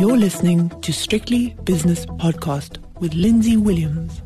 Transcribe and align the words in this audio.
You're 0.00 0.16
listening 0.16 0.70
to 0.80 0.94
Strictly 0.94 1.54
Business 1.64 2.06
Podcast 2.06 2.78
with 3.00 3.12
Lindsay 3.12 3.58
Williams. 3.58 4.22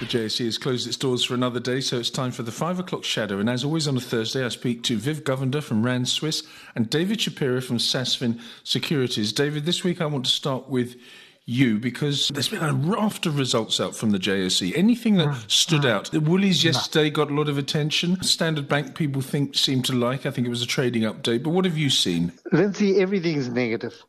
The 0.00 0.06
JSE 0.06 0.46
has 0.46 0.56
closed 0.56 0.86
its 0.86 0.96
doors 0.96 1.22
for 1.22 1.34
another 1.34 1.60
day, 1.60 1.82
so 1.82 1.98
it's 1.98 2.08
time 2.08 2.30
for 2.30 2.42
the 2.42 2.50
five 2.50 2.78
o'clock 2.78 3.04
shadow. 3.04 3.38
And 3.38 3.50
as 3.50 3.64
always 3.64 3.86
on 3.86 3.98
a 3.98 4.00
Thursday, 4.00 4.42
I 4.42 4.48
speak 4.48 4.82
to 4.84 4.96
Viv 4.96 5.24
Govender 5.24 5.62
from 5.62 5.84
Rand 5.84 6.08
Swiss 6.08 6.42
and 6.74 6.88
David 6.88 7.20
Shapiro 7.20 7.60
from 7.60 7.76
Sasfin 7.76 8.40
Securities. 8.64 9.30
David, 9.30 9.66
this 9.66 9.84
week 9.84 10.00
I 10.00 10.06
want 10.06 10.24
to 10.24 10.30
start 10.30 10.70
with 10.70 10.96
you 11.44 11.78
because 11.78 12.28
there's 12.28 12.48
been 12.48 12.64
a 12.64 12.72
raft 12.72 13.26
of 13.26 13.38
results 13.38 13.80
out 13.80 13.94
from 13.94 14.12
the 14.12 14.18
JSE. 14.18 14.72
Anything 14.74 15.18
that 15.18 15.28
mm. 15.28 15.50
stood 15.50 15.82
mm. 15.82 15.90
out? 15.90 16.10
The 16.10 16.20
Woolies 16.20 16.64
yesterday 16.64 17.10
got 17.10 17.30
a 17.30 17.34
lot 17.34 17.50
of 17.50 17.58
attention. 17.58 18.22
Standard 18.22 18.68
Bank 18.68 18.94
people 18.94 19.20
think 19.20 19.54
seem 19.54 19.82
to 19.82 19.92
like. 19.92 20.24
I 20.24 20.30
think 20.30 20.46
it 20.46 20.50
was 20.50 20.62
a 20.62 20.66
trading 20.66 21.02
update. 21.02 21.42
But 21.42 21.50
what 21.50 21.66
have 21.66 21.76
you 21.76 21.90
seen? 21.90 22.32
Lindsay, 22.52 22.98
everything's 23.02 23.50
negative. 23.50 24.02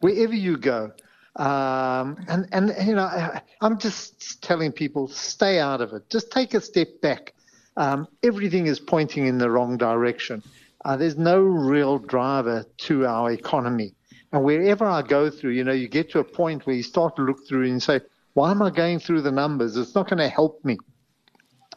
Wherever 0.00 0.34
you 0.34 0.56
go. 0.56 0.92
Um, 1.36 2.24
and, 2.28 2.48
and, 2.52 2.74
you 2.86 2.94
know, 2.94 3.04
I, 3.04 3.42
I'm 3.60 3.78
just 3.78 4.42
telling 4.42 4.72
people 4.72 5.08
stay 5.08 5.58
out 5.58 5.80
of 5.80 5.92
it. 5.92 6.10
Just 6.10 6.30
take 6.32 6.54
a 6.54 6.60
step 6.60 7.00
back. 7.00 7.34
Um, 7.76 8.08
everything 8.22 8.66
is 8.66 8.80
pointing 8.80 9.26
in 9.26 9.38
the 9.38 9.50
wrong 9.50 9.76
direction. 9.76 10.42
Uh, 10.84 10.96
there's 10.96 11.16
no 11.16 11.40
real 11.40 11.98
driver 11.98 12.64
to 12.78 13.06
our 13.06 13.30
economy. 13.30 13.94
And 14.32 14.44
wherever 14.44 14.86
I 14.86 15.02
go 15.02 15.30
through, 15.30 15.52
you 15.52 15.64
know, 15.64 15.72
you 15.72 15.88
get 15.88 16.10
to 16.12 16.18
a 16.18 16.24
point 16.24 16.66
where 16.66 16.76
you 16.76 16.82
start 16.82 17.16
to 17.16 17.22
look 17.22 17.46
through 17.48 17.66
and 17.66 17.82
say, 17.82 18.00
why 18.34 18.50
am 18.50 18.62
I 18.62 18.70
going 18.70 18.98
through 19.00 19.22
the 19.22 19.32
numbers? 19.32 19.76
It's 19.76 19.94
not 19.94 20.08
going 20.08 20.18
to 20.18 20.28
help 20.28 20.64
me. 20.64 20.78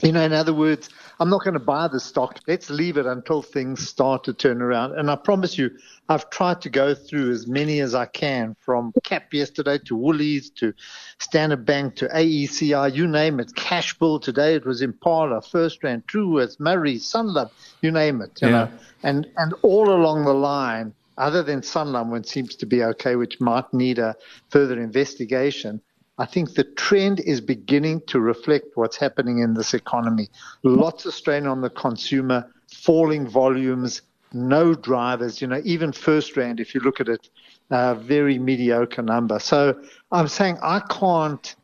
You 0.02 0.12
know, 0.12 0.22
in 0.22 0.34
other 0.34 0.54
words, 0.54 0.90
I'm 1.24 1.30
not 1.30 1.46
going 1.46 1.54
to 1.54 1.60
buy 1.62 1.88
the 1.88 2.02
stock. 2.02 2.42
Let's 2.48 2.70
leave 2.70 2.98
it 2.98 3.06
until 3.06 3.42
things 3.42 3.88
start 3.88 4.26
to 4.26 4.34
turn 4.34 4.62
around. 4.62 5.00
And 5.00 5.10
I 5.10 5.16
promise 5.16 5.58
you, 5.58 5.72
I've 6.10 6.30
tried 6.30 6.60
to 6.64 6.70
go 6.70 6.94
through 6.94 7.32
as 7.32 7.48
many 7.48 7.80
as 7.80 7.96
I 7.96 8.08
can 8.08 8.58
from 8.60 8.92
CAP 9.06 9.34
yesterday 9.34 9.78
to 9.86 9.96
Woolies 9.96 10.50
to 10.58 10.74
Standard 11.20 11.66
Bank 11.66 11.96
to 11.96 12.10
AECI, 12.10 12.94
you 12.94 13.08
name 13.08 13.40
it. 13.40 13.54
Cashbuild 13.56 14.22
today, 14.22 14.56
it 14.56 14.66
was 14.66 14.82
Impala, 14.82 15.40
FirstRand, 15.40 16.04
Truworths, 16.08 16.60
Murray, 16.60 16.98
Sanlam, 16.98 17.50
you 17.82 17.90
name 17.90 18.22
it. 18.22 18.42
You 18.42 18.50
yeah. 18.50 18.66
know, 18.66 18.72
and, 19.04 19.26
and 19.38 19.54
all 19.62 19.92
along 19.92 20.26
the 20.26 20.34
line, 20.34 20.94
other 21.18 21.42
than 21.42 21.62
Sanlam, 21.62 22.10
when 22.10 22.24
it 22.24 22.28
seems 22.28 22.54
to 22.58 22.66
be 22.66 22.84
okay, 22.84 23.16
which 23.16 23.40
might 23.40 23.74
need 23.74 23.98
a 23.98 24.14
further 24.50 24.78
investigation, 24.78 25.80
I 26.18 26.26
think 26.26 26.54
the 26.54 26.64
trend 26.64 27.20
is 27.20 27.42
beginning 27.42 28.02
to 28.08 28.20
reflect 28.20 28.68
what's 28.76 28.98
happening 28.98 29.40
in 29.40 29.56
this 29.56 29.74
economy. 29.74 30.30
Lots 30.64 31.06
of 31.06 31.14
strain 31.14 31.48
on 31.48 31.62
the 31.62 31.72
consumer, 31.72 32.52
falling 32.72 33.28
volumes, 33.28 34.04
no 34.32 34.76
drivers. 34.76 35.42
You 35.42 35.48
know, 35.48 35.62
even 35.66 35.92
FirstRand, 35.92 36.60
if 36.60 36.76
you 36.76 36.82
look 36.82 37.00
at 37.00 37.10
it, 37.10 37.30
uh, 37.72 37.96
very 37.96 38.38
mediocre 38.38 39.02
number. 39.02 39.40
So 39.40 39.82
I'm 40.12 40.28
saying 40.28 40.58
I 40.62 40.82
can't. 40.82 41.56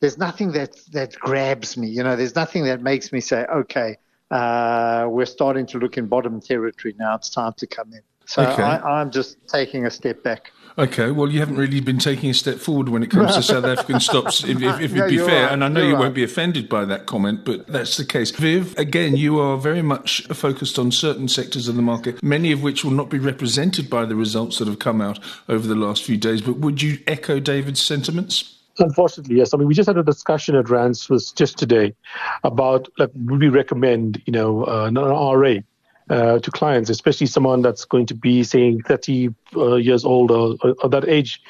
There's 0.00 0.18
nothing 0.18 0.52
that 0.52 0.76
that 0.92 1.14
grabs 1.14 1.76
me. 1.78 1.88
You 1.88 2.02
know, 2.02 2.14
there's 2.14 2.34
nothing 2.34 2.64
that 2.64 2.82
makes 2.82 3.10
me 3.10 3.20
say, 3.20 3.46
okay, 3.46 3.96
uh, 4.30 5.06
we're 5.08 5.24
starting 5.24 5.64
to 5.66 5.78
look 5.78 5.96
in 5.96 6.08
bottom 6.08 6.42
territory 6.42 6.94
now. 6.98 7.14
It's 7.14 7.30
time 7.30 7.54
to 7.56 7.66
come 7.66 7.92
in. 7.94 8.02
So 8.26 8.42
okay. 8.42 8.62
I, 8.62 9.00
I'm 9.00 9.10
just 9.10 9.36
taking 9.48 9.86
a 9.86 9.90
step 9.90 10.22
back. 10.22 10.50
Okay, 10.76 11.12
well, 11.12 11.30
you 11.30 11.38
haven't 11.38 11.56
really 11.56 11.78
been 11.78 11.98
taking 11.98 12.30
a 12.30 12.34
step 12.34 12.58
forward 12.58 12.88
when 12.88 13.04
it 13.04 13.10
comes 13.10 13.36
to 13.36 13.42
South 13.44 13.64
African 13.64 14.00
stocks, 14.00 14.42
if, 14.42 14.60
if, 14.60 14.80
if 14.80 14.92
no, 14.92 15.04
it'd 15.04 15.10
be 15.10 15.18
fair. 15.18 15.44
Right. 15.44 15.52
And 15.52 15.62
I 15.62 15.68
know 15.68 15.80
you're 15.80 15.90
you 15.90 15.96
will 15.96 16.04
not 16.04 16.14
be 16.14 16.24
offended 16.24 16.68
by 16.68 16.84
that 16.86 17.06
comment, 17.06 17.44
but 17.44 17.68
that's 17.68 17.96
the 17.96 18.04
case. 18.04 18.32
Viv, 18.32 18.76
again, 18.76 19.16
you 19.16 19.38
are 19.38 19.56
very 19.56 19.82
much 19.82 20.26
focused 20.28 20.76
on 20.76 20.90
certain 20.90 21.28
sectors 21.28 21.68
of 21.68 21.76
the 21.76 21.82
market, 21.82 22.20
many 22.24 22.50
of 22.50 22.64
which 22.64 22.84
will 22.84 22.90
not 22.90 23.08
be 23.08 23.20
represented 23.20 23.88
by 23.88 24.04
the 24.04 24.16
results 24.16 24.58
that 24.58 24.66
have 24.66 24.80
come 24.80 25.00
out 25.00 25.20
over 25.48 25.68
the 25.68 25.76
last 25.76 26.02
few 26.02 26.16
days. 26.16 26.42
But 26.42 26.56
would 26.56 26.82
you 26.82 26.98
echo 27.06 27.38
David's 27.38 27.80
sentiments? 27.80 28.58
Unfortunately, 28.80 29.36
yes. 29.36 29.54
I 29.54 29.58
mean, 29.58 29.68
we 29.68 29.74
just 29.74 29.86
had 29.86 29.96
a 29.96 30.02
discussion 30.02 30.56
at 30.56 30.68
Rand 30.68 30.96
Swiss 30.96 31.30
just 31.30 31.56
today 31.56 31.94
about 32.42 32.88
like 32.98 33.10
would 33.14 33.40
we 33.40 33.48
recommend, 33.48 34.20
you 34.26 34.32
know, 34.32 34.64
uh, 34.64 34.86
an 34.86 34.96
RA 34.96 35.60
uh, 36.10 36.38
to 36.38 36.50
clients, 36.50 36.90
especially 36.90 37.26
someone 37.26 37.62
that's 37.62 37.84
going 37.84 38.06
to 38.06 38.14
be 38.14 38.42
saying 38.42 38.82
30 38.82 39.30
uh, 39.56 39.76
years 39.76 40.04
old 40.04 40.30
or, 40.30 40.56
or, 40.82 40.88
that 40.88 41.08
age. 41.08 41.40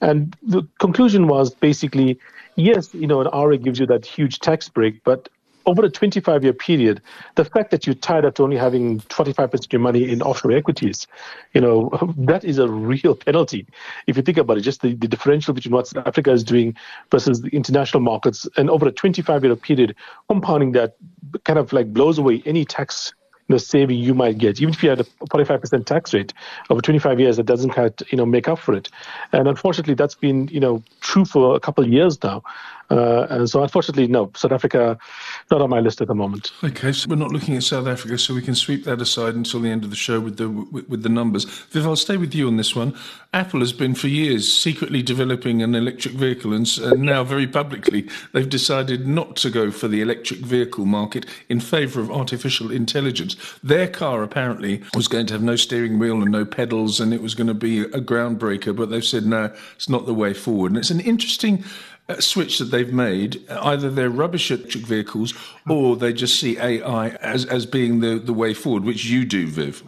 And 0.00 0.36
the 0.42 0.62
conclusion 0.78 1.28
was 1.28 1.54
basically, 1.54 2.18
yes, 2.56 2.92
you 2.92 3.06
know, 3.06 3.20
an 3.20 3.28
RA 3.32 3.56
gives 3.56 3.78
you 3.78 3.86
that 3.86 4.04
huge 4.04 4.40
tax 4.40 4.68
break, 4.68 5.02
but 5.04 5.28
over 5.66 5.84
a 5.84 5.88
25 5.90 6.42
year 6.42 6.52
period, 6.52 7.00
the 7.36 7.44
fact 7.44 7.70
that 7.70 7.86
you're 7.86 7.94
tied 7.94 8.24
up 8.24 8.34
to 8.34 8.42
only 8.42 8.56
having 8.56 9.00
25% 9.02 9.54
of 9.54 9.72
your 9.72 9.80
money 9.80 10.10
in 10.10 10.22
offshore 10.22 10.52
equities, 10.52 11.06
you 11.54 11.60
know, 11.60 11.90
that 12.18 12.44
is 12.44 12.58
a 12.58 12.68
real 12.68 13.14
penalty. 13.14 13.66
If 14.06 14.16
you 14.16 14.22
think 14.22 14.38
about 14.38 14.58
it, 14.58 14.62
just 14.62 14.82
the, 14.82 14.94
the 14.94 15.08
differential 15.08 15.54
between 15.54 15.72
what 15.72 15.86
South 15.86 16.06
Africa 16.06 16.32
is 16.32 16.44
doing 16.44 16.76
versus 17.10 17.40
the 17.40 17.48
international 17.50 18.00
markets, 18.00 18.48
and 18.56 18.68
over 18.70 18.88
a 18.88 18.92
25 18.92 19.44
year 19.44 19.56
period, 19.56 19.94
compounding 20.28 20.72
that 20.72 20.96
kind 21.44 21.58
of 21.58 21.72
like 21.72 21.92
blows 21.92 22.18
away 22.18 22.42
any 22.44 22.64
tax 22.64 23.14
the 23.52 23.58
saving 23.58 23.98
you 23.98 24.14
might 24.14 24.38
get. 24.38 24.60
Even 24.60 24.72
if 24.72 24.82
you 24.82 24.88
had 24.88 25.00
a 25.00 25.04
45% 25.04 25.84
tax 25.84 26.14
rate 26.14 26.32
over 26.70 26.80
25 26.80 27.20
years, 27.20 27.36
that 27.36 27.46
doesn't 27.46 27.70
quite, 27.70 28.00
you 28.10 28.16
know, 28.16 28.26
make 28.26 28.48
up 28.48 28.58
for 28.58 28.74
it. 28.74 28.88
And 29.32 29.46
unfortunately, 29.46 29.94
that's 29.94 30.14
been, 30.14 30.48
you 30.48 30.60
know, 30.60 30.82
true 31.00 31.24
for 31.24 31.54
a 31.54 31.60
couple 31.60 31.84
of 31.84 31.90
years 31.90 32.22
now. 32.22 32.42
Uh, 32.92 33.26
and 33.30 33.48
so, 33.48 33.62
unfortunately, 33.62 34.06
no, 34.06 34.30
South 34.36 34.52
Africa 34.52 34.98
not 35.50 35.62
on 35.62 35.70
my 35.70 35.80
list 35.80 36.02
at 36.02 36.08
the 36.08 36.14
moment. 36.14 36.52
Okay, 36.62 36.92
so 36.92 37.08
we're 37.08 37.16
not 37.16 37.32
looking 37.32 37.56
at 37.56 37.62
South 37.62 37.86
Africa, 37.86 38.18
so 38.18 38.34
we 38.34 38.42
can 38.42 38.54
sweep 38.54 38.84
that 38.84 39.00
aside 39.00 39.34
until 39.34 39.60
the 39.60 39.70
end 39.70 39.82
of 39.82 39.88
the 39.88 39.96
show 39.96 40.20
with 40.20 40.36
the 40.36 40.48
with, 40.48 40.86
with 40.88 41.02
the 41.02 41.08
numbers. 41.08 41.44
Viv, 41.70 41.86
I'll 41.86 41.96
stay 41.96 42.18
with 42.18 42.34
you 42.34 42.46
on 42.48 42.58
this 42.58 42.76
one. 42.76 42.94
Apple 43.32 43.60
has 43.60 43.72
been 43.72 43.94
for 43.94 44.08
years 44.08 44.52
secretly 44.52 45.02
developing 45.02 45.62
an 45.62 45.74
electric 45.74 46.14
vehicle, 46.14 46.52
and, 46.52 46.68
and 46.82 47.02
now 47.02 47.24
very 47.24 47.46
publicly 47.46 48.06
they've 48.32 48.48
decided 48.48 49.06
not 49.06 49.36
to 49.36 49.48
go 49.48 49.70
for 49.70 49.88
the 49.88 50.02
electric 50.02 50.40
vehicle 50.40 50.84
market 50.84 51.24
in 51.48 51.60
favour 51.60 52.00
of 52.00 52.10
artificial 52.10 52.70
intelligence. 52.70 53.36
Their 53.64 53.88
car 53.88 54.22
apparently 54.22 54.82
was 54.94 55.08
going 55.08 55.26
to 55.28 55.32
have 55.32 55.42
no 55.42 55.56
steering 55.56 55.98
wheel 55.98 56.20
and 56.20 56.30
no 56.30 56.44
pedals, 56.44 57.00
and 57.00 57.14
it 57.14 57.22
was 57.22 57.34
going 57.34 57.46
to 57.46 57.54
be 57.54 57.80
a 57.80 58.02
groundbreaker, 58.02 58.76
but 58.76 58.90
they've 58.90 59.02
said 59.02 59.24
no, 59.24 59.50
it's 59.76 59.88
not 59.88 60.04
the 60.04 60.12
way 60.12 60.34
forward. 60.34 60.72
And 60.72 60.78
it's 60.78 60.90
an 60.90 61.00
interesting 61.00 61.64
switch 62.20 62.58
that 62.58 62.66
they've 62.66 62.92
made. 62.92 63.42
Either 63.50 63.90
they're 63.90 64.10
rubbish 64.10 64.50
electric 64.50 64.84
vehicles 64.84 65.34
or 65.68 65.96
they 65.96 66.12
just 66.12 66.38
see 66.38 66.58
AI 66.58 67.08
as, 67.20 67.44
as 67.46 67.66
being 67.66 68.00
the, 68.00 68.18
the 68.18 68.32
way 68.32 68.54
forward, 68.54 68.84
which 68.84 69.04
you 69.04 69.24
do, 69.24 69.46
Viv. 69.46 69.82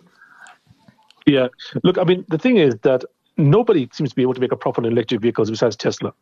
Yeah. 1.27 1.49
Look, 1.83 1.99
I 1.99 2.05
mean, 2.05 2.25
the 2.29 2.39
thing 2.39 2.59
is 2.59 2.77
that 2.83 3.05
nobody 3.37 3.89
seems 3.93 4.11
to 4.11 4.17
be 4.17 4.23
able 4.23 4.35
to 4.35 4.41
make 4.41 4.53
a 4.53 4.57
profit 4.57 4.85
on 4.85 4.93
electric 4.93 5.21
vehicles 5.21 5.51
besides 5.51 5.77
Tesla 5.77 6.13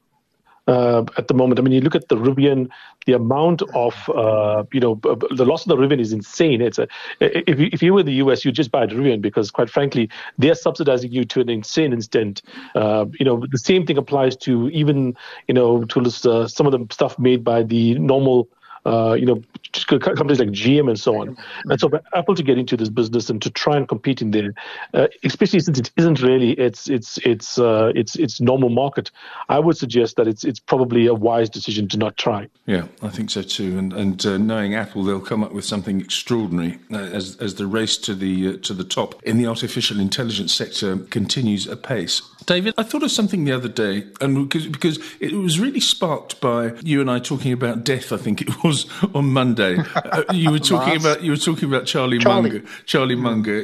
uh, 0.66 1.04
at 1.16 1.28
the 1.28 1.34
moment. 1.34 1.58
I 1.58 1.62
mean, 1.62 1.72
you 1.72 1.80
look 1.80 1.94
at 1.94 2.08
the 2.08 2.16
Rivian, 2.16 2.68
the 3.06 3.14
amount 3.14 3.62
of, 3.74 4.08
uh, 4.10 4.64
you 4.72 4.80
know, 4.80 4.94
the 5.02 5.44
loss 5.44 5.66
of 5.66 5.68
the 5.68 5.76
Rivian 5.76 6.00
is 6.00 6.12
insane. 6.12 6.60
It's 6.60 6.78
a, 6.78 6.86
if 7.20 7.58
you, 7.58 7.68
if 7.72 7.82
you 7.82 7.94
were 7.94 8.00
in 8.00 8.06
the 8.06 8.14
US, 8.14 8.44
you 8.44 8.52
just 8.52 8.70
buy 8.70 8.84
a 8.84 8.86
Rivian 8.86 9.20
because, 9.20 9.50
quite 9.50 9.70
frankly, 9.70 10.08
they're 10.38 10.54
subsidizing 10.54 11.12
you 11.12 11.24
to 11.24 11.40
an 11.40 11.48
insane 11.48 11.92
extent. 11.92 12.42
Uh, 12.74 13.06
you 13.18 13.24
know, 13.24 13.44
the 13.50 13.58
same 13.58 13.86
thing 13.86 13.98
applies 13.98 14.36
to 14.36 14.68
even, 14.70 15.16
you 15.48 15.54
know, 15.54 15.84
to 15.84 16.00
uh, 16.00 16.46
some 16.46 16.66
of 16.66 16.72
the 16.72 16.86
stuff 16.90 17.18
made 17.18 17.42
by 17.42 17.62
the 17.62 17.98
normal 17.98 18.48
uh, 18.84 19.14
you 19.18 19.26
know, 19.26 19.42
companies 19.88 20.38
like 20.38 20.48
GM 20.48 20.88
and 20.88 20.98
so 20.98 21.20
on. 21.20 21.36
And 21.66 21.80
so 21.80 21.88
for 21.88 22.02
Apple 22.14 22.34
to 22.34 22.42
get 22.42 22.58
into 22.58 22.76
this 22.76 22.88
business 22.88 23.30
and 23.30 23.40
to 23.42 23.50
try 23.50 23.76
and 23.76 23.88
compete 23.88 24.20
in 24.20 24.32
there, 24.32 24.52
uh, 24.94 25.08
especially 25.24 25.60
since 25.60 25.78
it 25.78 25.90
isn't 25.96 26.20
really 26.20 26.52
its 26.52 26.88
its 26.88 27.18
its 27.18 27.58
uh, 27.58 27.92
its 27.94 28.16
its 28.16 28.40
normal 28.40 28.68
market, 28.68 29.10
I 29.48 29.58
would 29.58 29.76
suggest 29.76 30.16
that 30.16 30.26
it's 30.26 30.44
it's 30.44 30.60
probably 30.60 31.06
a 31.06 31.14
wise 31.14 31.48
decision 31.48 31.88
to 31.88 31.96
not 31.96 32.16
try. 32.16 32.48
Yeah, 32.66 32.86
I 33.02 33.08
think 33.08 33.30
so 33.30 33.42
too. 33.42 33.78
And 33.78 33.92
and 33.92 34.26
uh, 34.26 34.38
knowing 34.38 34.74
Apple, 34.74 35.04
they'll 35.04 35.20
come 35.20 35.44
up 35.44 35.52
with 35.52 35.64
something 35.64 36.00
extraordinary 36.00 36.78
uh, 36.92 36.98
as 36.98 37.36
as 37.36 37.54
the 37.54 37.66
race 37.66 37.96
to 37.98 38.14
the 38.14 38.48
uh, 38.48 38.56
to 38.62 38.74
the 38.74 38.84
top 38.84 39.22
in 39.22 39.38
the 39.38 39.46
artificial 39.46 40.00
intelligence 40.00 40.52
sector 40.52 40.98
continues 40.98 41.66
apace. 41.66 42.22
David, 42.46 42.74
I 42.76 42.82
thought 42.82 43.02
of 43.02 43.10
something 43.10 43.44
the 43.44 43.52
other 43.52 43.68
day, 43.68 44.06
and 44.20 44.48
because, 44.48 44.66
because 44.66 44.98
it 45.20 45.32
was 45.32 45.58
really 45.58 45.80
sparked 45.80 46.40
by 46.40 46.72
you 46.82 47.00
and 47.00 47.10
I 47.10 47.18
talking 47.18 47.52
about 47.52 47.84
death. 47.84 48.12
I 48.12 48.16
think 48.16 48.40
it 48.40 48.48
was 48.64 48.86
on 49.14 49.32
Monday. 49.32 49.78
uh, 49.94 50.24
you 50.32 50.50
were 50.50 50.58
talking 50.72 50.96
about 50.96 51.22
you 51.22 51.30
were 51.30 51.36
talking 51.36 51.68
about 51.68 51.86
Charlie, 51.86 52.18
Charlie. 52.18 52.50
Munger, 52.50 52.68
Charlie 52.86 53.14
Munger, 53.16 53.58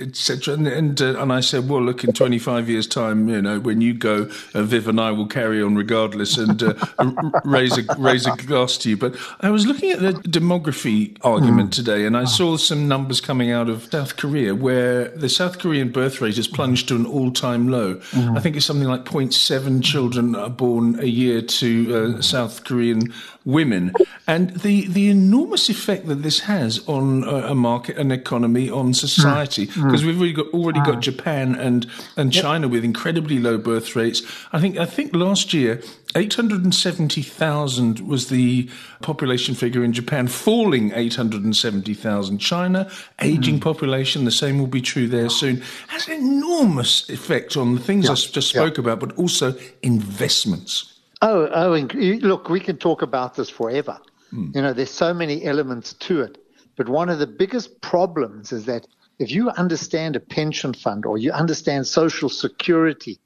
etc. 0.00 0.54
And 0.54 0.66
and, 0.66 1.00
uh, 1.00 1.20
and, 1.20 1.32
I 1.32 1.40
said, 1.40 1.68
well, 1.68 1.82
look, 1.82 2.04
in 2.04 2.12
25 2.12 2.68
years' 2.68 2.86
time, 2.86 3.28
you 3.28 3.42
know, 3.42 3.60
when 3.60 3.80
you 3.80 3.94
go, 3.94 4.30
uh, 4.54 4.62
Viv 4.62 4.88
and 4.88 5.00
I 5.00 5.10
will 5.10 5.26
carry 5.26 5.62
on 5.62 5.76
regardless 5.76 6.36
and 6.38 6.62
uh, 6.62 6.74
raise 7.44 7.76
a 7.78 7.84
raise 7.98 8.26
a 8.26 8.36
glass 8.36 8.76
to 8.78 8.90
you. 8.90 8.96
But 8.96 9.16
I 9.40 9.50
was 9.50 9.66
looking 9.66 9.90
at 9.90 10.00
the 10.00 10.12
demography 10.12 11.16
argument 11.22 11.70
mm. 11.70 11.74
today, 11.74 12.06
and 12.06 12.16
I 12.16 12.24
saw 12.24 12.56
some 12.56 12.88
numbers 12.88 13.20
coming 13.20 13.50
out 13.50 13.68
of 13.68 13.84
South 13.90 14.16
Korea 14.16 14.54
where 14.54 15.08
the 15.08 15.28
South 15.28 15.58
Korean 15.58 15.90
birth 15.90 16.20
rate 16.20 16.36
has 16.36 16.48
plunged 16.48 16.88
to 16.88 16.96
an 16.96 17.06
all-time 17.06 17.68
low. 17.68 17.96
Mm-hmm. 17.96 18.36
I 18.36 18.40
think 18.40 18.56
it's 18.56 18.66
something 18.66 18.88
like 18.88 19.04
0.7 19.04 19.82
children 19.82 20.34
are 20.34 20.50
born 20.50 20.98
a 21.00 21.06
year 21.06 21.42
to 21.42 22.16
uh, 22.18 22.22
South 22.22 22.64
Korean 22.64 23.12
women, 23.48 23.94
and 24.26 24.50
the, 24.60 24.86
the 24.88 25.08
enormous 25.08 25.70
effect 25.70 26.06
that 26.06 26.16
this 26.16 26.40
has 26.40 26.86
on 26.86 27.24
a, 27.24 27.48
a 27.48 27.54
market, 27.54 27.96
an 27.96 28.12
economy, 28.12 28.68
on 28.68 28.92
society. 28.92 29.64
Because 29.64 30.02
mm. 30.02 30.06
we've 30.06 30.18
already 30.18 30.32
got, 30.34 30.46
already 30.48 30.80
got 30.80 31.00
Japan 31.00 31.54
and, 31.54 31.86
and 32.18 32.30
China 32.30 32.68
with 32.68 32.84
incredibly 32.84 33.38
low 33.38 33.56
birth 33.56 33.96
rates. 33.96 34.22
I 34.52 34.60
think 34.60 34.76
I 34.76 34.84
think 34.84 35.14
last 35.14 35.54
year 35.54 35.82
870,000 36.14 38.00
was 38.00 38.28
the 38.28 38.68
population 39.00 39.54
figure 39.54 39.82
in 39.82 39.94
Japan, 39.94 40.26
falling 40.26 40.92
870,000. 40.94 42.38
China, 42.38 42.90
aging 43.22 43.60
mm. 43.60 43.62
population, 43.62 44.26
the 44.26 44.30
same 44.30 44.58
will 44.58 44.66
be 44.66 44.82
true 44.82 45.08
there 45.08 45.30
soon. 45.30 45.62
Has 45.88 46.06
an 46.06 46.14
enormous 46.14 47.08
effect 47.08 47.56
on 47.56 47.76
the 47.76 47.80
things 47.80 48.10
I 48.10 48.14
just 48.14 48.50
spoke 48.50 48.76
about, 48.76 49.00
but 49.00 49.16
also 49.16 49.54
investments. 49.82 50.97
Oh, 51.20 51.48
oh, 51.52 51.88
look, 52.20 52.48
we 52.48 52.60
can 52.60 52.76
talk 52.76 53.02
about 53.02 53.34
this 53.34 53.50
forever. 53.50 53.98
Mm. 54.32 54.54
You 54.54 54.62
know, 54.62 54.72
there's 54.72 54.90
so 54.90 55.12
many 55.12 55.44
elements 55.44 55.94
to 55.94 56.22
it. 56.22 56.38
But 56.76 56.88
one 56.88 57.08
of 57.08 57.18
the 57.18 57.26
biggest 57.26 57.80
problems 57.80 58.52
is 58.52 58.66
that 58.66 58.86
if 59.18 59.30
you 59.32 59.50
understand 59.50 60.14
a 60.14 60.20
pension 60.20 60.72
fund 60.72 61.04
or 61.04 61.18
you 61.18 61.32
understand 61.32 61.86
social 61.86 62.28
security, 62.28 63.18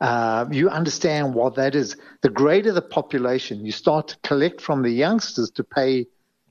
uh, 0.00 0.46
you 0.50 0.68
understand 0.68 1.34
what 1.34 1.54
that 1.56 1.74
is. 1.74 1.96
The 2.22 2.28
greater 2.28 2.72
the 2.72 2.82
population, 2.82 3.64
you 3.64 3.72
start 3.72 4.08
to 4.08 4.16
collect 4.24 4.60
from 4.60 4.82
the 4.82 4.90
youngsters 4.90 5.50
to 5.52 5.64
pay 5.64 6.06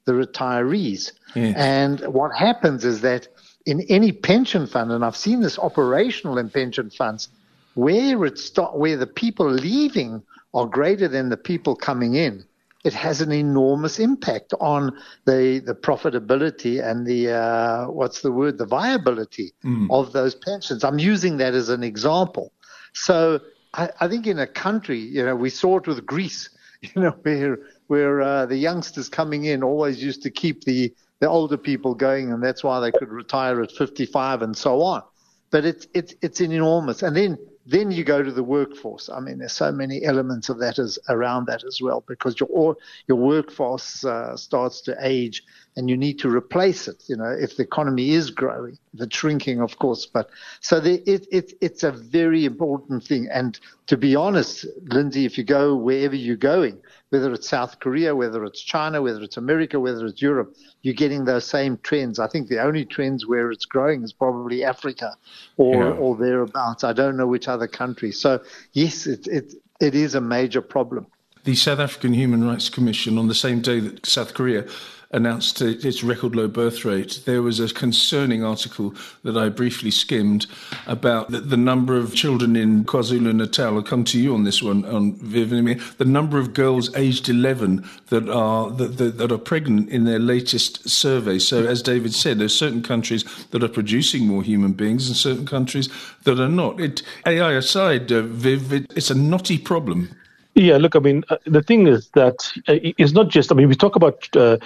the 0.05 0.13
retirees. 0.13 1.11
And 1.35 1.99
what 2.13 2.33
happens 2.35 2.85
is 2.85 3.01
that 3.01 3.27
in 3.65 3.81
any 3.89 4.13
pension 4.13 4.65
fund, 4.67 4.91
and 4.91 5.03
I've 5.03 5.17
seen 5.17 5.41
this 5.41 5.59
operational 5.59 6.37
in 6.37 6.49
pension 6.49 6.89
funds, 6.89 7.27
where 7.73 8.25
it 8.25 8.39
start, 8.39 8.77
where 8.77 8.95
the 8.95 9.05
people 9.05 9.49
leaving 9.49 10.23
are 10.53 10.65
greater 10.65 11.07
than 11.07 11.29
the 11.29 11.37
people 11.37 11.75
coming 11.75 12.15
in, 12.15 12.43
it 12.83 12.93
has 12.93 13.21
an 13.21 13.31
enormous 13.31 13.99
impact 13.99 14.53
on 14.61 14.97
the 15.25 15.61
the 15.65 15.75
profitability 15.75 16.83
and 16.83 17.05
the 17.05 17.31
uh, 17.31 17.87
what's 17.87 18.21
the 18.21 18.31
word 18.31 18.57
the 18.57 18.65
viability 18.65 19.53
mm. 19.63 19.87
of 19.89 20.13
those 20.13 20.35
pensions. 20.35 20.83
I'm 20.83 20.99
using 20.99 21.37
that 21.37 21.53
as 21.53 21.69
an 21.69 21.83
example. 21.83 22.53
So 22.93 23.41
I, 23.73 23.89
I, 23.99 24.07
think 24.07 24.25
in 24.25 24.39
a 24.39 24.47
country, 24.47 24.99
you 24.99 25.23
know, 25.25 25.35
we 25.35 25.49
saw 25.49 25.77
it 25.77 25.87
with 25.87 26.05
Greece, 26.05 26.49
you 26.81 27.01
know, 27.01 27.15
where 27.23 27.59
where 27.87 28.21
uh, 28.21 28.45
the 28.45 28.57
youngsters 28.57 29.09
coming 29.09 29.45
in 29.45 29.63
always 29.63 30.01
used 30.01 30.21
to 30.23 30.31
keep 30.31 30.63
the 30.63 30.93
the 31.19 31.27
older 31.27 31.57
people 31.57 31.95
going, 31.95 32.31
and 32.31 32.43
that's 32.43 32.63
why 32.63 32.79
they 32.79 32.91
could 32.91 33.09
retire 33.09 33.61
at 33.61 33.71
55 33.71 34.43
and 34.43 34.55
so 34.55 34.81
on. 34.81 35.01
But 35.49 35.65
it's 35.65 35.87
it's 35.93 36.13
it's 36.21 36.41
enormous, 36.41 37.01
and 37.03 37.15
then 37.15 37.37
then 37.69 37.91
you 37.91 38.03
go 38.05 38.23
to 38.23 38.31
the 38.31 38.43
workforce. 38.43 39.09
I 39.09 39.19
mean, 39.19 39.39
there's 39.39 39.51
so 39.51 39.71
many 39.71 40.03
elements 40.05 40.47
of 40.47 40.57
that 40.59 40.79
as 40.79 40.97
around 41.09 41.47
that 41.47 41.65
as 41.65 41.81
well, 41.81 42.03
because 42.07 42.39
your 42.39 42.77
your 43.07 43.17
workforce 43.17 44.05
uh, 44.05 44.37
starts 44.37 44.79
to 44.81 44.95
age, 45.01 45.43
and 45.75 45.89
you 45.89 45.97
need 45.97 46.17
to 46.19 46.29
replace 46.29 46.87
it. 46.87 47.03
You 47.07 47.17
know, 47.17 47.29
if 47.29 47.57
the 47.57 47.63
economy 47.63 48.11
is 48.11 48.31
growing, 48.31 48.77
the 48.93 49.09
shrinking, 49.11 49.59
of 49.59 49.79
course. 49.79 50.05
But 50.05 50.29
so 50.61 50.79
the, 50.79 51.01
it, 51.09 51.27
it 51.29 51.53
it's 51.59 51.83
a 51.83 51.91
very 51.91 52.45
important 52.45 53.03
thing. 53.03 53.27
And 53.31 53.59
to 53.87 53.97
be 53.97 54.15
honest, 54.15 54.65
Lindsay, 54.83 55.25
if 55.25 55.37
you 55.37 55.43
go 55.43 55.75
wherever 55.75 56.15
you're 56.15 56.37
going, 56.37 56.79
whether 57.09 57.33
it's 57.33 57.47
South 57.47 57.79
Korea, 57.79 58.15
whether 58.15 58.43
it's 58.43 58.61
China, 58.61 59.01
whether 59.01 59.21
it's 59.21 59.37
America, 59.37 59.79
whether 59.79 60.05
it's 60.05 60.21
Europe, 60.21 60.55
you're 60.81 60.93
getting 60.93 61.25
those 61.25 61.45
same 61.45 61.77
trends. 61.83 62.19
I 62.19 62.27
think 62.27 62.49
the 62.49 62.61
only 62.61 62.85
trends 62.85 63.25
where 63.25 63.49
it's 63.51 63.65
growing 63.65 64.03
is 64.03 64.13
probably 64.13 64.63
Africa 64.63 65.15
or, 65.55 65.75
yeah. 65.75 65.91
or 65.91 66.15
thereabouts. 66.15 66.83
I 66.83 66.93
don't 66.93 67.15
know 67.15 67.27
which 67.27 67.47
other 67.47 67.67
country. 67.67 68.11
So, 68.11 68.41
yes, 68.73 69.07
it, 69.07 69.27
it, 69.27 69.53
it 69.79 69.95
is 69.95 70.15
a 70.15 70.21
major 70.21 70.61
problem. 70.61 71.07
The 71.47 71.55
South 71.55 71.79
African 71.79 72.11
Human 72.11 72.45
Rights 72.45 72.67
Commission, 72.67 73.17
on 73.17 73.29
the 73.29 73.33
same 73.33 73.61
day 73.61 73.79
that 73.79 74.05
South 74.05 74.33
Korea 74.33 74.67
announced 75.11 75.61
its 75.61 76.03
record 76.03 76.35
low 76.35 76.49
birth 76.49 76.83
rate, 76.83 77.21
there 77.23 77.41
was 77.41 77.61
a 77.61 77.73
concerning 77.73 78.43
article 78.43 78.93
that 79.23 79.37
I 79.37 79.47
briefly 79.47 79.89
skimmed 79.89 80.45
about 80.87 81.31
the, 81.31 81.39
the 81.39 81.55
number 81.55 81.95
of 81.95 82.13
children 82.13 82.57
in 82.57 82.83
KwaZulu 82.83 83.33
Natal. 83.33 83.75
I'll 83.77 83.81
come 83.81 84.03
to 84.03 84.19
you 84.19 84.33
on 84.33 84.43
this 84.43 84.61
one, 84.61 84.83
on 84.83 85.13
Vivian. 85.13 85.81
The 85.97 86.03
number 86.03 86.37
of 86.37 86.53
girls 86.53 86.93
aged 86.97 87.29
11 87.29 87.89
that 88.07 88.27
are 88.27 88.69
that, 88.71 88.97
that, 88.97 89.17
that, 89.17 89.31
are 89.31 89.37
pregnant 89.37 89.87
in 89.87 90.03
their 90.03 90.19
latest 90.19 90.89
survey. 90.89 91.39
So, 91.39 91.65
as 91.65 91.81
David 91.81 92.13
said, 92.13 92.39
there's 92.39 92.53
certain 92.53 92.83
countries 92.83 93.23
that 93.51 93.63
are 93.63 93.69
producing 93.69 94.27
more 94.27 94.43
human 94.43 94.73
beings 94.73 95.07
and 95.07 95.15
certain 95.15 95.45
countries 95.45 95.87
that 96.23 96.41
are 96.41 96.49
not. 96.49 96.81
It, 96.81 97.03
AI 97.25 97.53
aside, 97.53 98.11
uh, 98.11 98.23
Viv, 98.23 98.73
it, 98.73 98.91
it's 98.97 99.09
a 99.09 99.15
knotty 99.15 99.57
problem. 99.57 100.09
Yeah, 100.57 100.77
look, 100.77 100.95
I 100.95 100.99
mean, 100.99 101.23
uh, 101.29 101.37
the 101.45 101.61
thing 101.61 101.85
is 101.85 102.09
that 102.15 102.51
uh, 102.67 102.79
it's 102.81 103.11
not 103.11 103.27
just. 103.29 103.51
I 103.51 103.55
mean, 103.55 103.69
we 103.69 103.75
talk 103.75 103.95
about 103.95 104.27
uh, 104.35 104.57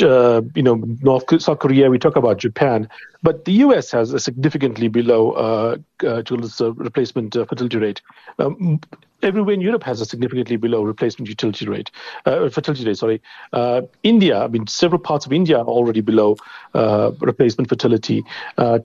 uh, 0.00 0.40
you 0.54 0.62
know 0.62 0.76
North 1.02 1.42
South 1.42 1.58
Korea, 1.58 1.90
we 1.90 1.98
talk 1.98 2.14
about 2.14 2.38
Japan, 2.38 2.88
but 3.24 3.44
the 3.44 3.50
U.S. 3.64 3.90
has 3.90 4.12
a 4.12 4.20
significantly 4.20 4.86
below 4.86 5.32
uh, 5.32 5.76
uh 6.04 6.22
replacement 6.76 7.34
fertility 7.34 7.76
rate. 7.76 8.00
Um, 8.38 8.80
everywhere 9.24 9.54
in 9.54 9.60
Europe 9.60 9.82
has 9.82 10.00
a 10.00 10.06
significantly 10.06 10.56
below 10.56 10.84
replacement 10.84 11.28
utility 11.28 11.66
rate, 11.66 11.90
fertility 12.24 12.84
rate. 12.84 12.98
Sorry, 12.98 13.20
India. 14.04 14.44
I 14.44 14.46
mean, 14.46 14.68
several 14.68 15.00
parts 15.00 15.26
of 15.26 15.32
India 15.32 15.58
are 15.58 15.64
already 15.64 16.02
below 16.02 16.36
replacement 16.72 17.68
fertility. 17.68 18.22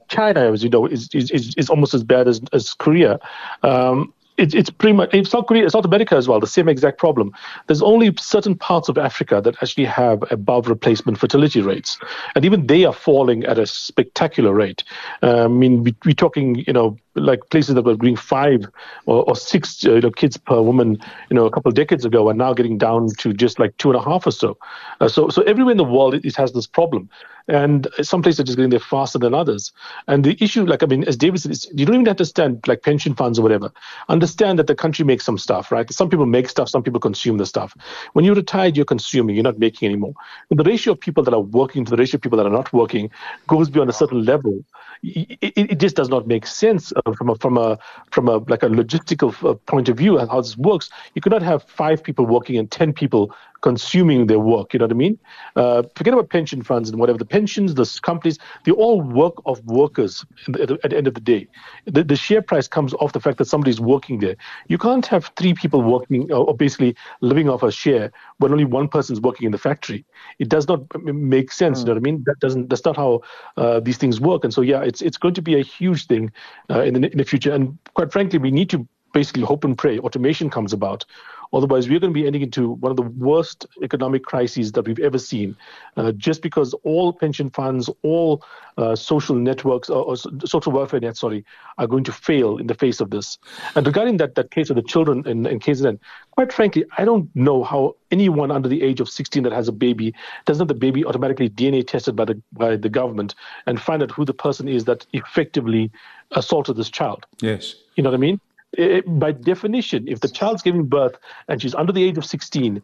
China, 0.10 0.52
as 0.52 0.64
you 0.64 0.72
know, 0.72 0.88
is, 0.88 1.08
is 1.14 1.54
is 1.56 1.70
almost 1.70 1.94
as 1.94 2.04
bad 2.04 2.28
as 2.28 2.42
as 2.52 2.74
Korea. 2.74 3.20
Um, 3.62 4.12
it, 4.38 4.54
it's 4.54 4.70
pretty 4.70 4.94
much 4.94 5.14
in 5.14 5.26
South 5.26 5.48
Korea, 5.48 5.70
South 5.70 5.86
America 5.86 6.16
as 6.16 6.28
well, 6.28 6.40
the 6.40 6.48
same 6.48 6.70
exact 6.70 7.00
problem. 7.00 7.32
There's 7.68 7.82
only 7.82 8.14
certain 8.20 8.56
parts 8.56 8.88
of 8.90 8.98
Africa 8.98 9.42
that 9.44 9.56
actually 9.62 9.86
have 9.86 10.24
above 10.32 10.68
replacement 10.68 11.18
fertility 11.18 11.62
rates, 11.62 11.98
and 12.36 12.46
even 12.46 12.68
they 12.68 12.86
are 12.86 12.94
falling 12.94 13.44
at 13.46 13.58
a 13.58 13.66
spectacular 13.66 14.54
rate. 14.54 14.84
Uh, 15.24 15.46
I 15.46 15.48
mean, 15.48 15.84
we, 15.84 15.96
we're 16.06 16.14
talking, 16.14 16.64
you 16.68 16.74
know, 16.74 16.98
like 17.18 17.50
places 17.50 17.76
that 17.76 17.84
were 17.84 17.96
doing 17.96 18.16
five 18.16 18.66
or, 19.06 19.24
or 19.28 19.36
six 19.36 19.86
uh, 19.86 19.96
you 19.96 20.02
know, 20.02 20.12
kids 20.12 20.38
per 20.38 20.62
woman, 20.62 20.98
you 21.30 21.36
know, 21.36 21.46
a 21.46 21.52
couple 21.52 21.70
of 21.70 21.76
decades 21.76 22.06
ago, 22.06 22.30
are 22.30 22.34
now 22.34 22.54
getting 22.54 22.78
down 22.78 23.10
to 23.18 23.34
just 23.34 23.60
like 23.60 23.76
two 23.78 23.90
and 23.90 24.00
a 24.00 24.04
half 24.04 24.26
or 24.26 24.32
so. 24.32 24.58
Uh, 25.02 25.08
so, 25.08 25.30
so 25.30 25.42
everywhere 25.44 25.72
in 25.72 25.78
the 25.78 25.84
world, 25.84 26.14
it, 26.14 26.26
it, 26.26 26.36
has 26.36 26.54
this 26.54 26.68
problem, 26.68 27.10
and 27.48 27.88
some 28.02 28.22
places 28.22 28.40
are 28.40 28.44
just 28.44 28.58
getting 28.58 28.70
there 28.70 28.80
faster 28.80 29.18
than 29.18 29.34
others. 29.34 29.72
And 30.08 30.24
the 30.24 30.38
issue, 30.42 30.66
like 30.66 30.84
I 30.84 30.86
mean, 30.86 31.04
as 31.06 31.18
David 31.18 31.42
said, 31.42 31.58
you 31.78 31.86
don't 31.86 31.96
even 31.96 32.08
understand 32.08 32.68
like 32.68 32.84
pension 32.84 33.16
funds 33.16 33.40
or 33.40 33.42
whatever. 33.42 33.72
Understand 34.10 34.60
that 34.60 34.68
the 34.68 34.76
country 34.76 35.06
makes 35.06 35.26
some 35.26 35.38
stuff, 35.38 35.72
right? 35.72 35.92
Some 35.92 36.10
people 36.10 36.26
make 36.26 36.50
stuff, 36.50 36.70
some 36.70 36.84
people 36.84 37.00
consume 37.00 37.38
the 37.38 37.46
stuff. 37.46 37.76
When 38.14 38.26
you're 38.26 38.36
retired, 38.36 38.76
you're 38.76 38.86
consuming, 38.86 39.36
you're 39.36 39.44
not 39.44 39.60
making 39.60 39.88
anymore. 39.88 40.14
And 40.50 40.60
the 40.60 40.64
ratio 40.64 40.94
of 40.94 41.00
people 41.00 41.24
that 41.24 41.34
are 41.34 41.42
working 41.42 41.86
to 41.86 41.92
the 41.92 41.98
ratio 41.98 42.18
of 42.18 42.22
people 42.22 42.38
that 42.38 42.46
are 42.46 42.52
not 42.52 42.72
working 42.74 43.10
goes 43.48 43.70
beyond 43.70 43.90
a 43.90 43.94
certain 43.94 44.26
level 44.26 44.64
it, 45.04 45.54
it, 45.56 45.80
just 45.80 45.96
does 45.96 46.10
not 46.10 46.28
make 46.28 46.46
sense 46.46 46.92
from 47.14 47.30
a 47.30 47.36
from 47.36 47.58
a 47.58 47.78
from 48.12 48.28
a 48.28 48.38
like 48.48 48.64
a 48.64 48.68
logistical 48.70 49.34
uh, 49.50 49.54
point 49.66 49.90
of 49.90 49.98
view 49.98 50.18
how 50.30 50.42
this 50.42 50.58
works. 50.58 50.90
You 51.16 51.22
cannot 51.22 51.42
have 51.44 51.64
five 51.64 52.04
people 52.04 52.26
working 52.26 52.58
and 52.58 52.70
ten 52.70 52.94
people 52.94 53.34
consuming 53.62 54.28
their 54.28 54.40
work. 54.40 54.74
You 54.74 54.80
know 54.80 54.86
what 54.86 54.92
I 54.92 54.96
mean? 54.96 55.20
Uh, 55.56 55.84
forget 55.96 56.14
about 56.14 56.30
pension 56.30 56.62
funds 56.62 56.90
and 56.90 57.00
whatever. 57.00 57.18
The 57.18 57.26
pensions, 57.26 57.76
the 57.76 58.00
companies, 58.04 58.38
they 58.66 58.72
all 58.72 59.02
work 59.02 59.36
of 59.46 59.64
workers 59.66 60.26
at 60.48 60.68
the, 60.68 60.80
at 60.84 60.92
the 60.92 60.98
end 60.98 61.08
of 61.08 61.14
the 61.14 61.22
day. 61.22 61.48
The, 61.86 62.04
the, 62.04 62.16
share 62.16 62.42
price 62.42 62.68
comes 62.68 62.94
off 62.96 63.14
the 63.14 63.20
fact 63.20 63.38
that 63.38 63.46
somebody's 63.46 63.80
working 63.80 64.20
there. 64.20 64.36
You 64.68 64.78
can't 64.78 65.06
have 65.08 65.32
three 65.38 65.54
people 65.54 65.82
working 65.82 66.32
or 66.32 66.56
basically 66.56 66.96
living 67.22 67.50
off 67.50 67.64
a 67.64 67.72
share 67.72 68.12
when 68.40 68.52
only 68.52 68.66
one 68.66 68.88
person's 68.88 69.22
working 69.22 69.46
in 69.46 69.52
the 69.52 69.58
factory. 69.58 70.06
It 70.40 70.50
does 70.50 70.68
not 70.68 70.82
make 71.04 71.52
sense. 71.52 71.80
Mm. 71.80 71.82
You 71.82 71.86
know 71.86 71.94
what 71.94 71.98
I 71.98 72.12
mean? 72.12 72.24
That 72.26 72.40
doesn't. 72.40 72.70
That's 72.70 72.86
not 72.86 72.96
how 72.96 73.22
uh, 73.56 73.80
these 73.80 73.98
things 73.98 74.20
work. 74.20 74.44
And 74.44 74.54
so, 74.54 74.62
yeah, 74.62 74.82
it's 74.82 75.02
it's 75.02 75.18
going 75.18 75.34
to 75.36 75.42
be 75.42 75.60
a 75.60 75.64
huge 75.64 76.08
thing 76.08 76.32
uh, 76.70 76.82
in 76.82 76.94
the 76.94 77.12
in 77.12 77.18
the 77.18 77.24
future. 77.24 77.54
And 77.54 77.78
quite 77.94 78.12
frankly, 78.12 78.40
we 78.40 78.52
need 78.52 78.70
to 78.72 78.88
basically 79.14 79.44
hope 79.44 79.64
and 79.64 79.78
pray 79.78 80.00
automation 80.00 80.50
comes 80.50 80.74
about 80.74 81.06
Otherwise, 81.54 81.88
we're 81.88 82.00
going 82.00 82.14
to 82.14 82.20
be 82.20 82.26
ending 82.26 82.42
into 82.42 82.72
one 82.72 82.92
of 82.92 82.98
the 82.98 83.04
worst 83.04 83.66
economic 83.82 84.24
crises 84.24 84.72
that 84.74 84.86
we've 84.86 85.00
ever 85.00 85.18
seen, 85.18 85.56
uh, 85.96 86.12
just 86.14 86.42
because 86.42 86.74
all 86.84 87.14
pension 87.14 87.50
funds, 87.50 87.90
all 88.04 88.44
uh, 88.78 88.96
social 88.96 89.36
networks, 89.36 89.90
or, 89.90 90.04
or, 90.04 90.18
social 90.46 90.72
welfare 90.72 91.00
nets, 91.00 91.20
sorry, 91.20 91.44
are 91.78 91.88
going 91.88 92.04
to 92.04 92.12
fail 92.12 92.58
in 92.58 92.68
the 92.68 92.76
face 92.76 93.00
of 93.00 93.10
this. 93.10 93.38
And 93.76 93.86
regarding 93.86 94.18
that, 94.18 94.36
that 94.36 94.52
case 94.52 94.70
of 94.70 94.76
the 94.76 94.84
children 94.84 95.28
in, 95.28 95.46
in 95.46 95.60
KZN, 95.60 96.00
quite 96.32 96.54
frankly, 96.54 96.86
I 96.98 97.06
don't 97.06 97.34
know 97.36 97.64
how 97.64 97.96
anyone 98.12 98.52
under 98.52 98.70
the 98.70 98.84
age 98.84 99.00
of 99.00 99.10
16 99.10 99.44
that 99.44 99.52
has 99.52 99.68
a 99.68 99.72
baby 99.72 100.14
doesn't 100.46 100.62
have 100.62 100.68
the 100.68 100.74
baby 100.80 101.04
automatically 101.06 101.50
DNA 101.50 101.86
tested 101.86 102.16
by 102.16 102.26
the 102.26 102.42
by 102.54 102.76
the 102.76 102.90
government 102.90 103.36
and 103.66 103.82
find 103.82 104.02
out 104.02 104.12
who 104.12 104.26
the 104.26 104.34
person 104.34 104.68
is 104.68 104.86
that 104.86 105.06
effectively 105.14 105.92
assaulted 106.32 106.76
this 106.76 106.90
child. 106.90 107.26
Yes. 107.42 107.76
You 107.96 108.04
know 108.04 108.10
what 108.10 108.18
I 108.18 108.20
mean? 108.20 108.40
It, 108.74 109.20
by 109.20 109.32
definition, 109.32 110.08
if 110.08 110.20
the 110.20 110.28
child's 110.28 110.62
giving 110.62 110.86
birth 110.86 111.18
and 111.48 111.62
she's 111.62 111.76
under 111.76 111.92
the 111.92 112.04
age 112.04 112.18
of 112.18 112.26
16, 112.26 112.82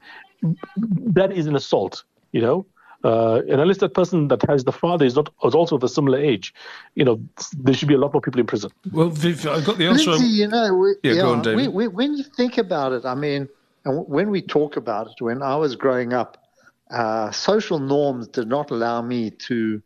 that 1.13 1.31
is 1.31 1.47
an 1.47 1.55
assault, 1.55 2.03
you 2.31 2.41
know? 2.41 2.65
Uh, 3.03 3.41
and 3.49 3.59
unless 3.59 3.79
that 3.79 3.93
person 3.93 4.29
that 4.29 4.41
has 4.47 4.63
the 4.63 4.71
father 4.71 5.05
is 5.05 5.15
not 5.15 5.29
is 5.43 5.53
also 5.53 5.75
of 5.75 5.83
a 5.83 5.89
similar 5.89 6.17
age, 6.17 6.53
you 6.95 7.03
know, 7.03 7.19
there 7.57 7.73
should 7.73 7.89
be 7.89 7.93
a 7.93 7.97
lot 7.97 8.13
more 8.13 8.21
people 8.21 8.39
in 8.39 8.45
prison. 8.47 8.71
Well, 8.93 9.09
Viv, 9.09 9.45
I 9.45 9.59
got 9.59 9.77
the 9.77 9.87
answer. 9.87 10.11
Lindsay, 10.11 10.27
you 10.27 10.47
know, 10.47 10.73
we, 10.73 10.95
yeah, 11.03 11.13
yeah, 11.13 11.21
go 11.21 11.33
on, 11.33 11.41
David. 11.41 11.57
We, 11.57 11.67
we, 11.67 11.87
when 11.89 12.13
you 12.15 12.23
think 12.23 12.57
about 12.57 12.93
it, 12.93 13.03
I 13.03 13.13
mean, 13.13 13.49
And 13.85 14.07
when 14.07 14.29
we 14.29 14.41
talk 14.41 14.77
about 14.77 15.07
it, 15.07 15.21
when 15.21 15.41
I 15.41 15.55
was 15.55 15.75
growing 15.75 16.13
up, 16.13 16.37
uh, 16.89 17.31
social 17.31 17.79
norms 17.79 18.27
did 18.27 18.47
not 18.47 18.71
allow 18.71 19.01
me 19.01 19.31
to 19.31 19.81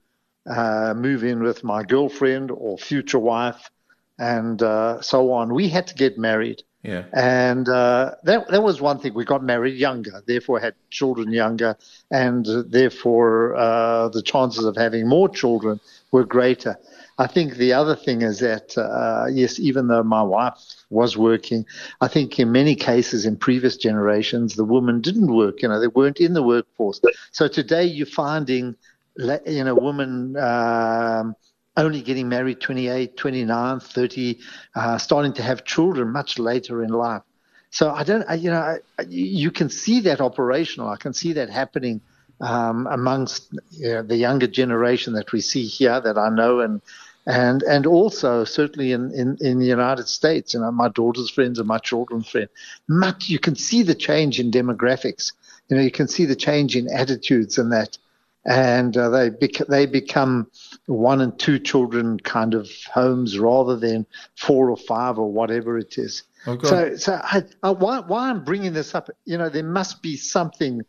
uh, 0.48 0.94
move 0.96 1.24
in 1.24 1.42
with 1.42 1.64
my 1.64 1.84
girlfriend 1.84 2.52
or 2.52 2.78
future 2.78 3.20
wife 3.20 3.70
and 4.20 4.62
uh, 4.62 5.02
so 5.02 5.32
on. 5.32 5.54
We 5.54 5.70
had 5.70 5.88
to 5.88 5.96
get 5.96 6.18
married. 6.18 6.64
Yeah. 6.84 7.04
And 7.12 7.68
uh, 7.68 8.16
that, 8.24 8.48
that 8.50 8.64
was 8.64 8.80
one 8.80 9.00
thing. 9.00 9.14
We 9.14 9.26
got 9.26 9.44
married 9.44 9.76
younger, 9.76 10.24
therefore 10.26 10.60
had 10.60 10.76
children 10.90 11.34
younger, 11.34 11.76
and 12.12 12.48
therefore 12.70 13.56
uh, 13.56 14.10
the 14.10 14.22
chances 14.22 14.64
of 14.64 14.78
having 14.78 15.08
more 15.08 15.28
children 15.28 15.80
were 16.12 16.24
greater. 16.24 16.78
I 17.20 17.28
think 17.28 17.56
the 17.56 17.74
other 17.74 17.96
thing 17.96 18.22
is 18.22 18.40
that, 18.40 18.78
uh, 18.78 19.26
yes, 19.30 19.60
even 19.60 19.88
though 19.88 20.04
my 20.04 20.22
wife 20.22 20.54
was 20.90 21.18
working, 21.18 21.66
I 22.00 22.08
think 22.08 22.40
in 22.40 22.52
many 22.52 22.76
cases 22.76 23.26
in 23.26 23.36
previous 23.38 23.76
generations, 23.76 24.56
the 24.56 24.64
women 24.64 25.02
didn't 25.02 25.34
work. 25.34 25.64
You 25.64 25.70
know, 25.70 25.80
they 25.80 25.88
weren't 25.88 26.20
in 26.20 26.34
the 26.34 26.44
workforce. 26.44 27.02
So 27.32 27.48
today 27.48 27.86
you're 27.86 28.06
finding, 28.06 28.76
you 29.18 29.64
know, 29.64 29.76
women 29.76 30.38
um, 30.38 31.36
only 31.78 32.02
getting 32.02 32.28
married 32.28 32.60
28, 32.60 33.16
29, 33.16 33.80
30, 33.80 34.40
uh, 34.76 34.98
starting 34.98 35.34
to 35.34 35.44
have 35.44 35.64
children 35.64 36.12
much 36.12 36.40
later 36.40 36.84
in 36.84 36.90
life. 36.90 37.22
So 37.70 37.92
I 37.92 38.04
don't, 38.04 38.24
I, 38.28 38.36
you 38.36 38.50
know, 38.50 38.60
I, 38.60 39.04
you 39.08 39.52
can 39.52 39.70
see 39.70 40.02
that 40.02 40.20
operational. 40.20 40.90
I 40.90 40.98
can 40.98 41.14
see 41.14 41.34
that 41.34 41.50
happening 41.50 42.02
um, 42.42 42.88
amongst 42.88 43.54
you 43.72 43.90
know, 43.90 44.04
the 44.04 44.16
younger 44.16 44.48
generation 44.48 45.14
that 45.14 45.32
we 45.32 45.42
see 45.42 45.66
here 45.66 46.00
that 46.02 46.18
I 46.18 46.30
know 46.30 46.60
and 46.60 46.82
and 47.26 47.62
and 47.64 47.86
also 47.86 48.46
certainly 48.46 48.94
in, 48.94 49.12
in, 49.12 49.38
in 49.42 49.60
the 49.60 49.66
United 49.66 50.08
States, 50.08 50.54
you 50.54 50.62
know, 50.62 50.72
my 50.72 50.88
daughter's 50.88 51.30
friends 51.30 51.60
and 51.60 51.68
my 51.68 51.78
children's 51.78 52.30
friends, 52.30 52.50
much 52.88 53.28
you 53.28 53.38
can 53.38 53.56
see 53.56 53.84
the 53.84 53.96
change 53.96 54.40
in 54.40 54.50
demographics. 54.50 55.34
You 55.68 55.76
know, 55.76 55.84
you 55.84 55.92
can 55.92 56.08
see 56.08 56.24
the 56.24 56.38
change 56.38 56.78
in 56.78 56.90
attitudes 56.90 57.58
and 57.58 57.74
that, 57.74 57.98
and 58.46 58.96
uh, 58.96 59.10
they 59.10 59.30
bec- 59.30 59.68
they 59.68 59.86
become 59.86 60.50
one 60.86 61.22
and 61.22 61.38
two 61.38 61.60
children 61.60 62.20
kind 62.20 62.54
of 62.54 62.70
homes 62.94 63.38
rather 63.38 63.76
than 63.76 64.06
four 64.36 64.70
or 64.70 64.78
five 64.78 65.20
or 65.20 65.32
whatever 65.32 65.78
it 65.78 65.98
is. 65.98 66.24
Oh, 66.46 66.58
so 66.64 66.96
so 66.96 67.20
I, 67.22 67.44
I, 67.62 67.72
why 67.72 68.00
why 68.00 68.30
I'm 68.30 68.44
bringing 68.44 68.74
this 68.74 68.96
up, 68.96 69.10
you 69.26 69.38
know, 69.38 69.50
there 69.50 69.64
must 69.64 70.02
be 70.02 70.16
something 70.16 70.82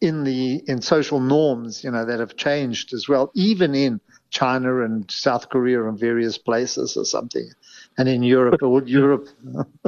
in 0.00 0.24
the 0.24 0.62
in 0.66 0.82
social 0.82 1.20
norms, 1.20 1.82
you 1.82 1.90
know, 1.90 2.04
that 2.04 2.20
have 2.20 2.36
changed 2.36 2.92
as 2.92 3.08
well, 3.08 3.30
even 3.34 3.74
in 3.74 4.00
China 4.30 4.82
and 4.82 5.10
South 5.10 5.48
Korea 5.48 5.88
and 5.88 5.98
various 5.98 6.36
places 6.36 6.96
or 6.96 7.04
something, 7.04 7.50
and 7.98 8.08
in 8.08 8.22
Europe 8.22 8.62
or 8.62 8.82
Europe. 8.82 9.28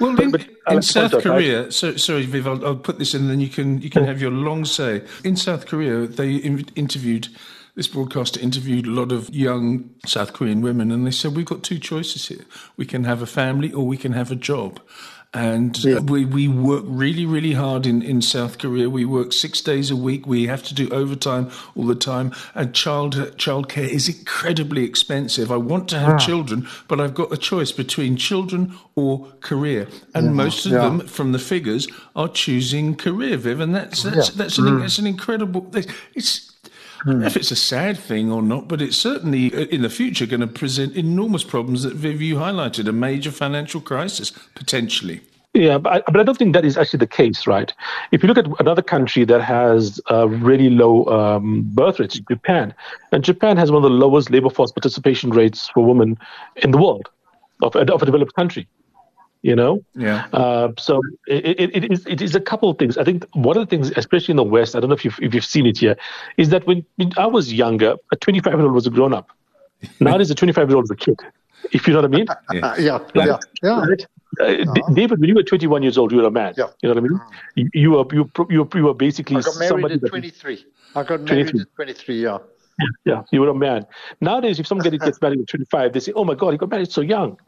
well, 0.00 0.20
in, 0.20 0.34
in 0.68 0.82
South 0.82 1.22
Korea, 1.22 1.70
so, 1.72 1.96
sorry, 1.96 2.26
Viv, 2.26 2.46
I'll, 2.46 2.64
I'll, 2.64 2.76
put 2.76 2.98
this 2.98 3.14
in, 3.14 3.22
and 3.22 3.30
then 3.30 3.40
you 3.40 3.48
can 3.48 3.80
you 3.80 3.90
can 3.90 4.04
have 4.04 4.20
your 4.20 4.30
long 4.30 4.64
say. 4.64 5.02
In 5.24 5.36
South 5.36 5.66
Korea, 5.66 6.06
they 6.06 6.36
interviewed. 6.36 7.28
This 7.74 7.88
broadcaster 7.88 8.38
interviewed 8.38 8.86
a 8.86 8.90
lot 8.90 9.12
of 9.12 9.34
young 9.34 9.88
South 10.04 10.34
Korean 10.34 10.60
women, 10.60 10.90
and 10.90 11.06
they 11.06 11.10
said, 11.10 11.34
We've 11.34 11.46
got 11.46 11.62
two 11.62 11.78
choices 11.78 12.28
here. 12.28 12.44
We 12.76 12.84
can 12.84 13.04
have 13.04 13.22
a 13.22 13.26
family 13.26 13.72
or 13.72 13.86
we 13.86 13.96
can 13.96 14.12
have 14.12 14.30
a 14.30 14.34
job 14.36 14.78
and 15.34 15.82
yeah. 15.82 15.98
we, 16.00 16.26
we 16.26 16.46
work 16.46 16.84
really, 16.86 17.24
really 17.24 17.54
hard 17.54 17.86
in, 17.86 18.02
in 18.02 18.20
South 18.20 18.58
Korea. 18.58 18.90
We 18.90 19.06
work 19.06 19.32
six 19.32 19.62
days 19.62 19.90
a 19.90 19.96
week. 19.96 20.26
We 20.26 20.46
have 20.46 20.62
to 20.64 20.74
do 20.74 20.90
overtime 20.90 21.50
all 21.74 21.86
the 21.86 21.94
time. 21.94 22.32
And 22.54 22.74
child 22.74 23.14
childcare 23.14 23.88
is 23.88 24.08
incredibly 24.10 24.84
expensive. 24.84 25.50
I 25.50 25.56
want 25.56 25.88
to 25.88 25.98
have 25.98 26.14
ah. 26.14 26.18
children, 26.18 26.68
but 26.86 27.00
I've 27.00 27.14
got 27.14 27.32
a 27.32 27.38
choice 27.38 27.72
between 27.72 28.16
children 28.16 28.76
or 28.94 29.26
career. 29.40 29.88
And 30.14 30.26
yeah. 30.26 30.32
most 30.32 30.66
of 30.66 30.72
yeah. 30.72 30.80
them, 30.80 31.06
from 31.06 31.32
the 31.32 31.38
figures, 31.38 31.88
are 32.14 32.28
choosing 32.28 32.94
career, 32.94 33.38
Viv. 33.38 33.60
And 33.60 33.74
that's 33.74 34.02
that's 34.02 34.30
that's, 34.30 34.58
an, 34.58 34.66
mm. 34.66 34.80
that's 34.80 34.98
an 34.98 35.06
incredible. 35.06 35.70
It's 36.14 36.51
I 37.06 37.26
if 37.26 37.36
it's 37.36 37.50
a 37.50 37.56
sad 37.56 37.98
thing 37.98 38.30
or 38.30 38.42
not, 38.42 38.68
but 38.68 38.80
it's 38.80 38.96
certainly 38.96 39.52
uh, 39.54 39.66
in 39.66 39.82
the 39.82 39.90
future 39.90 40.26
going 40.26 40.40
to 40.40 40.46
present 40.46 40.96
enormous 40.96 41.44
problems 41.44 41.82
that 41.82 41.94
Viv 41.94 42.22
you 42.22 42.36
highlighted, 42.36 42.88
a 42.88 42.92
major 42.92 43.30
financial 43.30 43.80
crisis 43.80 44.30
potentially. 44.54 45.20
Yeah, 45.54 45.76
but 45.76 45.92
I, 45.92 46.10
but 46.10 46.20
I 46.20 46.22
don't 46.22 46.38
think 46.38 46.54
that 46.54 46.64
is 46.64 46.78
actually 46.78 47.00
the 47.00 47.06
case, 47.06 47.46
right? 47.46 47.72
If 48.10 48.22
you 48.22 48.26
look 48.26 48.38
at 48.38 48.46
another 48.58 48.80
country 48.80 49.24
that 49.26 49.42
has 49.42 50.00
uh, 50.10 50.26
really 50.28 50.70
low 50.70 51.04
um, 51.06 51.62
birth 51.74 52.00
rates, 52.00 52.18
Japan, 52.18 52.72
and 53.10 53.22
Japan 53.22 53.58
has 53.58 53.70
one 53.70 53.84
of 53.84 53.90
the 53.90 53.96
lowest 53.96 54.30
labor 54.30 54.48
force 54.48 54.72
participation 54.72 55.30
rates 55.30 55.68
for 55.68 55.84
women 55.84 56.18
in 56.56 56.70
the 56.70 56.78
world 56.78 57.10
of, 57.62 57.76
of 57.76 58.02
a 58.02 58.06
developed 58.06 58.34
country 58.34 58.66
you 59.42 59.54
know 59.54 59.84
yeah 59.94 60.26
uh, 60.32 60.68
so 60.78 61.00
it, 61.26 61.60
it, 61.60 61.76
it 61.76 61.92
is 61.92 62.06
it 62.06 62.22
is 62.22 62.34
a 62.34 62.40
couple 62.40 62.70
of 62.70 62.78
things 62.78 62.96
i 62.96 63.04
think 63.04 63.26
one 63.34 63.56
of 63.56 63.68
the 63.68 63.70
things 63.70 63.92
especially 63.96 64.32
in 64.32 64.36
the 64.36 64.42
west 64.42 64.74
i 64.74 64.80
don't 64.80 64.88
know 64.88 64.94
if 64.94 65.04
you've, 65.04 65.18
if 65.20 65.34
you've 65.34 65.44
seen 65.44 65.66
it 65.66 65.78
here 65.78 65.96
is 66.36 66.48
that 66.50 66.66
when, 66.66 66.84
when 66.96 67.12
i 67.16 67.26
was 67.26 67.52
younger 67.52 67.96
a 68.12 68.16
25 68.16 68.52
year 68.54 68.62
old 68.62 68.72
was 68.72 68.86
a 68.86 68.90
grown 68.90 69.12
up 69.12 69.30
Now 70.00 70.10
nowadays 70.10 70.30
a 70.30 70.34
25 70.34 70.68
year 70.68 70.76
old 70.76 70.84
is 70.84 70.90
a 70.90 70.96
kid 70.96 71.18
if 71.72 71.86
you 71.86 71.92
know 71.92 72.00
what 72.00 72.12
i 72.12 72.16
mean 72.16 72.26
yeah 72.52 72.76
yeah 72.78 72.98
yeah, 73.14 73.38
yeah. 73.62 73.84
Right? 73.84 74.06
Uh, 74.40 74.44
uh-huh. 74.44 74.94
David, 74.94 75.20
when 75.20 75.28
you 75.28 75.34
were 75.34 75.42
21 75.42 75.82
years 75.82 75.98
old, 75.98 76.10
you 76.10 76.16
were 76.16 76.26
a 76.26 76.30
man. 76.30 76.54
Yeah. 76.56 76.68
You 76.82 76.88
know 76.88 76.94
what 76.94 77.04
I 77.04 77.08
mean? 77.08 77.20
You, 77.54 77.70
you 77.74 77.90
were 77.90 78.04
you, 78.12 78.30
you, 78.48 78.68
you 78.74 78.84
were 78.84 78.94
basically 78.94 79.36
I 79.36 79.40
got 79.42 79.58
married 79.58 80.02
at 80.02 80.08
23. 80.08 80.64
I 80.94 81.02
got 81.02 81.20
married 81.20 81.50
23. 81.50 81.60
at 81.60 81.74
23. 81.74 82.22
Yeah. 82.22 82.38
Yeah, 83.04 83.22
you 83.32 83.40
were 83.40 83.48
a 83.48 83.54
man. 83.54 83.84
Nowadays, 84.20 84.60
if 84.60 84.66
someone 84.66 84.88
gets 84.88 85.20
married 85.20 85.40
at 85.40 85.48
25, 85.48 85.92
they 85.92 86.00
say, 86.00 86.12
"Oh 86.14 86.24
my 86.24 86.34
God, 86.34 86.50
he 86.50 86.58
got 86.58 86.70
married 86.70 86.90
so 86.90 87.00
young." 87.00 87.38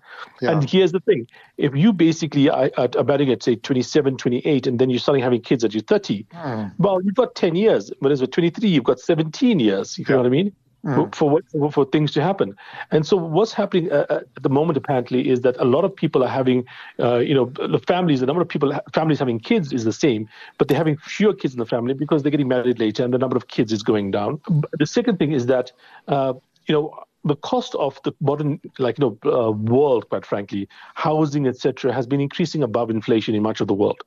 Yeah. 0.40 0.52
And 0.52 0.68
here's 0.68 0.92
the 0.92 1.00
thing: 1.00 1.26
if 1.58 1.74
you 1.74 1.92
basically 1.92 2.50
are, 2.50 2.70
are 2.76 3.04
marrying 3.04 3.30
at 3.30 3.42
say 3.42 3.56
27, 3.56 4.16
28, 4.16 4.66
and 4.66 4.78
then 4.78 4.90
you're 4.90 4.98
starting 4.98 5.22
having 5.22 5.40
kids 5.40 5.64
at 5.64 5.74
you're 5.74 5.82
30, 5.82 6.24
mm. 6.24 6.72
well, 6.78 7.00
you've 7.02 7.14
got 7.14 7.34
10 7.34 7.54
years. 7.54 7.92
Whereas 8.00 8.20
with 8.20 8.32
23, 8.32 8.68
you've 8.68 8.84
got 8.84 8.98
17 8.98 9.60
years. 9.60 9.98
You 9.98 10.04
yeah. 10.08 10.14
know 10.14 10.22
what 10.22 10.26
I 10.26 10.30
mean? 10.30 10.54
Mm. 10.84 11.14
for, 11.14 11.30
what, 11.30 11.72
for 11.72 11.84
things 11.86 12.12
to 12.12 12.22
happen. 12.22 12.54
And 12.90 13.06
so 13.06 13.16
what's 13.16 13.52
happening 13.52 13.90
uh, 13.90 14.06
uh, 14.10 14.20
at 14.36 14.42
the 14.42 14.48
moment 14.48 14.76
apparently 14.76 15.28
is 15.28 15.40
that 15.40 15.56
a 15.58 15.64
lot 15.64 15.84
of 15.84 15.94
people 15.94 16.22
are 16.22 16.28
having, 16.28 16.64
uh, 17.00 17.18
you 17.18 17.34
know, 17.34 17.46
the 17.46 17.80
families, 17.86 18.20
the 18.20 18.26
number 18.26 18.42
of 18.42 18.48
people, 18.48 18.72
families 18.92 19.18
having 19.18 19.40
kids 19.40 19.72
is 19.72 19.84
the 19.84 19.92
same, 19.92 20.28
but 20.58 20.68
they're 20.68 20.78
having 20.78 20.96
fewer 20.98 21.34
kids 21.34 21.54
in 21.54 21.58
the 21.58 21.66
family 21.66 21.94
because 21.94 22.22
they're 22.22 22.30
getting 22.30 22.48
married 22.48 22.78
later 22.78 23.04
and 23.04 23.12
the 23.12 23.18
number 23.18 23.36
of 23.36 23.48
kids 23.48 23.72
is 23.72 23.82
going 23.82 24.10
down. 24.10 24.40
The 24.78 24.86
second 24.86 25.18
thing 25.18 25.32
is 25.32 25.46
that, 25.46 25.72
uh, 26.08 26.34
you 26.66 26.74
know, 26.74 27.04
the 27.24 27.36
cost 27.36 27.74
of 27.76 27.98
the 28.04 28.12
modern, 28.20 28.60
like 28.78 28.98
you 28.98 29.18
know, 29.24 29.32
uh, 29.32 29.50
world, 29.50 30.08
quite 30.08 30.26
frankly, 30.26 30.68
housing, 30.94 31.46
etc., 31.46 31.92
has 31.92 32.06
been 32.06 32.20
increasing 32.20 32.62
above 32.62 32.90
inflation 32.90 33.34
in 33.34 33.42
much 33.42 33.60
of 33.60 33.66
the 33.66 33.74
world, 33.74 34.02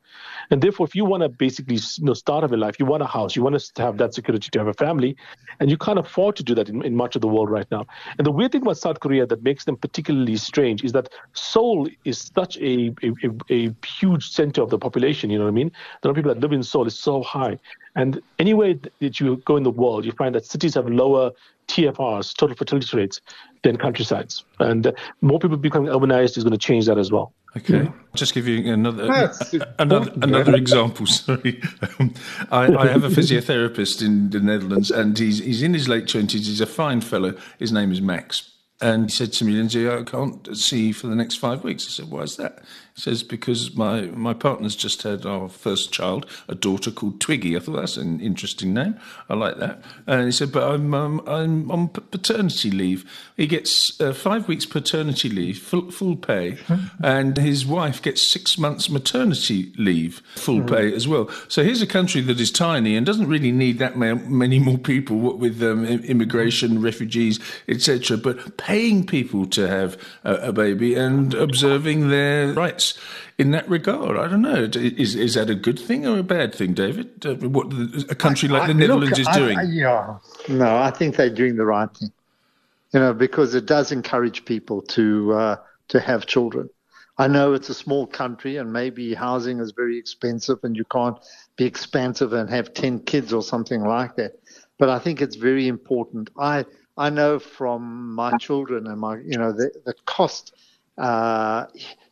and 0.52 0.62
therefore, 0.62 0.86
if 0.86 0.96
you 0.96 1.04
want 1.04 1.24
to 1.24 1.30
basically, 1.30 1.76
you 1.76 2.06
know, 2.06 2.14
start 2.14 2.44
of 2.44 2.52
a 2.52 2.58
life, 2.58 2.80
you 2.80 2.86
want 2.86 3.02
a 3.02 3.08
house, 3.08 3.36
you 3.36 3.44
want 3.44 3.60
to 3.60 3.82
have 3.82 3.98
that 3.98 4.14
security 4.14 4.50
to 4.52 4.60
have 4.60 4.68
a 4.68 4.74
family, 4.74 5.16
and 5.60 5.70
you 5.70 5.78
can't 5.78 6.00
afford 6.00 6.36
to 6.36 6.44
do 6.44 6.54
that 6.56 6.70
in, 6.70 6.84
in 6.84 6.96
much 6.96 7.16
of 7.16 7.22
the 7.22 7.28
world 7.28 7.50
right 7.50 7.70
now. 7.72 7.86
And 8.18 8.26
the 8.26 8.32
weird 8.32 8.52
thing 8.52 8.62
about 8.62 8.78
South 8.78 9.00
Korea 9.00 9.26
that 9.26 9.44
makes 9.44 9.66
them 9.66 9.78
particularly 9.78 10.38
strange 10.38 10.84
is 10.84 10.92
that 10.92 11.10
Seoul 11.34 11.88
is 12.06 12.32
such 12.36 12.58
a 12.58 12.94
a, 13.04 13.12
a, 13.24 13.54
a 13.68 13.76
huge 13.86 14.30
center 14.30 14.62
of 14.62 14.70
the 14.70 14.78
population. 14.78 15.30
You 15.30 15.40
know 15.40 15.46
what 15.46 15.52
I 15.52 15.54
mean? 15.54 15.72
The 16.02 16.08
number 16.08 16.20
of 16.20 16.24
people 16.24 16.34
that 16.36 16.42
live 16.42 16.52
in 16.52 16.64
Seoul 16.64 16.86
is 16.86 16.98
so 16.98 17.24
high, 17.24 17.58
and 17.96 18.22
anywhere 18.38 18.76
that 19.00 19.20
you 19.20 19.38
go 19.46 19.58
in 19.58 19.64
the 19.64 19.72
world, 19.72 20.06
you 20.06 20.12
find 20.12 20.36
that 20.36 20.46
cities 20.46 20.76
have 20.76 20.88
lower 20.88 21.32
TFRs, 21.68 22.36
total 22.36 22.56
fertility 22.56 22.98
rates, 22.98 23.22
than 23.64 23.78
countrysides. 23.78 24.44
And 24.60 24.88
uh, 24.88 24.92
more 25.22 25.40
people 25.40 25.58
becoming 25.58 25.92
urbanized 25.92 26.38
is 26.38 26.44
going 26.44 26.52
to 26.52 26.58
change 26.58 26.86
that 26.86 26.98
as 26.98 27.12
well. 27.12 27.34
Okay, 27.56 27.84
yeah. 27.84 27.92
just 28.14 28.34
give 28.34 28.48
you 28.48 28.72
another 28.72 29.06
another, 29.80 30.12
another 30.22 30.56
example. 30.56 31.06
Sorry, 31.08 31.62
um, 32.00 32.14
I, 32.52 32.66
I, 32.76 32.88
have 32.88 33.04
a 33.04 33.10
physiotherapist 33.10 34.06
in 34.06 34.30
the 34.30 34.40
Netherlands, 34.40 34.92
and 34.92 35.18
he's 35.18 35.40
he's 35.40 35.64
in 35.64 35.74
his 35.74 35.88
late 35.88 36.08
twenties. 36.08 36.46
He's 36.46 36.62
a 36.62 36.68
fine 36.68 37.02
fellow. 37.02 37.36
His 37.58 37.72
name 37.72 37.92
is 37.92 38.00
Max, 38.00 38.52
and 38.80 39.06
he 39.06 39.10
said 39.10 39.34
to 39.34 39.46
me, 39.46 39.54
Lindsay, 39.54 39.90
I 39.90 40.04
can't 40.04 40.56
see 40.56 40.92
for 40.92 41.08
the 41.08 41.16
next 41.16 41.36
five 41.36 41.64
weeks. 41.64 41.88
I 41.88 41.90
said, 41.90 42.12
Why 42.12 42.22
is 42.22 42.36
that? 42.36 42.64
Says 42.98 43.22
because 43.22 43.76
my 43.76 44.02
my 44.08 44.34
partner's 44.34 44.76
just 44.76 45.04
had 45.04 45.26
our 45.26 45.48
first 45.48 45.92
child, 45.94 46.26
a 46.48 46.56
daughter 46.56 46.92
called 46.92 47.22
Twiggy. 47.22 47.56
I 47.56 47.60
thought 47.60 47.76
that's 47.76 47.98
an 47.98 48.20
interesting 48.20 48.74
name. 48.74 49.00
I 49.30 49.36
like 49.36 49.58
that. 49.60 49.84
And 50.08 50.26
he 50.26 50.32
said, 50.32 50.52
but 50.52 50.64
I'm 50.64 50.94
um, 50.94 51.22
I'm 51.28 51.70
on 51.72 51.90
paternity 51.90 52.72
leave. 52.72 53.10
He 53.38 53.46
gets 53.46 54.02
uh, 54.02 54.14
five 54.14 54.48
weeks 54.48 54.66
paternity 54.66 55.30
leave, 55.30 55.60
full, 55.60 55.92
full 55.92 56.16
pay, 56.16 56.58
and 57.00 57.38
his 57.38 57.66
wife 57.66 58.02
gets 58.02 58.22
six 58.22 58.58
months 58.58 58.90
maternity 58.90 59.72
leave, 59.78 60.24
full 60.36 60.62
mm. 60.62 60.70
pay 60.70 60.94
as 60.94 61.08
well. 61.08 61.30
So 61.48 61.64
here's 61.64 61.84
a 61.84 61.88
country 61.88 62.22
that 62.22 62.40
is 62.40 62.52
tiny 62.52 62.96
and 62.96 63.06
doesn't 63.06 63.28
really 63.28 63.52
need 63.52 63.78
that 63.78 63.96
many 63.96 64.58
more 64.58 64.80
people 64.80 65.38
with 65.38 65.62
um, 65.62 65.86
immigration, 65.86 66.82
refugees, 66.82 67.40
etc. 67.68 68.18
But 68.18 68.58
paying 68.58 69.06
people 69.06 69.46
to 69.48 69.68
have 69.68 69.98
a, 70.24 70.36
a 70.36 70.52
baby 70.52 70.96
and 70.96 71.36
observing 71.36 72.10
their 72.10 72.54
rights 72.54 72.87
in 73.38 73.52
that 73.52 73.68
regard. 73.70 74.18
I 74.18 74.28
don't 74.28 74.42
know. 74.42 74.70
Is 74.74 75.16
is 75.16 75.34
that 75.36 75.50
a 75.50 75.56
good 75.56 75.80
thing 75.80 76.06
or 76.06 76.20
a 76.20 76.24
bad 76.24 76.54
thing, 76.54 76.74
David? 76.74 77.26
Uh, 77.26 77.36
what 77.36 77.68
a 78.10 78.16
country 78.16 78.50
like 78.50 78.64
I, 78.64 78.68
the 78.68 78.74
Netherlands 78.74 79.18
look, 79.18 79.30
is 79.30 79.36
doing? 79.36 79.58
I, 79.58 79.64
yeah, 79.64 80.18
no, 80.50 80.78
I 80.78 80.92
think 80.92 81.16
they're 81.16 81.30
doing 81.30 81.56
the 81.56 81.66
right 81.66 81.90
thing. 81.96 82.12
You 82.94 83.00
know, 83.02 83.14
because 83.14 83.54
it 83.56 83.66
does 83.66 83.92
encourage 83.92 84.46
people 84.46 84.82
to 84.84 85.34
uh, 85.34 85.56
to 85.90 86.00
have 86.00 86.26
children. 86.26 86.70
I 87.20 87.28
know 87.28 87.54
it's 87.54 87.70
a 87.70 87.74
small 87.74 88.06
country 88.06 88.58
and 88.58 88.72
maybe 88.72 89.14
housing 89.14 89.60
is 89.60 89.72
very 89.72 89.98
expensive 89.98 90.60
and 90.64 90.76
you 90.76 90.86
can't 90.86 91.18
be 91.56 91.66
expansive 91.66 92.34
and 92.34 92.50
have 92.50 92.74
10 92.74 93.00
kids 93.00 93.34
or 93.34 93.42
something 93.42 93.84
like 93.84 94.16
that. 94.18 94.40
But 94.78 94.90
I 94.90 95.00
think 95.00 95.22
it's 95.22 95.36
very 95.36 95.68
important. 95.68 96.30
I, 96.38 96.66
I 96.96 97.10
know 97.10 97.40
from 97.40 98.14
my 98.14 98.38
children 98.38 98.86
and 98.86 99.00
my, 99.00 99.18
you 99.18 99.38
know, 99.38 99.52
the, 99.52 99.72
the 99.86 99.96
cost, 100.06 100.54
uh, 101.00 101.66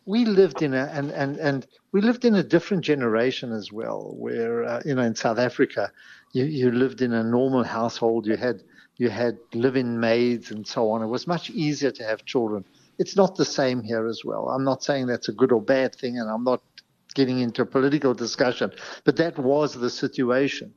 we 0.05 0.25
lived 0.25 0.61
in 0.61 0.73
a, 0.73 0.89
and, 0.93 1.11
and, 1.11 1.37
and 1.37 1.67
we 1.91 2.01
lived 2.01 2.25
in 2.25 2.35
a 2.35 2.43
different 2.43 2.83
generation 2.83 3.51
as 3.51 3.71
well, 3.71 4.13
where, 4.17 4.63
uh, 4.63 4.81
you 4.85 4.95
know, 4.95 5.01
in 5.01 5.15
South 5.15 5.39
Africa, 5.39 5.91
you, 6.33 6.45
you 6.45 6.71
lived 6.71 7.01
in 7.01 7.13
a 7.13 7.23
normal 7.23 7.63
household. 7.63 8.25
You 8.27 8.37
had, 8.37 8.63
you 8.97 9.09
had 9.09 9.37
live-in 9.53 9.99
maids 9.99 10.51
and 10.51 10.65
so 10.65 10.91
on. 10.91 11.01
It 11.01 11.07
was 11.07 11.27
much 11.27 11.49
easier 11.49 11.91
to 11.91 12.03
have 12.03 12.25
children 12.25 12.65
it's 12.97 13.15
not 13.15 13.35
the 13.35 13.45
same 13.45 13.83
here 13.83 14.07
as 14.07 14.23
well. 14.23 14.49
I'm 14.49 14.63
not 14.63 14.83
saying 14.83 15.07
that's 15.07 15.29
a 15.29 15.33
good 15.33 15.51
or 15.51 15.61
bad 15.61 15.95
thing, 15.95 16.17
and 16.17 16.29
I'm 16.29 16.43
not 16.43 16.61
getting 17.13 17.39
into 17.39 17.61
a 17.61 17.65
political 17.65 18.13
discussion, 18.13 18.71
but 19.03 19.15
that 19.17 19.37
was 19.37 19.73
the 19.73 19.89
situation. 19.89 20.73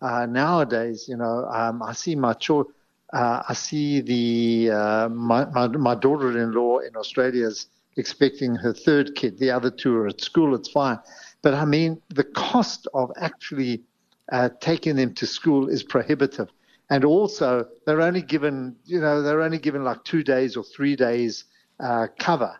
Uh, 0.00 0.26
nowadays, 0.26 1.06
you 1.08 1.16
know, 1.16 1.46
um, 1.46 1.82
I 1.82 1.92
see 1.92 2.14
my 2.14 2.32
children. 2.32 2.74
Uh, 3.12 3.42
I 3.48 3.54
see 3.54 4.00
the 4.00 4.70
uh, 4.70 5.08
my, 5.08 5.44
my, 5.46 5.66
my 5.66 5.94
daughter-in-law 5.96 6.78
in 6.78 6.96
Australia 6.96 7.48
is 7.48 7.66
expecting 7.96 8.54
her 8.54 8.72
third 8.72 9.14
kid. 9.14 9.38
The 9.38 9.50
other 9.50 9.70
two 9.70 9.96
are 9.96 10.08
at 10.08 10.20
school. 10.20 10.54
It's 10.54 10.70
fine, 10.70 10.98
but 11.42 11.54
I 11.54 11.64
mean 11.64 12.00
the 12.08 12.24
cost 12.24 12.88
of 12.94 13.10
actually 13.16 13.82
uh, 14.32 14.50
taking 14.60 14.96
them 14.96 15.14
to 15.14 15.26
school 15.26 15.68
is 15.68 15.82
prohibitive, 15.82 16.48
and 16.90 17.04
also 17.04 17.66
they're 17.86 18.02
only 18.02 18.22
given 18.22 18.76
you 18.84 19.00
know 19.00 19.22
they're 19.22 19.42
only 19.42 19.58
given 19.58 19.84
like 19.84 20.04
two 20.04 20.22
days 20.22 20.56
or 20.56 20.64
three 20.64 20.96
days 20.96 21.44
uh, 21.80 22.06
cover. 22.18 22.56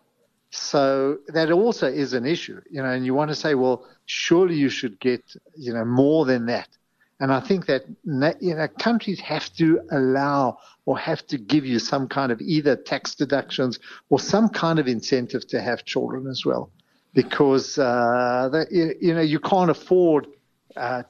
So 0.51 1.19
that 1.29 1.53
also 1.53 1.87
is 1.87 2.13
an 2.13 2.27
issue, 2.27 2.61
you 2.71 2.83
know, 2.83 2.91
and 2.91 3.07
you 3.07 3.15
want 3.15 3.31
to 3.31 3.37
say, 3.37 3.55
well, 3.55 3.87
surely 4.07 4.57
you 4.57 4.69
should 4.69 4.99
get, 4.99 5.23
you 5.57 5.73
know, 5.73 5.85
more 5.85 6.25
than 6.25 6.47
that. 6.47 6.69
And 7.21 7.33
I 7.33 7.41
think 7.41 7.67
that, 7.67 7.85
you 8.41 8.55
know, 8.55 8.67
countries 8.79 9.21
have 9.21 9.53
to 9.55 9.81
allow 9.93 10.59
or 10.87 10.99
have 10.99 11.27
to 11.27 11.39
give 11.39 11.67
you 11.67 11.79
some 11.79 12.09
kind 12.09 12.33
of 12.33 12.41
either 12.41 12.75
tax 12.77 13.15
deductions 13.15 13.79
or 14.09 14.19
some 14.19 14.49
kind 14.49 14.79
of 14.79 14.89
incentive 14.89 15.47
to 15.49 15.61
have 15.61 15.85
children 15.85 16.27
as 16.27 16.45
well. 16.45 16.71
Because, 17.13 17.77
uh, 17.79 18.49
the, 18.51 18.97
you 19.01 19.15
know, 19.15 19.21
you 19.21 19.39
can't 19.39 19.71
afford 19.71 20.29
uh, 20.77 21.03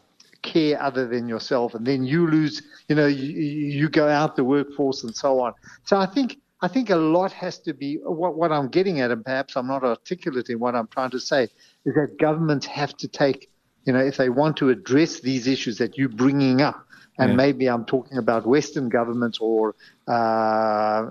care 0.43 0.83
other 0.83 1.07
than 1.07 1.29
yourself. 1.29 1.75
And 1.75 1.87
then 1.87 2.05
you 2.05 2.27
lose, 2.27 2.63
you 2.89 2.97
know, 2.97 3.07
you, 3.07 3.33
you 3.33 3.89
go 3.89 4.09
out 4.09 4.35
the 4.35 4.45
workforce 4.45 5.05
and 5.05 5.15
so 5.15 5.41
on. 5.41 5.53
So 5.85 5.97
I 5.97 6.07
think 6.07 6.39
I 6.63 6.69
think 6.69 6.91
a 6.91 6.97
lot 6.97 7.33
has 7.33 7.59
to 7.61 7.73
be 7.73 7.97
what, 8.03 8.37
what 8.37 8.53
I'm 8.53 8.69
getting 8.69 9.01
at, 9.01 9.11
and 9.11 9.25
perhaps 9.25 9.57
I'm 9.57 9.67
not 9.67 9.83
articulating 9.83 10.59
what 10.59 10.75
I'm 10.75 10.89
trying 10.89 11.11
to 11.11 11.21
say, 11.21 11.45
is 11.85 11.95
that 11.95 12.17
governments 12.19 12.67
have 12.67 12.95
to 12.99 13.09
take, 13.09 13.50
you 13.85 13.93
know, 13.93 14.01
if 14.01 14.17
they 14.17 14.29
want 14.29 14.57
to 14.59 14.69
address 14.71 15.21
these 15.21 15.47
issues 15.47 15.79
that 15.79 15.97
you're 15.97 16.09
bringing 16.09 16.61
up, 16.61 16.87
and 17.19 17.31
yeah. 17.31 17.37
maybe 17.37 17.69
I'm 17.69 17.85
talking 17.85 18.19
about 18.19 18.47
Western 18.47 18.89
governments 18.89 19.39
or, 19.41 19.75
uh, 20.09 21.07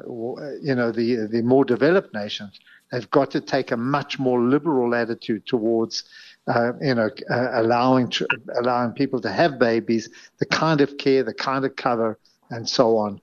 you 0.61 0.75
know, 0.75 0.91
the 0.91 1.27
the 1.31 1.41
more 1.43 1.65
developed 1.65 2.13
nations, 2.13 2.59
they've 2.91 3.09
got 3.11 3.31
to 3.31 3.41
take 3.41 3.71
a 3.71 3.77
much 3.77 4.17
more 4.17 4.41
liberal 4.41 4.95
attitude 4.95 5.45
towards, 5.45 6.03
uh, 6.47 6.71
you 6.81 6.95
know, 6.95 7.09
uh, 7.29 7.49
allowing 7.53 8.11
allowing 8.61 8.93
people 8.93 9.21
to 9.21 9.31
have 9.31 9.59
babies, 9.59 10.09
the 10.39 10.45
kind 10.45 10.81
of 10.81 10.97
care, 10.97 11.23
the 11.23 11.33
kind 11.33 11.65
of 11.65 11.75
cover, 11.75 12.17
and 12.49 12.67
so 12.67 12.97
on. 12.97 13.21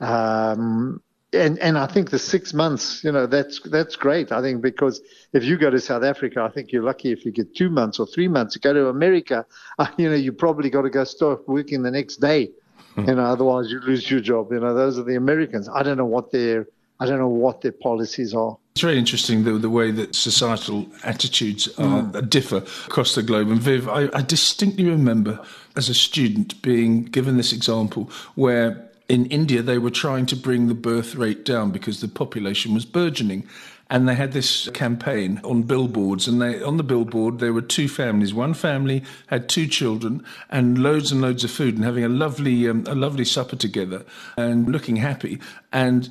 Um, 0.00 1.02
and 1.32 1.58
and 1.58 1.76
I 1.76 1.86
think 1.86 2.10
the 2.10 2.18
six 2.18 2.54
months, 2.54 3.04
you 3.04 3.12
know, 3.12 3.26
that's 3.26 3.60
that's 3.60 3.96
great. 3.96 4.32
I 4.32 4.40
think 4.40 4.62
because 4.62 5.00
if 5.32 5.44
you 5.44 5.58
go 5.58 5.70
to 5.70 5.78
South 5.78 6.02
Africa, 6.02 6.42
I 6.42 6.48
think 6.48 6.72
you're 6.72 6.82
lucky 6.82 7.12
if 7.12 7.24
you 7.24 7.32
get 7.32 7.54
two 7.54 7.68
months 7.68 7.98
or 7.98 8.06
three 8.06 8.28
months. 8.28 8.54
You 8.54 8.60
go 8.60 8.72
to 8.72 8.88
America, 8.88 9.44
uh, 9.78 9.86
you 9.98 10.08
know, 10.08 10.16
you 10.16 10.32
probably 10.32 10.70
got 10.70 10.82
to 10.82 10.90
go 10.90 11.04
start 11.04 11.46
working 11.46 11.82
the 11.82 11.90
next 11.90 12.16
day. 12.16 12.50
Hmm. 12.94 13.08
You 13.08 13.14
know, 13.16 13.24
otherwise 13.24 13.70
you 13.70 13.80
lose 13.80 14.10
your 14.10 14.20
job. 14.20 14.52
You 14.52 14.60
know, 14.60 14.74
those 14.74 14.98
are 14.98 15.04
the 15.04 15.16
Americans. 15.16 15.68
I 15.68 15.82
don't 15.82 15.98
know 15.98 16.06
what 16.06 16.32
their 16.32 16.66
I 17.00 17.06
don't 17.06 17.18
know 17.18 17.28
what 17.28 17.60
their 17.60 17.72
policies 17.72 18.34
are. 18.34 18.56
It's 18.72 18.82
very 18.82 18.98
interesting 18.98 19.44
the, 19.44 19.52
the 19.52 19.70
way 19.70 19.90
that 19.92 20.14
societal 20.14 20.86
attitudes 21.04 21.68
are, 21.78 22.02
mm. 22.02 22.30
differ 22.30 22.58
across 22.86 23.14
the 23.14 23.22
globe. 23.22 23.50
And 23.50 23.60
Viv, 23.60 23.88
I, 23.88 24.08
I 24.14 24.22
distinctly 24.22 24.86
remember 24.86 25.44
as 25.76 25.88
a 25.88 25.94
student 25.94 26.60
being 26.62 27.04
given 27.04 27.36
this 27.36 27.52
example 27.52 28.10
where 28.34 28.87
in 29.08 29.26
India, 29.26 29.62
they 29.62 29.78
were 29.78 29.90
trying 29.90 30.26
to 30.26 30.36
bring 30.36 30.68
the 30.68 30.74
birth 30.74 31.14
rate 31.14 31.44
down 31.44 31.70
because 31.70 32.00
the 32.00 32.08
population 32.08 32.74
was 32.74 32.84
burgeoning. 32.84 33.48
And 33.90 34.06
they 34.06 34.14
had 34.14 34.32
this 34.32 34.68
campaign 34.74 35.40
on 35.44 35.62
billboards, 35.62 36.28
and 36.28 36.42
they, 36.42 36.62
on 36.62 36.76
the 36.76 36.82
billboard 36.82 37.38
there 37.38 37.54
were 37.54 37.62
two 37.62 37.88
families. 37.88 38.34
One 38.34 38.52
family 38.52 39.02
had 39.28 39.48
two 39.48 39.66
children 39.66 40.22
and 40.50 40.82
loads 40.82 41.10
and 41.10 41.22
loads 41.22 41.42
of 41.42 41.50
food, 41.50 41.76
and 41.76 41.84
having 41.84 42.04
a 42.04 42.08
lovely, 42.10 42.68
um, 42.68 42.84
a 42.86 42.94
lovely 42.94 43.24
supper 43.24 43.56
together, 43.56 44.04
and 44.36 44.70
looking 44.70 44.96
happy. 44.96 45.40
And 45.72 46.10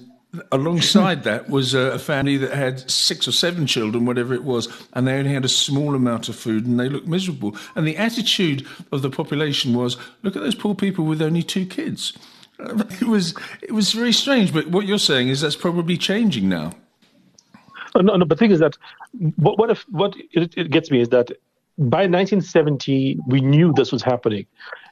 alongside 0.51 1.23
that 1.23 1.49
was 1.49 1.75
a 1.75 1.99
family 1.99 2.37
that 2.37 2.51
had 2.51 2.89
six 2.89 3.27
or 3.27 3.31
seven 3.31 3.67
children, 3.67 4.05
whatever 4.05 4.33
it 4.33 4.43
was, 4.43 4.67
and 4.93 5.07
they 5.07 5.13
only 5.13 5.33
had 5.33 5.45
a 5.45 5.49
small 5.49 5.93
amount 5.93 6.29
of 6.29 6.35
food 6.35 6.65
and 6.65 6.79
they 6.79 6.89
looked 6.89 7.07
miserable. 7.07 7.55
And 7.75 7.87
the 7.87 7.97
attitude 7.97 8.65
of 8.91 9.03
the 9.03 9.09
population 9.09 9.75
was 9.75 9.97
look 10.23 10.35
at 10.35 10.41
those 10.41 10.55
poor 10.55 10.75
people 10.75 11.05
with 11.05 11.21
only 11.21 11.43
two 11.43 11.65
kids. 11.67 12.17
It 13.01 13.07
was 13.07 13.35
it 13.61 13.71
was 13.71 13.93
very 13.93 14.13
strange, 14.13 14.53
but 14.53 14.67
what 14.67 14.85
you're 14.85 14.97
saying 14.97 15.29
is 15.29 15.41
that's 15.41 15.55
probably 15.55 15.97
changing 15.97 16.49
now. 16.49 16.73
Oh, 17.95 18.01
no, 18.01 18.15
no, 18.15 18.25
but 18.25 18.37
the 18.37 18.39
thing 18.39 18.51
is 18.51 18.59
that 18.59 18.77
what 19.35 19.57
what 19.57 19.69
if 19.69 19.83
what 19.89 20.15
it, 20.31 20.53
it 20.57 20.71
gets 20.71 20.91
me 20.91 21.01
is 21.01 21.09
that 21.09 21.31
by 21.77 22.07
1970 22.07 23.19
we 23.27 23.41
knew 23.41 23.73
this 23.73 23.91
was 23.91 24.01
happening. 24.01 24.45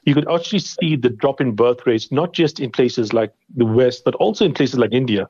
You 0.04 0.14
could 0.14 0.30
actually 0.30 0.60
see 0.60 0.94
the 0.94 1.10
drop 1.10 1.40
in 1.40 1.56
birth 1.56 1.84
rates, 1.84 2.12
not 2.12 2.32
just 2.32 2.60
in 2.60 2.70
places 2.70 3.12
like 3.12 3.32
the 3.56 3.64
West, 3.64 4.04
but 4.04 4.14
also 4.14 4.44
in 4.44 4.54
places 4.54 4.78
like 4.78 4.92
India. 4.92 5.28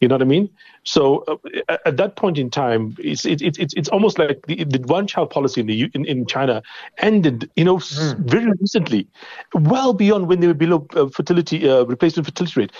You 0.00 0.08
know 0.08 0.16
what 0.16 0.22
I 0.22 0.26
mean? 0.26 0.50
So 0.86 1.24
uh, 1.68 1.78
at 1.84 1.96
that 1.96 2.14
point 2.14 2.38
in 2.38 2.48
time, 2.48 2.96
it's 2.98 3.24
it's 3.26 3.42
it's 3.42 3.74
it's 3.74 3.88
almost 3.88 4.20
like 4.20 4.46
the, 4.46 4.62
the 4.62 4.78
one 4.86 5.08
child 5.08 5.30
policy 5.30 5.60
in 5.60 5.66
the 5.66 5.90
in, 5.94 6.04
in 6.04 6.26
China 6.26 6.62
ended, 6.98 7.50
you 7.56 7.64
know, 7.64 7.78
mm. 7.78 8.18
very 8.18 8.52
recently, 8.60 9.08
well 9.52 9.92
beyond 9.92 10.28
when 10.28 10.38
they 10.38 10.46
were 10.46 10.54
below 10.54 10.86
uh, 10.94 11.08
fertility 11.08 11.68
uh, 11.68 11.82
replacement 11.84 12.26
fertility 12.26 12.60
rate. 12.60 12.72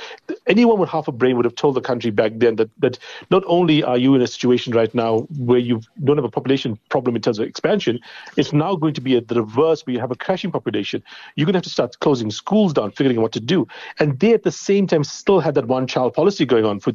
Anyone 0.46 0.78
with 0.78 0.88
half 0.88 1.08
a 1.08 1.12
brain 1.12 1.34
would 1.34 1.44
have 1.44 1.56
told 1.56 1.74
the 1.74 1.80
country 1.80 2.12
back 2.12 2.30
then 2.36 2.54
that 2.56 2.70
that 2.78 2.96
not 3.30 3.42
only 3.48 3.82
are 3.82 3.98
you 3.98 4.14
in 4.14 4.22
a 4.22 4.28
situation 4.28 4.72
right 4.72 4.94
now 4.94 5.26
where 5.36 5.58
you 5.58 5.80
don't 6.04 6.16
have 6.16 6.24
a 6.24 6.30
population 6.30 6.78
problem 6.90 7.16
in 7.16 7.22
terms 7.22 7.40
of 7.40 7.48
expansion, 7.48 7.98
it's 8.36 8.52
now 8.52 8.76
going 8.76 8.94
to 8.94 9.00
be 9.00 9.16
at 9.16 9.26
the 9.26 9.34
reverse 9.34 9.84
where 9.84 9.94
you 9.94 10.00
have 10.00 10.12
a 10.12 10.16
crashing 10.16 10.52
population. 10.52 11.02
You're 11.34 11.46
going 11.46 11.54
to 11.54 11.58
have 11.58 11.64
to 11.64 11.70
start 11.70 11.98
closing 11.98 12.30
schools 12.30 12.72
down, 12.72 12.92
figuring 12.92 13.18
out 13.18 13.22
what 13.22 13.32
to 13.32 13.40
do, 13.40 13.66
and 13.98 14.20
they 14.20 14.32
at 14.32 14.44
the 14.44 14.52
same 14.52 14.86
time 14.86 15.02
still 15.02 15.40
had 15.40 15.56
that 15.56 15.66
one 15.66 15.88
child 15.88 16.14
policy 16.14 16.46
going 16.46 16.64
on 16.64 16.78
for 16.78 16.92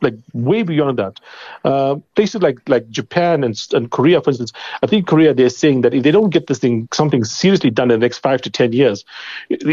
like 0.00 0.14
way 0.32 0.62
beyond 0.62 0.98
that. 0.98 1.20
Uh, 1.64 1.96
places 2.14 2.42
like 2.42 2.66
like 2.68 2.88
Japan 2.90 3.44
and 3.44 3.60
and 3.72 3.90
Korea, 3.90 4.20
for 4.20 4.30
instance, 4.30 4.52
I 4.82 4.86
think 4.86 5.06
Korea 5.06 5.34
they're 5.34 5.48
saying 5.48 5.82
that 5.82 5.94
if 5.94 6.02
they 6.02 6.10
don't 6.10 6.30
get 6.30 6.46
this 6.46 6.58
thing 6.58 6.88
something 6.92 7.24
seriously 7.24 7.70
done 7.70 7.90
in 7.90 8.00
the 8.00 8.04
next 8.04 8.18
five 8.18 8.40
to 8.42 8.50
ten 8.50 8.72
years, 8.72 9.04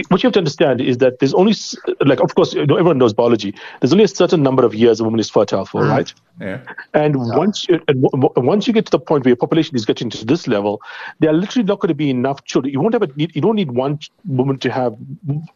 what 0.09 0.23
you 0.23 0.27
have 0.27 0.33
to 0.33 0.39
understand 0.39 0.81
is 0.81 0.97
that 0.99 1.19
there's 1.19 1.33
only 1.33 1.53
like 2.01 2.19
of 2.19 2.35
course 2.35 2.53
you 2.53 2.65
know, 2.65 2.75
everyone 2.75 2.97
knows 2.97 3.13
biology. 3.13 3.53
There's 3.81 3.91
only 3.91 4.05
a 4.05 4.07
certain 4.07 4.43
number 4.43 4.65
of 4.65 4.73
years 4.73 4.99
a 4.99 5.03
woman 5.03 5.19
is 5.19 5.29
fertile 5.29 5.65
for, 5.65 5.83
mm. 5.83 5.89
right? 5.89 6.13
Yeah. 6.39 6.61
And 6.93 7.15
yeah. 7.15 7.37
once 7.37 7.67
you, 7.67 7.81
and 7.87 8.03
w- 8.03 8.33
once 8.37 8.67
you 8.67 8.73
get 8.73 8.85
to 8.85 8.91
the 8.91 8.99
point 8.99 9.25
where 9.25 9.29
your 9.29 9.37
population 9.37 9.75
is 9.75 9.85
getting 9.85 10.09
to 10.09 10.25
this 10.25 10.47
level, 10.47 10.81
there 11.19 11.29
are 11.29 11.33
literally 11.33 11.65
not 11.65 11.79
going 11.79 11.89
to 11.89 11.95
be 11.95 12.09
enough 12.09 12.43
children. 12.45 12.73
You 12.73 12.81
won't 12.81 12.93
have 12.93 13.03
a, 13.03 13.09
you 13.15 13.41
don't 13.41 13.55
need 13.55 13.71
one 13.71 13.99
woman 14.25 14.57
to 14.59 14.71
have 14.71 14.95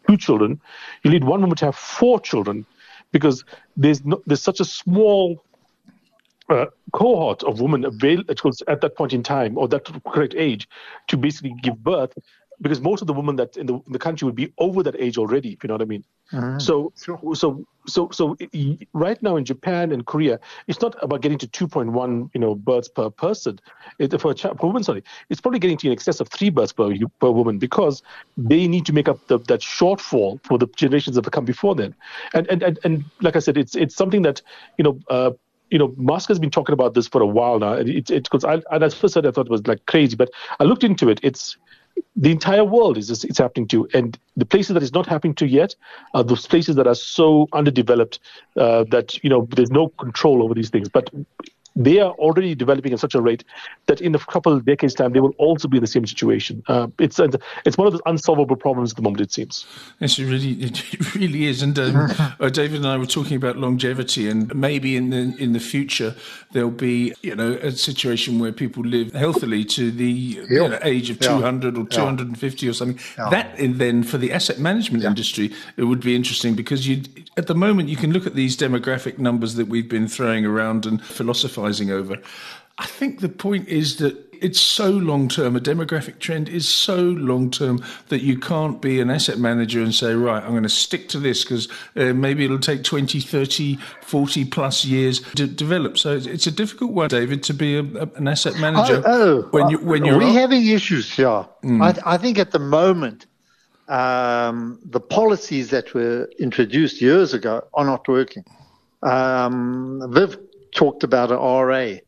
two 0.08 0.16
children. 0.16 0.60
You 1.02 1.10
need 1.10 1.24
one 1.24 1.40
woman 1.40 1.56
to 1.56 1.66
have 1.66 1.76
four 1.76 2.20
children 2.20 2.66
because 3.12 3.44
there's 3.76 4.04
no, 4.04 4.22
there's 4.26 4.42
such 4.42 4.60
a 4.60 4.64
small 4.64 5.44
uh, 6.48 6.66
cohort 6.92 7.42
of 7.44 7.60
women 7.60 7.84
available 7.84 8.34
at 8.68 8.80
that 8.80 8.96
point 8.96 9.12
in 9.12 9.22
time 9.22 9.56
or 9.56 9.68
that 9.68 9.84
correct 10.06 10.34
age 10.36 10.68
to 11.08 11.16
basically 11.16 11.54
give 11.62 11.82
birth 11.82 12.12
because 12.60 12.80
most 12.80 13.00
of 13.00 13.06
the 13.06 13.12
women 13.12 13.36
that 13.36 13.56
in 13.56 13.66
the, 13.66 13.74
in 13.74 13.92
the 13.92 13.98
country 13.98 14.26
would 14.26 14.34
be 14.34 14.52
over 14.58 14.82
that 14.82 14.94
age 14.98 15.16
already, 15.16 15.52
if 15.52 15.64
you 15.64 15.68
know 15.68 15.74
what 15.74 15.82
I 15.82 15.86
mean. 15.86 16.04
Mm-hmm. 16.32 16.58
So, 16.58 16.92
sure. 17.02 17.18
so, 17.34 17.64
so, 17.86 18.08
so 18.12 18.36
right 18.92 19.20
now 19.22 19.36
in 19.36 19.44
Japan 19.44 19.92
and 19.92 20.06
Korea, 20.06 20.38
it's 20.66 20.80
not 20.80 20.94
about 21.02 21.22
getting 21.22 21.38
to 21.38 21.48
2.1, 21.48 22.30
you 22.34 22.40
know, 22.40 22.54
births 22.54 22.88
per 22.88 23.10
person. 23.10 23.58
It, 23.98 24.18
for 24.20 24.30
a 24.30 24.34
child, 24.34 24.58
per 24.58 24.66
woman, 24.66 24.82
sorry, 24.82 25.02
it's 25.30 25.40
probably 25.40 25.58
getting 25.58 25.78
to 25.78 25.86
in 25.86 25.92
excess 25.92 26.20
of 26.20 26.28
three 26.28 26.50
births 26.50 26.72
per 26.72 26.92
per 27.18 27.30
woman 27.30 27.58
because 27.58 28.02
they 28.36 28.68
need 28.68 28.86
to 28.86 28.92
make 28.92 29.08
up 29.08 29.26
the, 29.28 29.38
that 29.38 29.60
shortfall 29.60 30.44
for 30.44 30.58
the 30.58 30.66
generations 30.76 31.16
that 31.16 31.24
have 31.24 31.32
come 31.32 31.44
before 31.44 31.74
them. 31.74 31.94
And 32.34 32.46
and 32.48 32.62
and, 32.62 32.78
and 32.84 33.04
like 33.22 33.36
I 33.36 33.40
said, 33.40 33.56
it's 33.56 33.74
it's 33.74 33.94
something 33.94 34.22
that 34.22 34.42
you 34.78 34.84
know. 34.84 34.98
Uh, 35.08 35.32
you 35.72 35.78
know, 35.78 35.94
Musk 35.96 36.28
has 36.28 36.40
been 36.40 36.50
talking 36.50 36.72
about 36.72 36.94
this 36.94 37.06
for 37.06 37.22
a 37.22 37.26
while 37.26 37.60
now. 37.60 37.74
It, 37.74 37.88
it, 37.88 38.10
it, 38.10 38.44
I, 38.44 38.60
and 38.72 38.82
at 38.82 38.92
first 38.92 39.16
I 39.16 39.20
thought 39.20 39.46
it 39.46 39.50
was 39.50 39.64
like 39.68 39.86
crazy, 39.86 40.16
but 40.16 40.28
I 40.58 40.64
looked 40.64 40.82
into 40.82 41.08
it. 41.08 41.20
It's 41.22 41.56
the 42.16 42.30
entire 42.30 42.64
world 42.64 42.98
is 42.98 43.10
it's 43.24 43.38
happening 43.38 43.68
to, 43.68 43.88
and 43.94 44.18
the 44.36 44.44
places 44.44 44.74
that 44.74 44.82
it's 44.82 44.92
not 44.92 45.06
happening 45.06 45.34
to 45.34 45.46
yet 45.46 45.74
are 46.14 46.22
those 46.22 46.46
places 46.46 46.76
that 46.76 46.86
are 46.86 46.94
so 46.94 47.48
underdeveloped 47.52 48.20
uh, 48.56 48.84
that 48.90 49.22
you 49.22 49.30
know 49.30 49.48
there's 49.56 49.70
no 49.70 49.88
control 49.88 50.42
over 50.42 50.54
these 50.54 50.70
things. 50.70 50.88
But 50.88 51.10
they 51.76 52.00
are 52.00 52.12
already 52.12 52.54
developing 52.54 52.92
at 52.92 53.00
such 53.00 53.14
a 53.14 53.20
rate 53.20 53.44
that 53.86 54.00
in 54.00 54.14
a 54.14 54.18
couple 54.18 54.52
of 54.52 54.64
decades' 54.64 54.94
time, 54.94 55.12
they 55.12 55.20
will 55.20 55.34
also 55.38 55.68
be 55.68 55.76
in 55.76 55.82
the 55.82 55.86
same 55.86 56.06
situation. 56.06 56.62
Uh, 56.66 56.88
it's 56.98 57.20
it's 57.64 57.78
one 57.78 57.86
of 57.86 57.92
those 57.92 58.02
unsolvable 58.06 58.56
problems 58.56 58.92
at 58.92 58.96
the 58.96 59.02
moment. 59.02 59.20
It 59.20 59.32
seems. 59.32 59.66
Yes, 60.00 60.18
it 60.18 60.26
really 60.26 60.52
it 60.52 61.14
really 61.14 61.46
is. 61.46 61.62
And 61.62 61.78
um, 61.78 62.10
uh, 62.40 62.48
David 62.48 62.78
and 62.78 62.86
I 62.86 62.96
were 62.96 63.06
talking 63.06 63.36
about 63.36 63.56
longevity, 63.56 64.28
and 64.28 64.54
maybe 64.54 64.96
in 64.96 65.10
the 65.10 65.36
in 65.38 65.52
the 65.52 65.60
future 65.60 66.14
there'll 66.52 66.70
be 66.70 67.14
you 67.22 67.36
know 67.36 67.52
a 67.62 67.70
situation 67.72 68.38
where 68.38 68.52
people 68.52 68.82
live 68.82 69.12
healthily 69.12 69.64
to 69.64 69.90
the 69.90 70.10
you 70.10 70.68
know, 70.68 70.78
age 70.82 71.10
of 71.10 71.20
200 71.20 71.76
yeah. 71.76 71.82
or 71.82 71.86
250 71.86 72.68
or 72.68 72.72
something. 72.72 72.98
Yeah. 73.16 73.30
That 73.30 73.54
then 73.58 74.02
for 74.02 74.18
the 74.18 74.32
asset 74.32 74.58
management 74.58 75.04
industry, 75.04 75.52
it 75.76 75.84
would 75.84 76.00
be 76.00 76.16
interesting 76.16 76.54
because 76.54 76.88
you 76.88 77.02
at 77.36 77.46
the 77.46 77.54
moment 77.54 77.88
you 77.88 77.96
can 77.96 78.12
look 78.12 78.26
at 78.26 78.34
these 78.34 78.56
demographic 78.56 79.18
numbers 79.18 79.54
that 79.54 79.68
we've 79.68 79.88
been 79.88 80.08
throwing 80.08 80.44
around 80.44 80.84
and 80.84 81.02
philosophizing 81.04 81.59
over. 81.90 82.18
I 82.78 82.86
think 82.86 83.20
the 83.20 83.28
point 83.28 83.68
is 83.68 83.96
that 83.96 84.16
it's 84.40 84.60
so 84.60 84.90
long 84.90 85.28
term. 85.28 85.54
A 85.54 85.60
demographic 85.60 86.18
trend 86.18 86.48
is 86.48 86.68
so 86.68 86.96
long 86.96 87.50
term 87.50 87.84
that 88.08 88.22
you 88.22 88.38
can't 88.38 88.80
be 88.80 89.00
an 89.00 89.10
asset 89.10 89.38
manager 89.38 89.82
and 89.82 89.94
say, 89.94 90.14
right, 90.14 90.42
I'm 90.42 90.52
going 90.52 90.62
to 90.62 90.68
stick 90.68 91.08
to 91.10 91.18
this 91.18 91.44
because 91.44 91.68
uh, 91.96 92.14
maybe 92.14 92.44
it'll 92.44 92.58
take 92.58 92.82
20, 92.82 93.20
30, 93.20 93.76
40 94.02 94.44
plus 94.46 94.84
years 94.84 95.20
to 95.34 95.46
develop. 95.46 95.98
So 95.98 96.16
it's 96.16 96.46
a 96.46 96.50
difficult 96.50 96.92
one, 96.92 97.08
David, 97.08 97.42
to 97.44 97.54
be 97.54 97.76
a, 97.76 97.82
a, 97.82 98.08
an 98.16 98.28
asset 98.28 98.58
manager. 98.58 99.02
Oh, 99.04 99.42
oh 99.42 99.48
when 99.50 99.68
you 99.68 99.78
when 99.78 100.04
you're 100.04 100.18
we 100.18 100.32
having 100.32 100.66
issues 100.66 101.12
here. 101.14 101.46
Mm. 101.62 101.82
I, 101.82 102.14
I, 102.14 102.16
think 102.16 102.38
at 102.38 102.52
the 102.52 102.58
moment. 102.58 103.26
Um, 103.88 104.78
the 104.84 105.00
policies 105.00 105.70
that 105.70 105.94
were 105.94 106.30
introduced 106.38 107.00
years 107.02 107.34
ago 107.34 107.66
are 107.74 107.84
not 107.84 108.06
working. 108.06 108.44
Um, 109.02 110.00
Viv 110.14 110.38
talked 110.72 111.04
about 111.04 111.30
an 111.30 111.38
RA. 111.38 111.98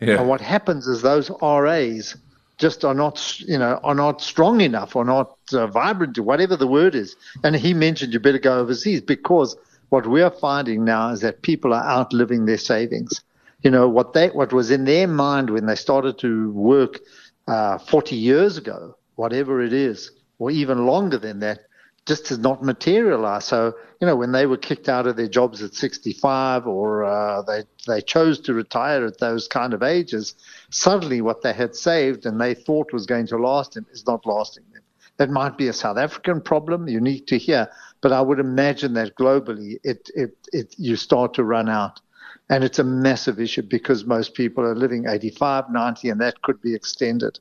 Yeah. 0.00 0.20
And 0.20 0.28
what 0.28 0.40
happens 0.40 0.86
is 0.86 1.02
those 1.02 1.30
RAs 1.42 2.16
just 2.58 2.84
are 2.84 2.94
not, 2.94 3.40
you 3.40 3.58
know, 3.58 3.80
are 3.82 3.94
not 3.94 4.20
strong 4.20 4.60
enough 4.60 4.96
or 4.96 5.04
not 5.04 5.36
uh, 5.52 5.66
vibrant, 5.66 6.18
whatever 6.18 6.56
the 6.56 6.66
word 6.66 6.94
is. 6.94 7.16
And 7.44 7.54
he 7.56 7.72
mentioned 7.72 8.12
you 8.12 8.20
better 8.20 8.38
go 8.38 8.58
overseas 8.58 9.00
because 9.00 9.56
what 9.88 10.06
we're 10.06 10.30
finding 10.30 10.84
now 10.84 11.10
is 11.10 11.20
that 11.20 11.42
people 11.42 11.72
are 11.72 11.84
outliving 11.84 12.46
their 12.46 12.58
savings. 12.58 13.22
You 13.62 13.70
know 13.72 13.88
what 13.88 14.12
they 14.12 14.28
what 14.28 14.52
was 14.52 14.70
in 14.70 14.84
their 14.84 15.08
mind 15.08 15.50
when 15.50 15.66
they 15.66 15.74
started 15.74 16.18
to 16.18 16.52
work 16.52 17.00
uh, 17.48 17.78
40 17.78 18.14
years 18.14 18.56
ago, 18.56 18.96
whatever 19.16 19.60
it 19.62 19.72
is, 19.72 20.12
or 20.38 20.50
even 20.50 20.86
longer 20.86 21.18
than 21.18 21.40
that, 21.40 21.60
just 22.08 22.28
has 22.30 22.38
not 22.38 22.62
materialized. 22.62 23.46
So, 23.46 23.74
you 24.00 24.06
know, 24.06 24.16
when 24.16 24.32
they 24.32 24.46
were 24.46 24.56
kicked 24.56 24.88
out 24.88 25.06
of 25.06 25.16
their 25.16 25.28
jobs 25.28 25.62
at 25.62 25.74
65 25.74 26.66
or 26.66 27.04
uh, 27.04 27.42
they, 27.42 27.64
they 27.86 28.00
chose 28.00 28.40
to 28.40 28.54
retire 28.54 29.04
at 29.04 29.18
those 29.18 29.46
kind 29.46 29.74
of 29.74 29.82
ages, 29.82 30.34
suddenly 30.70 31.20
what 31.20 31.42
they 31.42 31.52
had 31.52 31.76
saved 31.76 32.24
and 32.24 32.40
they 32.40 32.54
thought 32.54 32.94
was 32.94 33.04
going 33.04 33.26
to 33.26 33.36
last 33.36 33.74
them 33.74 33.86
is 33.92 34.06
not 34.06 34.24
lasting 34.24 34.64
them. 34.72 34.82
That 35.18 35.28
might 35.28 35.58
be 35.58 35.68
a 35.68 35.72
South 35.72 35.98
African 35.98 36.40
problem, 36.40 36.88
unique 36.88 37.26
to 37.26 37.36
here, 37.38 37.68
but 38.00 38.12
I 38.12 38.22
would 38.22 38.40
imagine 38.40 38.94
that 38.94 39.14
globally 39.16 39.76
it, 39.84 40.10
it, 40.14 40.34
it, 40.52 40.74
you 40.78 40.96
start 40.96 41.34
to 41.34 41.44
run 41.44 41.68
out. 41.68 42.00
And 42.48 42.64
it's 42.64 42.78
a 42.78 42.84
massive 42.84 43.38
issue 43.38 43.62
because 43.62 44.06
most 44.06 44.32
people 44.32 44.64
are 44.64 44.74
living 44.74 45.06
85, 45.06 45.70
90, 45.70 46.08
and 46.08 46.20
that 46.22 46.40
could 46.40 46.62
be 46.62 46.74
extended. 46.74 47.38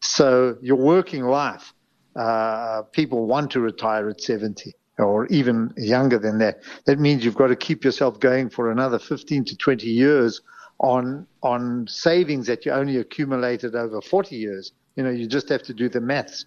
So 0.00 0.56
your 0.62 0.76
working 0.76 1.24
life 1.24 1.74
uh, 2.16 2.82
people 2.92 3.26
want 3.26 3.50
to 3.52 3.60
retire 3.60 4.08
at 4.08 4.20
70 4.20 4.74
or 4.98 5.26
even 5.26 5.72
younger 5.76 6.18
than 6.18 6.38
that. 6.38 6.62
That 6.86 6.98
means 6.98 7.24
you've 7.24 7.34
got 7.34 7.48
to 7.48 7.56
keep 7.56 7.84
yourself 7.84 8.18
going 8.18 8.50
for 8.50 8.70
another 8.70 8.98
15 8.98 9.44
to 9.44 9.56
20 9.56 9.86
years 9.86 10.40
on 10.78 11.26
on 11.42 11.86
savings 11.88 12.46
that 12.46 12.66
you 12.66 12.72
only 12.72 12.96
accumulated 12.98 13.74
over 13.74 14.00
40 14.00 14.36
years. 14.36 14.72
You 14.94 15.04
know, 15.04 15.10
you 15.10 15.26
just 15.26 15.48
have 15.50 15.62
to 15.64 15.74
do 15.74 15.88
the 15.88 16.00
maths. 16.00 16.46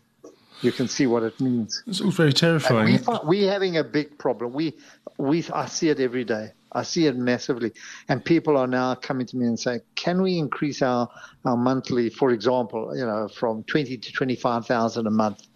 You 0.62 0.72
can 0.72 0.88
see 0.88 1.08
what 1.08 1.24
it 1.24 1.40
means. 1.40 1.84
It's 1.88 2.02
all 2.02 2.12
very 2.12 2.34
terrifying. 2.34 3.00
we, 3.08 3.18
we're 3.24 3.52
having 3.52 3.78
a 3.78 3.84
big 3.84 4.18
problem. 4.18 4.52
We, 4.52 4.76
we, 5.18 5.46
I 5.54 5.68
see 5.68 5.90
it 5.90 6.02
every 6.02 6.26
day. 6.26 6.52
I 6.74 6.84
see 6.84 7.06
it 7.06 7.16
massively. 7.16 7.72
And 8.10 8.24
people 8.24 8.58
are 8.58 8.68
now 8.68 8.96
coming 8.96 9.26
to 9.28 9.38
me 9.38 9.48
and 9.48 9.58
saying, 9.58 9.82
can 9.96 10.22
we 10.22 10.38
increase 10.38 10.82
our, 10.82 11.08
our 11.46 11.56
monthly, 11.56 12.10
for 12.10 12.32
example, 12.32 12.96
you 12.96 13.06
know, 13.06 13.30
from 13.30 13.64
20 13.64 13.98
to 13.98 14.12
25,000 14.12 15.08
a 15.08 15.10
month? 15.10 15.48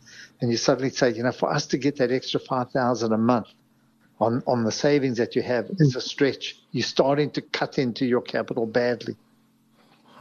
And 0.44 0.52
you 0.52 0.58
suddenly 0.58 0.90
say, 0.90 1.14
you 1.14 1.24
know, 1.24 1.32
for 1.32 1.50
us 1.50 1.68
to 1.68 1.78
get 1.78 1.96
that 1.96 2.12
extra 2.12 2.38
5,000 2.38 3.14
a 3.14 3.18
month 3.18 3.48
on, 4.20 4.44
on 4.46 4.66
the 4.66 4.74
savings 4.74 5.18
that 5.18 5.38
you 5.38 5.42
have, 5.42 5.70
it's 5.80 5.96
a 5.96 6.02
stretch. 6.02 6.60
You're 6.72 6.84
starting 6.84 7.32
to 7.32 7.42
cut 7.42 7.80
into 7.80 8.06
your 8.06 8.20
capital 8.20 8.66
badly. 8.66 9.16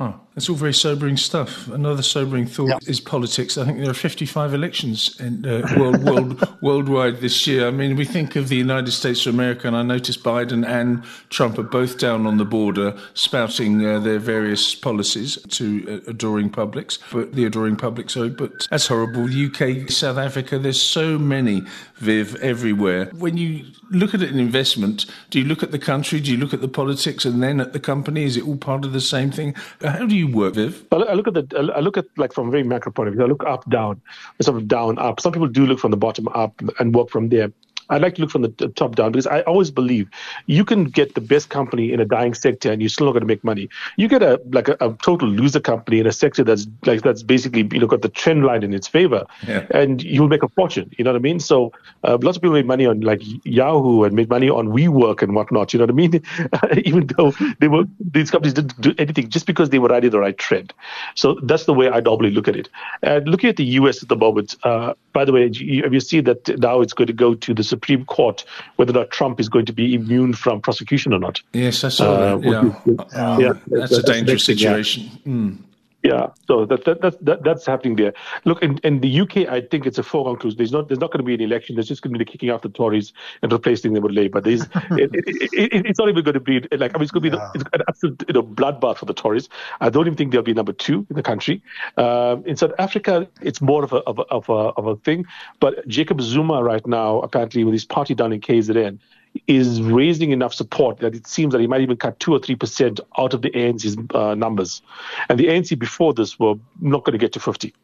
Huh. 0.03 0.15
It's 0.35 0.49
all 0.49 0.57
very 0.57 0.75
sobering 0.75 1.17
stuff. 1.17 1.69
Another 1.69 2.03
sobering 2.03 2.47
thought 2.47 2.69
yep. 2.69 2.83
is 2.87 2.99
politics. 2.99 3.57
I 3.57 3.67
think 3.67 3.79
there 3.79 3.91
are 3.91 3.95
55 3.95 4.53
elections 4.53 5.21
in, 5.21 5.47
uh, 5.47 5.63
world, 5.79 6.03
world, 6.03 6.49
worldwide 6.63 7.21
this 7.21 7.47
year. 7.47 7.69
I 7.69 7.71
mean, 7.71 7.95
we 7.95 8.05
think 8.05 8.35
of 8.35 8.49
the 8.49 8.57
United 8.57 8.91
States 8.91 9.27
of 9.27 9.35
America, 9.35 9.69
and 9.69 9.77
I 9.77 9.83
notice 9.83 10.17
Biden 10.17 10.67
and 10.67 11.05
Trump 11.29 11.57
are 11.59 11.63
both 11.63 11.99
down 11.99 12.27
on 12.27 12.39
the 12.39 12.45
border 12.45 12.99
spouting 13.15 13.85
uh, 13.87 14.01
their 14.01 14.19
various 14.19 14.75
policies 14.75 15.39
to 15.51 16.03
uh, 16.07 16.11
adoring 16.11 16.51
publics, 16.51 16.99
but 17.13 17.35
the 17.35 17.45
adoring 17.45 17.77
public, 17.77 18.11
sorry, 18.11 18.31
but 18.31 18.67
that's 18.71 18.89
horrible. 18.89 19.25
UK, 19.25 19.89
South 19.91 20.19
Africa, 20.19 20.59
there's 20.59 20.83
so 20.83 21.17
many, 21.19 21.63
Viv, 22.03 22.35
everywhere. 22.43 23.07
When 23.17 23.37
you 23.37 23.65
look 23.91 24.13
at 24.13 24.23
it 24.23 24.31
in 24.31 24.41
investment, 24.41 25.07
do 25.31 25.39
you 25.39 25.45
look 25.45 25.63
at 25.63 25.71
the 25.71 25.79
country, 25.79 26.19
do 26.21 26.33
you 26.33 26.37
look 26.37 26.53
at 26.53 26.61
the 26.61 26.69
politics, 26.69 27.25
and 27.25 27.41
then 27.43 27.61
at 27.61 27.73
the 27.73 27.81
company? 27.81 28.25
Is 28.25 28.37
it 28.37 28.45
all 28.45 28.57
part 28.57 28.85
of 28.85 28.93
the 28.93 29.01
same 29.01 29.31
thing? 29.31 29.55
Uh, 29.81 29.91
how 29.91 30.07
do 30.07 30.17
you 30.17 30.27
work, 30.27 30.55
Viv? 30.55 30.85
I 30.91 31.15
look 31.15 31.29
at 31.29 31.35
the 31.35 31.73
I 31.77 31.81
look 31.81 31.97
at 31.97 32.07
like 32.17 32.33
from 32.33 32.49
a 32.49 32.51
very 32.51 32.65
macro 32.65 32.91
point 32.91 33.09
of 33.09 33.15
view. 33.15 33.23
I 33.23 33.27
look 33.27 33.45
up, 33.45 33.69
down, 33.71 34.01
sort 34.41 34.57
of 34.57 34.67
down, 34.67 34.99
up. 34.99 35.21
Some 35.21 35.33
people 35.33 35.47
do 35.49 35.65
look 35.65 35.79
from 35.79 35.93
the 35.93 35.97
bottom 35.97 36.27
up 36.29 36.61
and 36.81 36.95
work 36.95 37.09
from 37.09 37.29
there. 37.29 37.53
I 37.91 37.99
like 37.99 38.15
to 38.17 38.21
look 38.23 38.31
from 38.31 38.43
the 38.43 38.49
top 38.69 38.97
down 38.97 39.13
because 39.13 39.27
I 39.27 39.43
always 39.43 39.71
believe 39.71 40.09
you 40.47 40.65
can 40.65 40.85
get 40.85 41.15
the 41.15 41.21
best 41.21 41.49
company 41.49 41.93
in 41.93 42.01
a 42.01 42.05
dying 42.05 42.35
sector 42.35 42.71
and 42.73 42.81
you're 42.81 42.89
still 42.89 43.07
not 43.07 43.13
going 43.13 43.23
to 43.23 43.27
make 43.27 43.45
money. 43.45 43.69
You 43.97 44.09
get 44.09 44.23
a 44.23 44.41
like 44.51 44.69
a, 44.69 44.77
a, 44.81 44.93
total 45.03 45.29
loser 45.29 45.61
company 45.61 45.99
in 45.99 46.07
a 46.07 46.13
sector 46.13 46.45
that's 46.45 46.67
like 46.87 47.03
that's 47.03 47.23
basically 47.23 47.69
you 47.73 47.81
know 47.81 47.87
got 47.87 48.03
the 48.03 48.09
trend 48.09 48.45
line 48.45 48.63
in 48.63 48.73
its 48.73 48.87
favor, 48.87 49.27
yeah. 49.47 49.67
and 49.71 50.03
you'll 50.03 50.29
make 50.29 50.43
a 50.43 50.49
fortune. 50.49 50.91
You 50.97 51.05
know 51.05 51.13
what 51.13 51.19
I 51.19 51.23
mean? 51.23 51.41
So 51.41 51.73
uh, 52.05 52.19
lots 52.21 52.37
of 52.37 52.43
people 52.43 52.55
made 52.55 52.67
money 52.67 52.87
on 52.87 53.01
like 53.01 53.23
Yahoo 53.45 54.05
and 54.05 54.15
made 54.15 54.29
money 54.29 54.49
on 54.49 54.69
WeWork 54.69 55.23
and 55.23 55.35
whatnot. 55.35 55.73
You 55.73 55.79
know 55.79 55.87
what 55.87 55.91
I 55.91 55.95
mean? 55.95 56.23
Even 56.85 57.07
though 57.17 57.33
they 57.61 57.69
were 57.69 57.85
these 58.01 58.31
companies 58.31 58.55
didn't 58.55 58.81
do 58.81 58.95
anything 58.99 59.29
just 59.29 59.47
because 59.47 59.71
they 59.71 59.79
were 59.79 59.89
riding 59.89 60.11
the 60.11 60.21
right 60.21 60.37
trend. 60.37 60.73
So 61.15 61.39
that's 61.43 61.65
the 61.65 61.75
way 61.75 61.89
I 61.89 62.01
normally 62.01 62.31
look 62.31 62.49
at 62.49 62.57
it. 62.57 62.69
And 63.03 63.29
looking 63.29 63.51
at 63.51 63.57
the 63.57 63.65
U.S. 63.65 64.03
at 64.03 64.09
the 64.09 64.17
moment, 64.17 64.57
uh, 64.63 64.95
by 65.13 65.25
the 65.25 65.33
way, 65.33 65.49
you, 65.53 65.89
you 65.91 66.01
see 66.01 66.21
that 66.21 66.59
now 66.59 66.81
it's 66.81 66.93
going 66.93 67.07
to 67.07 67.13
go 67.13 67.35
to 67.35 67.55
the 67.55 67.65
Supreme 67.75 68.05
Court 68.05 68.45
whether 68.77 68.93
or 68.93 68.99
not 69.01 69.11
Trump 69.19 69.41
is 69.41 69.49
going 69.49 69.67
to 69.67 69.73
be 69.73 69.87
immune 70.01 70.33
from 70.35 70.61
prosecution 70.61 71.13
or 71.17 71.21
not. 71.27 71.37
Yes, 71.53 71.85
I 71.85 71.91
saw 71.99 72.13
uh, 72.13 72.37
that. 72.37 72.45
Yeah. 72.53 72.93
Is, 72.93 73.15
um, 73.21 73.41
yeah, 73.41 73.53
that's, 73.67 73.91
that's 73.91 73.99
a 73.99 74.13
dangerous 74.13 74.45
situation. 74.53 75.03
Mm. 75.27 75.59
Yeah, 76.03 76.31
so 76.49 76.67
that, 76.67 76.85
that, 76.85 77.01
that, 77.01 77.25
that, 77.25 77.45
that's 77.45 77.65
happening 77.65 77.95
there. 77.95 78.13
Look, 78.45 78.61
in, 78.61 78.79
in 78.79 79.01
the 79.01 79.21
UK, 79.21 79.37
I 79.49 79.61
think 79.61 79.87
it's 79.87 79.99
a 79.99 80.03
foregone 80.03 80.35
conclusion. 80.35 80.59
There's 80.59 80.73
not 80.73 80.89
there's 80.89 80.99
not 80.99 81.13
going 81.13 81.21
to 81.21 81.25
be 81.25 81.35
an 81.35 81.41
election. 81.41 81.77
There's 81.77 81.87
just 81.87 82.03
going 82.03 82.13
to 82.13 82.19
be 82.19 82.25
the 82.25 82.31
kicking 82.31 82.51
off 82.51 82.63
the 82.63 82.71
Tories 82.71 83.13
and 83.41 83.53
replacing 83.53 83.93
them 83.93 84.03
with 84.03 84.11
Labour. 84.13 84.41
There's 84.41 84.63
it, 84.91 85.11
it, 85.15 85.51
it, 85.53 85.87
it's 85.87 86.01
not 86.01 86.09
even 86.09 86.25
going 86.25 86.35
to 86.35 86.41
be 86.41 86.61
like 86.77 86.93
I 86.95 86.99
mean 86.99 87.03
it's 87.05 87.13
going 87.13 87.23
to 87.23 87.31
be 87.31 87.37
yeah. 87.37 87.51
the, 87.55 87.61
it's 87.61 87.71
an 87.73 87.83
absolute 87.87 88.25
you 88.27 88.35
know, 88.35 88.43
bloodbath 88.43 88.99
for 88.99 89.07
the 89.07 89.15
Tories. 89.15 89.49
I 89.81 89.91
don't 89.91 90.07
even 90.07 90.17
think 90.17 90.33
they'll 90.33 90.43
be 90.43 90.55
number 90.55 90.73
two 90.73 91.07
in 91.09 91.15
the 91.15 91.23
country. 91.23 91.63
Um, 91.97 92.45
in 92.47 92.57
South 92.57 92.73
Africa, 92.81 93.29
it's 93.41 93.61
more 93.61 93.85
of 93.85 93.93
a, 93.93 93.99
of 93.99 94.19
a 94.19 94.23
of 94.23 94.49
a 94.49 94.53
of 94.53 94.87
a 94.87 94.97
thing. 94.97 95.25
But 95.61 95.87
Jacob 95.87 96.21
Zuma 96.21 96.65
right 96.65 96.85
now, 96.85 97.21
apparently 97.21 97.63
with 97.63 97.75
his 97.75 97.85
party 97.85 98.15
down 98.15 98.33
in 98.33 98.41
KZN, 98.41 98.99
is 99.47 99.81
raising 99.81 100.31
enough 100.31 100.55
support 100.55 100.99
that 100.99 101.15
it 101.15 101.27
seems 101.27 101.53
that 101.53 101.61
he 101.61 101.67
might 101.67 101.81
even 101.81 101.97
cut 101.97 102.21
two 102.21 102.33
or 102.33 102.39
three 102.39 102.55
percent 102.55 103.01
out 103.19 103.35
of 103.35 103.43
the 103.43 103.51
ANC's 103.51 103.97
uh, 104.15 104.35
numbers, 104.35 104.83
and 105.29 105.39
the 105.39 105.47
ANC 105.47 105.79
before 105.79 106.13
this 106.13 106.39
were 106.39 106.55
not 106.81 107.05
going 107.05 107.13
to 107.13 107.19
get 107.19 107.33
to 107.33 107.41
fifty. 107.41 107.75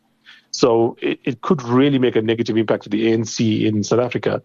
So 0.50 0.96
it, 1.00 1.20
it 1.24 1.40
could 1.42 1.62
really 1.62 1.98
make 1.98 2.16
a 2.16 2.22
negative 2.22 2.56
impact 2.56 2.84
to 2.84 2.88
the 2.88 3.08
ANC 3.08 3.64
in 3.64 3.84
South 3.84 4.00
Africa. 4.00 4.42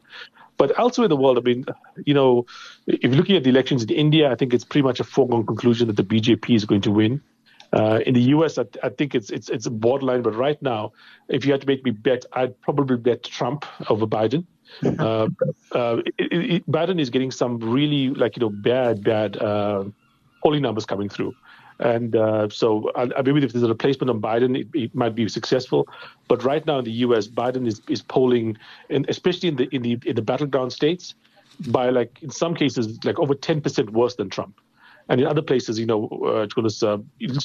But 0.58 0.78
elsewhere 0.78 1.06
in 1.06 1.10
the 1.10 1.18
world, 1.18 1.38
I 1.38 1.42
mean, 1.42 1.66
you 2.06 2.14
know, 2.14 2.46
if 2.88 3.04
you're 3.04 3.16
looking 3.16 3.36
at 3.36 3.44
the 3.44 3.50
elections 3.50 3.84
in 3.84 3.90
India, 3.90 4.32
I 4.32 4.36
think 4.36 4.54
it's 4.54 4.64
pretty 4.64 4.84
much 4.84 5.00
a 5.00 5.04
foregone 5.04 5.46
conclusion 5.46 5.88
that 5.88 5.98
the 5.98 6.04
BJP 6.04 6.56
is 6.56 6.66
going 6.66 6.82
to 6.82 6.92
win. 6.92 7.22
Uh, 7.74 8.02
in 8.06 8.14
the 8.14 8.22
US, 8.22 8.60
I, 8.60 8.66
I, 8.84 8.90
think 8.90 9.16
it's 9.16 9.32
it's 9.32 9.50
it's 9.50 9.66
a 9.66 9.72
borderline. 9.72 10.22
But 10.22 10.36
right 10.36 10.62
now, 10.62 10.92
if 11.28 11.44
you 11.44 11.52
had 11.52 11.62
to 11.62 11.68
make 11.68 11.84
me 11.84 11.90
bet, 11.90 12.24
I'd 12.34 12.60
probably 12.62 12.98
bet 12.98 13.24
Trump 13.24 13.66
over 13.90 14.06
Biden. 14.06 14.46
Uh, 15.00 15.28
uh, 15.72 16.02
it, 16.18 16.34
it, 16.34 16.72
Biden 16.72 17.00
is 17.00 17.10
getting 17.10 17.32
some 17.32 17.60
really 17.60 18.10
like 18.10 18.36
you 18.36 18.42
know 18.42 18.50
bad 18.50 19.04
bad 19.04 19.38
uh, 19.38 19.86
polling 20.42 20.62
numbers 20.62 20.86
coming 20.86 21.10
through. 21.10 21.34
And 21.80 22.16
uh, 22.16 22.50
so 22.50 22.92
I, 22.96 23.10
I, 23.18 23.22
believe 23.24 23.44
if 23.44 23.52
there's 23.52 23.64
a 23.64 23.68
replacement 23.68 24.10
on 24.10 24.22
Biden, 24.22 24.58
it, 24.58 24.68
it, 24.74 24.96
might 24.96 25.16
be 25.16 25.28
successful. 25.28 25.88
But 26.28 26.44
right 26.44 26.66
now 26.66 26.80
in 26.80 26.86
the 26.86 26.92
U.S., 26.92 27.28
Biden 27.28 27.68
is, 27.68 27.82
is 27.90 28.02
polling, 28.02 28.58
and 28.90 29.10
especially 29.10 29.50
in 29.50 29.56
the 29.56 29.68
in 29.76 29.82
the 29.82 30.00
in 30.06 30.16
the 30.16 30.22
battleground 30.22 30.72
states, 30.72 31.16
by 31.68 31.90
like 31.90 32.22
in 32.22 32.30
some 32.30 32.56
cases 32.56 33.04
like 33.04 33.20
over 33.20 33.34
10% 33.34 33.90
worse 33.90 34.16
than 34.16 34.30
Trump. 34.30 34.60
and 35.10 35.20
in 35.20 35.28
other 35.28 35.42
places, 35.42 35.80
you 35.80 35.86
know, 35.86 36.08
uh, 36.24 36.42
it 36.44 36.56
was 36.56 36.84
uh, 36.84 36.98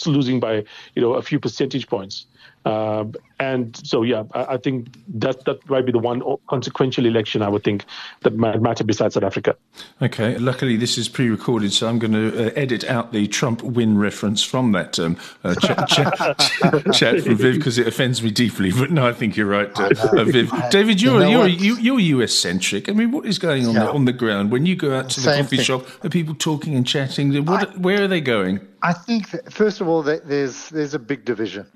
losing 0.07 0.41
by 0.41 0.65
you 0.95 1.03
know 1.03 1.15
a 1.15 1.23
few 1.23 1.41
percentage 1.41 1.89
points. 1.89 2.27
Uh, 2.65 3.05
and 3.41 3.77
so, 3.87 4.03
yeah, 4.03 4.25
I, 4.35 4.55
I, 4.55 4.57
think 4.57 4.89
that 5.09 5.45
that 5.45 5.69
might 5.71 5.87
be 5.87 5.93
the 5.93 5.99
one 5.99 6.23
consequential 6.49 7.07
election 7.07 7.41
I 7.41 7.49
would 7.49 7.63
think 7.63 7.85
that 8.23 8.37
might 8.37 8.61
matter 8.61 8.83
besides 8.83 9.15
South 9.15 9.23
Africa. 9.23 9.57
Okay. 10.03 10.37
Luckily, 10.39 10.77
this 10.77 10.99
is 10.99 11.09
pre-recorded, 11.09 11.73
so 11.73 11.89
I'm 11.89 12.01
going 12.01 12.13
to 12.13 12.49
uh, 12.49 12.51
edit 12.57 12.85
out 12.85 13.13
the 13.13 13.29
Trump 13.29 13.63
win 13.63 13.97
reference 13.97 14.43
from 14.43 14.73
that 14.73 14.99
um, 14.99 15.17
uh, 15.45 15.55
chat, 15.55 15.89
chat, 15.89 16.93
chat 16.93 17.21
from 17.23 17.37
Viv 17.37 17.57
because 17.57 17.79
it 17.79 17.87
offends 17.87 18.23
me 18.23 18.33
deeply. 18.33 18.73
But 18.73 18.91
no, 18.91 19.07
I 19.07 19.13
think 19.13 19.37
you're 19.37 19.47
right, 19.47 19.71
uh, 19.79 19.91
uh, 20.13 20.25
Viv. 20.25 20.53
David, 20.71 21.01
you're 21.01 21.25
you 21.25 21.31
know 21.31 21.45
you're, 21.45 21.79
you're 21.79 22.01
US 22.01 22.35
centric. 22.35 22.89
I 22.89 22.93
mean, 22.93 23.13
what 23.13 23.25
is 23.25 23.39
going 23.39 23.67
on 23.67 23.75
yeah. 23.75 23.89
on 23.89 24.05
the 24.05 24.13
ground 24.13 24.51
when 24.51 24.67
you 24.67 24.75
go 24.75 24.97
out 24.97 25.11
to 25.11 25.21
the 25.21 25.31
Same 25.31 25.45
coffee 25.45 25.57
thing. 25.57 25.65
shop? 25.65 25.87
Are 26.05 26.11
people 26.11 26.35
talking 26.35 26.75
and 26.75 26.87
chatting? 26.87 27.45
What, 27.45 27.69
I, 27.69 27.79
where 27.79 28.03
are 28.03 28.09
they 28.09 28.21
going? 28.21 28.67
I 28.83 28.93
think, 28.93 29.31
that, 29.31 29.53
first 29.53 29.81
of 29.81 29.89
all, 29.89 30.03
that 30.03 30.29
there's 30.29 30.71
there's 30.71 30.95
a 30.95 30.99
big 30.99 31.25
division. 31.25 31.67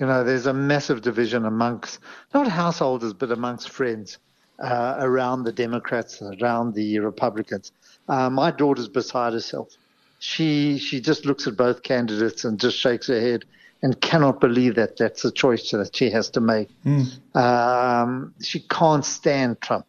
You 0.00 0.06
know, 0.06 0.24
there's 0.24 0.46
a 0.46 0.52
massive 0.52 1.02
division 1.02 1.44
amongst 1.44 2.00
not 2.32 2.48
householders, 2.48 3.12
but 3.12 3.30
amongst 3.30 3.70
friends 3.70 4.18
uh, 4.58 4.96
around 4.98 5.44
the 5.44 5.52
Democrats, 5.52 6.20
around 6.20 6.74
the 6.74 6.98
Republicans. 6.98 7.72
Uh, 8.08 8.28
my 8.30 8.50
daughter's 8.50 8.88
beside 8.88 9.32
herself. 9.32 9.68
She 10.18 10.78
she 10.78 11.00
just 11.00 11.26
looks 11.26 11.46
at 11.46 11.56
both 11.56 11.82
candidates 11.82 12.44
and 12.44 12.58
just 12.58 12.78
shakes 12.78 13.08
her 13.08 13.20
head 13.20 13.44
and 13.82 14.00
cannot 14.00 14.40
believe 14.40 14.76
that 14.76 14.96
that's 14.96 15.24
a 15.24 15.30
choice 15.30 15.70
that 15.70 15.94
she 15.94 16.10
has 16.10 16.30
to 16.30 16.40
make. 16.40 16.70
Mm. 16.84 17.36
Um, 17.36 18.34
she 18.40 18.60
can't 18.60 19.04
stand 19.04 19.60
Trump, 19.60 19.86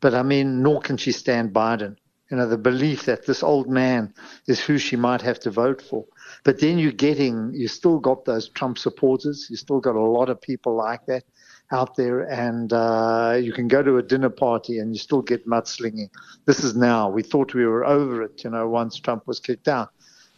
but 0.00 0.14
I 0.14 0.22
mean, 0.22 0.62
nor 0.62 0.80
can 0.80 0.96
she 0.96 1.12
stand 1.12 1.52
Biden. 1.52 1.96
You 2.32 2.38
know, 2.38 2.48
the 2.48 2.56
belief 2.56 3.04
that 3.04 3.26
this 3.26 3.42
old 3.42 3.68
man 3.68 4.14
is 4.48 4.58
who 4.58 4.78
she 4.78 4.96
might 4.96 5.20
have 5.20 5.38
to 5.40 5.50
vote 5.50 5.82
for. 5.82 6.06
But 6.44 6.60
then 6.60 6.78
you're 6.78 6.90
getting, 6.90 7.52
you 7.52 7.68
still 7.68 7.98
got 7.98 8.24
those 8.24 8.48
Trump 8.48 8.78
supporters. 8.78 9.48
You 9.50 9.56
still 9.56 9.80
got 9.80 9.96
a 9.96 10.00
lot 10.00 10.30
of 10.30 10.40
people 10.40 10.74
like 10.74 11.04
that 11.08 11.24
out 11.72 11.94
there, 11.94 12.20
and 12.20 12.72
uh, 12.72 13.38
you 13.38 13.52
can 13.52 13.68
go 13.68 13.82
to 13.82 13.98
a 13.98 14.02
dinner 14.02 14.30
party 14.30 14.78
and 14.78 14.94
you 14.94 14.98
still 14.98 15.20
get 15.20 15.46
mudslinging. 15.46 16.08
This 16.46 16.64
is 16.64 16.74
now. 16.74 17.10
We 17.10 17.22
thought 17.22 17.52
we 17.52 17.66
were 17.66 17.84
over 17.84 18.22
it, 18.22 18.42
you 18.44 18.48
know, 18.48 18.66
once 18.66 18.98
Trump 18.98 19.26
was 19.26 19.38
kicked 19.38 19.68
out. 19.68 19.90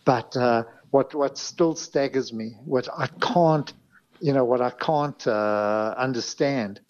But 0.04 0.36
uh, 0.36 0.64
what 0.90 1.14
what 1.14 1.38
still 1.38 1.76
staggers 1.76 2.32
me, 2.32 2.56
what 2.64 2.88
I 2.98 3.06
can't, 3.20 3.72
you 4.18 4.32
know, 4.32 4.44
what 4.44 4.60
I 4.60 4.70
can't 4.70 5.24
uh, 5.28 5.94
understand 5.96 6.80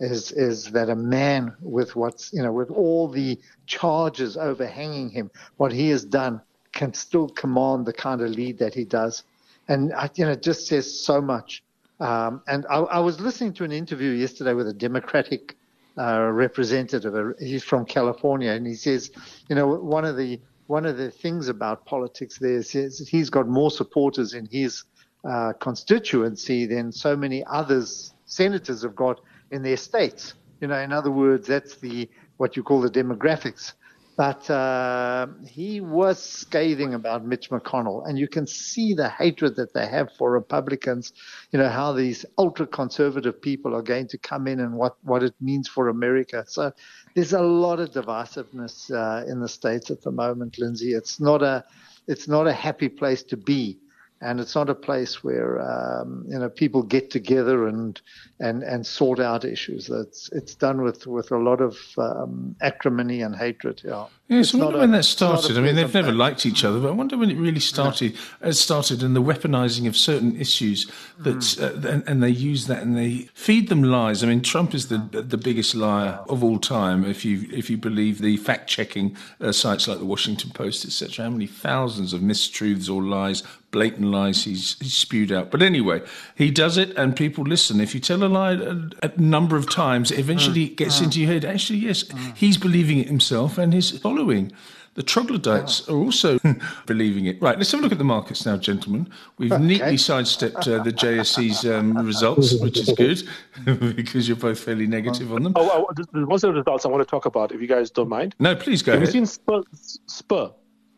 is 0.00 0.32
is 0.32 0.64
that 0.72 0.88
a 0.88 0.96
man 0.96 1.54
with 1.60 1.94
what's 1.94 2.32
you 2.32 2.42
know 2.42 2.52
with 2.52 2.70
all 2.70 3.06
the 3.08 3.38
charges 3.66 4.36
overhanging 4.36 5.10
him, 5.10 5.30
what 5.58 5.72
he 5.72 5.90
has 5.90 6.04
done 6.04 6.40
can 6.72 6.94
still 6.94 7.28
command 7.28 7.86
the 7.86 7.92
kind 7.92 8.20
of 8.20 8.30
lead 8.30 8.58
that 8.58 8.74
he 8.74 8.84
does. 8.84 9.24
And, 9.68 9.92
you 10.14 10.24
know, 10.24 10.32
it 10.32 10.42
just 10.42 10.66
says 10.66 11.00
so 11.00 11.20
much. 11.20 11.62
Um, 12.00 12.42
and 12.48 12.66
I, 12.70 12.78
I, 12.78 12.98
was 13.00 13.20
listening 13.20 13.52
to 13.54 13.64
an 13.64 13.72
interview 13.72 14.10
yesterday 14.10 14.54
with 14.54 14.66
a 14.68 14.72
Democratic 14.72 15.56
uh, 15.98 16.30
representative. 16.32 17.34
He's 17.38 17.62
from 17.62 17.84
California, 17.84 18.52
and 18.52 18.66
he 18.66 18.74
says, 18.74 19.10
you 19.48 19.54
know, 19.54 19.66
one 19.66 20.04
of 20.06 20.16
the 20.16 20.40
one 20.66 20.86
of 20.86 20.96
the 20.96 21.10
things 21.10 21.48
about 21.48 21.84
politics 21.84 22.38
there 22.38 22.54
is 22.54 23.08
he's 23.10 23.28
got 23.28 23.48
more 23.48 23.70
supporters 23.70 24.32
in 24.32 24.46
his 24.46 24.84
uh, 25.28 25.52
constituency 25.60 26.64
than 26.64 26.90
so 26.90 27.14
many 27.14 27.44
others 27.46 28.14
senators 28.30 28.82
have 28.82 28.94
got 28.94 29.20
in 29.50 29.62
their 29.62 29.76
states. 29.76 30.34
You 30.60 30.68
know, 30.68 30.78
in 30.78 30.92
other 30.92 31.10
words, 31.10 31.46
that's 31.46 31.76
the 31.76 32.08
what 32.36 32.56
you 32.56 32.62
call 32.62 32.80
the 32.80 32.90
demographics 32.90 33.72
but 34.20 34.50
uh, 34.50 35.28
he 35.48 35.80
was 35.80 36.22
scathing 36.22 36.92
about 36.92 37.24
Mitch 37.24 37.48
McConnell, 37.48 38.06
and 38.06 38.18
you 38.18 38.28
can 38.28 38.46
see 38.46 38.92
the 38.92 39.08
hatred 39.08 39.56
that 39.56 39.72
they 39.72 39.86
have 39.86 40.12
for 40.18 40.30
Republicans. 40.30 41.14
You 41.52 41.58
know 41.58 41.70
how 41.70 41.94
these 41.94 42.26
ultra 42.36 42.66
conservative 42.66 43.40
people 43.40 43.74
are 43.74 43.80
going 43.80 44.08
to 44.08 44.18
come 44.18 44.46
in 44.46 44.60
and 44.60 44.74
what 44.74 44.96
what 45.04 45.22
it 45.22 45.32
means 45.40 45.68
for 45.68 45.88
America. 45.88 46.44
So 46.46 46.70
there's 47.14 47.32
a 47.32 47.40
lot 47.40 47.80
of 47.80 47.92
divisiveness 47.92 48.90
uh, 48.90 49.24
in 49.26 49.40
the 49.40 49.48
states 49.48 49.90
at 49.90 50.02
the 50.02 50.10
moment, 50.10 50.58
Lindsay. 50.58 50.92
It's 50.92 51.18
not 51.18 51.42
a 51.42 51.64
it's 52.06 52.28
not 52.28 52.46
a 52.46 52.52
happy 52.52 52.90
place 52.90 53.22
to 53.22 53.38
be 53.38 53.78
and 54.20 54.40
it's 54.40 54.54
not 54.54 54.68
a 54.68 54.74
place 54.74 55.24
where 55.24 55.60
um, 55.60 56.24
you 56.28 56.38
know 56.38 56.48
people 56.48 56.82
get 56.82 57.10
together 57.10 57.66
and 57.66 58.00
and 58.38 58.62
and 58.62 58.86
sort 58.86 59.20
out 59.20 59.44
issues. 59.44 59.88
It's 59.88 60.30
it's 60.32 60.54
done 60.54 60.82
with 60.82 61.06
with 61.06 61.30
a 61.32 61.38
lot 61.38 61.60
of 61.60 61.78
um, 61.98 62.56
acrimony 62.60 63.22
and 63.22 63.34
hatred. 63.34 63.82
Yeah. 63.84 64.06
Yes, 64.30 64.54
I 64.54 64.58
wonder 64.58 64.78
when 64.78 64.90
a, 64.90 64.98
that 64.98 65.02
started. 65.02 65.58
I 65.58 65.60
mean, 65.60 65.74
they've 65.74 65.92
never 65.92 66.12
liked 66.12 66.46
each 66.46 66.64
other, 66.64 66.78
but 66.78 66.90
I 66.90 66.92
wonder 66.92 67.18
when 67.18 67.32
it 67.32 67.36
really 67.36 67.58
started. 67.58 68.16
It 68.40 68.52
started 68.52 69.02
in 69.02 69.12
the 69.12 69.20
weaponizing 69.20 69.88
of 69.88 69.96
certain 69.96 70.40
issues 70.40 70.88
that, 71.18 71.38
mm. 71.38 71.60
uh, 71.60 71.88
and, 71.88 72.08
and, 72.08 72.22
they 72.22 72.30
use 72.30 72.68
that 72.68 72.80
and 72.80 72.96
they 72.96 73.28
feed 73.34 73.68
them 73.68 73.82
lies. 73.82 74.22
I 74.22 74.28
mean, 74.28 74.40
Trump 74.40 74.72
is 74.72 74.86
the 74.86 74.98
the 74.98 75.36
biggest 75.36 75.74
liar 75.74 76.20
of 76.28 76.44
all 76.44 76.60
time. 76.60 77.04
If 77.04 77.24
you 77.24 77.48
if 77.50 77.68
you 77.68 77.76
believe 77.76 78.20
the 78.20 78.36
fact 78.36 78.70
checking 78.70 79.16
uh, 79.40 79.50
sites 79.50 79.88
like 79.88 79.98
the 79.98 80.04
Washington 80.04 80.52
Post, 80.52 80.84
etc., 80.84 81.24
how 81.24 81.30
many 81.30 81.48
thousands 81.48 82.12
of 82.12 82.20
mistruths 82.20 82.88
or 82.88 83.02
lies 83.02 83.42
blatant 83.70 84.10
lies 84.10 84.44
he's, 84.44 84.76
he's, 84.80 84.94
spewed 84.94 85.32
out. 85.32 85.50
But 85.50 85.62
anyway, 85.62 86.02
he 86.34 86.50
does 86.50 86.76
it, 86.76 86.96
and 86.96 87.16
people 87.16 87.44
listen. 87.44 87.80
If 87.80 87.94
you 87.94 88.00
tell 88.00 88.22
a 88.24 88.26
lie 88.26 88.52
a, 88.52 88.76
a 89.02 89.20
number 89.20 89.56
of 89.56 89.70
times, 89.70 90.10
eventually 90.10 90.64
it 90.64 90.76
gets 90.76 91.00
into 91.00 91.20
your 91.20 91.30
head. 91.30 91.44
Actually, 91.44 91.80
yes, 91.80 92.04
he's 92.34 92.56
believing 92.56 92.98
it 92.98 93.06
himself, 93.06 93.58
and 93.58 93.72
his 93.72 94.00
following. 94.20 94.52
The 94.94 95.02
troglodytes 95.04 95.88
are 95.88 95.96
also 95.96 96.38
believing 96.86 97.26
it. 97.26 97.40
Right, 97.40 97.56
let's 97.56 97.70
have 97.70 97.80
a 97.80 97.82
look 97.82 97.92
at 97.92 97.98
the 97.98 98.04
markets 98.04 98.44
now, 98.44 98.56
gentlemen. 98.56 99.08
We've 99.38 99.52
okay. 99.52 99.62
neatly 99.62 99.96
sidestepped 99.96 100.66
uh, 100.66 100.82
the 100.82 100.92
JSE's 100.92 101.64
um, 101.64 101.96
results, 101.96 102.60
which 102.60 102.76
is 102.76 102.92
good 102.96 103.22
because 103.96 104.26
you're 104.26 104.36
both 104.36 104.58
fairly 104.58 104.88
negative 104.88 105.32
on 105.32 105.44
them. 105.44 105.52
Oh, 105.56 105.86
oh 105.88 106.04
there's 106.12 106.26
one 106.26 106.38
set 106.38 106.50
of 106.50 106.56
results 106.56 106.84
I 106.84 106.88
want 106.88 107.02
to 107.02 107.10
talk 107.10 107.24
about, 107.24 107.52
if 107.52 107.60
you 107.60 107.68
guys 107.68 107.90
don't 107.90 108.08
mind. 108.08 108.34
No, 108.40 108.54
please 108.56 108.82
go 108.82 108.92
Have 108.92 109.02
ahead. 109.02 109.14
you 109.14 109.20
seen 109.20 109.26
Spur? 109.26 109.62
Spur 110.06 110.50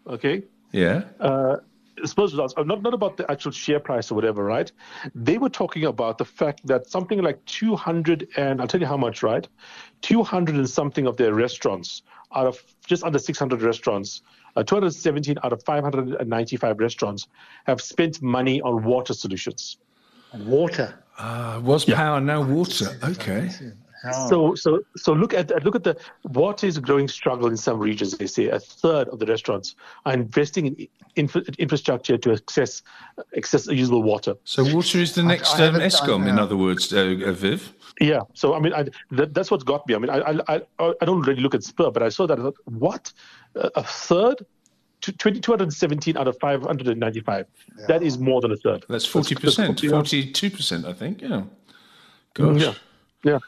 okay. 0.07 0.43
Yeah. 0.73 1.05
Uh, 1.21 1.57
Spurs 2.05 2.33
results, 2.33 2.55
uh, 2.57 2.63
not, 2.63 2.83
not 2.83 2.95
about 2.95 3.19
the 3.19 3.31
actual 3.31 3.53
share 3.53 3.79
price 3.79 4.11
or 4.11 4.15
whatever, 4.15 4.43
right? 4.43 4.73
They 5.15 5.39
were 5.39 5.51
talking 5.51 5.85
about 5.85 6.19
the 6.19 6.25
fact 6.25 6.67
that 6.67 6.89
something 6.89 7.21
like 7.23 7.45
200 7.45 8.27
and 8.37 8.61
I'll 8.61 8.67
tell 8.67 8.81
you 8.81 8.87
how 8.87 8.97
much, 8.97 9.23
right? 9.23 9.47
200 10.03 10.55
and 10.57 10.69
something 10.69 11.07
of 11.07 11.17
their 11.17 11.35
restaurants 11.35 12.03
out 12.35 12.47
of 12.47 12.62
just 12.87 13.05
under 13.05 13.19
600 13.19 13.62
restaurants, 13.62 14.23
uh, 14.57 14.62
217 14.62 15.38
out 15.45 15.53
of 15.53 15.62
595 15.62 16.79
restaurants 16.79 17.29
have 17.65 17.81
spent 17.81 18.23
money 18.23 18.61
on 18.62 18.85
water 18.85 19.15
solutions. 19.15 19.79
Water. 20.35 20.95
Uh, 21.19 21.61
was 21.62 21.87
yeah. 21.87 21.97
power 21.97 22.21
now 22.21 22.43
water? 22.43 22.99
Okay. 23.05 23.51
So, 24.11 24.55
so, 24.55 24.81
so 24.97 25.12
look 25.12 25.33
at 25.33 25.65
look 25.65 25.77
at 25.77 25.85
the 25.85 25.97
what 26.23 26.65
is 26.65 26.77
a 26.77 26.81
growing 26.81 27.07
struggle 27.07 27.49
in 27.49 27.57
some 27.57 27.79
regions. 27.79 28.19
They 28.19 28.27
say 28.27 28.49
a 28.49 28.59
third 28.59 29.09
of 29.09 29.21
the 29.21 29.27
restaurants 29.27 29.77
are 30.07 30.12
investing 30.12 30.67
in 30.67 30.88
infra- 31.15 31.45
infrastructure 31.59 32.19
to 32.19 32.33
access 32.33 32.83
access 33.37 33.69
usable 33.69 34.03
water. 34.03 34.35
So, 34.45 34.65
water 34.75 34.99
is 34.99 35.15
the 35.15 35.23
next 35.23 35.55
I, 35.55 35.65
I 35.65 35.69
um, 35.69 35.75
Eskom, 35.77 36.29
in 36.29 36.38
other 36.38 36.57
words, 36.57 36.93
uh, 36.93 37.17
uh, 37.27 37.33
Viv. 37.33 37.73
Yeah. 38.01 38.21
So, 38.35 38.55
I 38.55 38.59
mean, 38.61 38.73
I, 38.73 38.88
that, 39.12 39.35
that's 39.35 39.51
what's 39.51 39.65
got 39.65 39.87
me. 39.87 39.95
I 39.95 39.99
mean, 39.99 40.11
I, 40.11 40.41
I, 40.49 40.62
I 40.79 41.05
don't 41.05 41.21
really 41.21 41.43
look 41.43 41.55
at 41.55 41.62
Spur, 41.62 41.91
but 41.91 42.03
I 42.03 42.09
saw 42.09 42.27
that. 42.27 42.38
I 42.38 42.43
thought, 42.43 42.57
what 42.65 43.12
a 43.55 43.85
third 43.85 44.45
217 45.03 46.17
out 46.17 46.29
of 46.29 46.38
595. 46.38 47.47
Yeah. 47.79 47.87
That 47.87 48.03
is 48.03 48.19
more 48.19 48.41
than 48.41 48.53
a 48.53 48.57
third. 48.57 48.85
That's 48.88 49.07
40%, 49.07 49.75
42%, 49.75 50.85
I 50.85 50.93
think. 50.93 51.23
Yeah. 51.23 51.43
Gosh. 52.35 52.61
Yeah. 52.62 52.75
Yeah. 53.25 53.38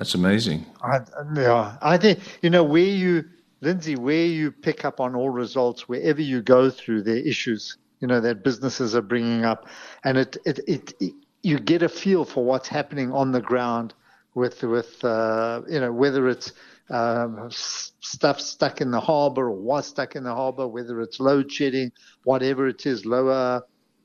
That's 0.00 0.14
amazing. 0.14 0.64
I, 0.82 1.00
yeah, 1.36 1.76
I 1.82 1.98
think 1.98 2.20
you 2.40 2.48
know 2.48 2.64
where 2.64 2.82
you, 2.82 3.22
Lindsay, 3.60 3.96
where 3.96 4.24
you 4.24 4.50
pick 4.50 4.86
up 4.86 4.98
on 4.98 5.14
all 5.14 5.28
results, 5.28 5.90
wherever 5.90 6.22
you 6.22 6.40
go 6.40 6.70
through 6.70 7.02
their 7.02 7.18
issues, 7.18 7.76
you 8.00 8.08
know 8.08 8.18
that 8.18 8.42
businesses 8.42 8.96
are 8.96 9.02
bringing 9.02 9.44
up, 9.44 9.68
and 10.02 10.16
it 10.16 10.38
it, 10.46 10.60
it, 10.66 10.94
it 11.00 11.12
you 11.42 11.58
get 11.58 11.82
a 11.82 11.88
feel 11.90 12.24
for 12.24 12.42
what's 12.42 12.66
happening 12.66 13.12
on 13.12 13.30
the 13.30 13.42
ground 13.42 13.92
with 14.34 14.62
with 14.62 15.04
uh, 15.04 15.60
you 15.68 15.80
know 15.80 15.92
whether 15.92 16.30
it's 16.30 16.54
um, 16.88 17.50
stuff 17.50 18.40
stuck 18.40 18.80
in 18.80 18.90
the 18.90 19.00
harbour 19.00 19.48
or 19.48 19.52
was 19.52 19.86
stuck 19.86 20.16
in 20.16 20.24
the 20.24 20.34
harbour, 20.34 20.66
whether 20.66 21.02
it's 21.02 21.20
load 21.20 21.52
shedding, 21.52 21.92
whatever 22.24 22.68
it 22.68 22.86
is, 22.86 23.04
lower 23.04 23.60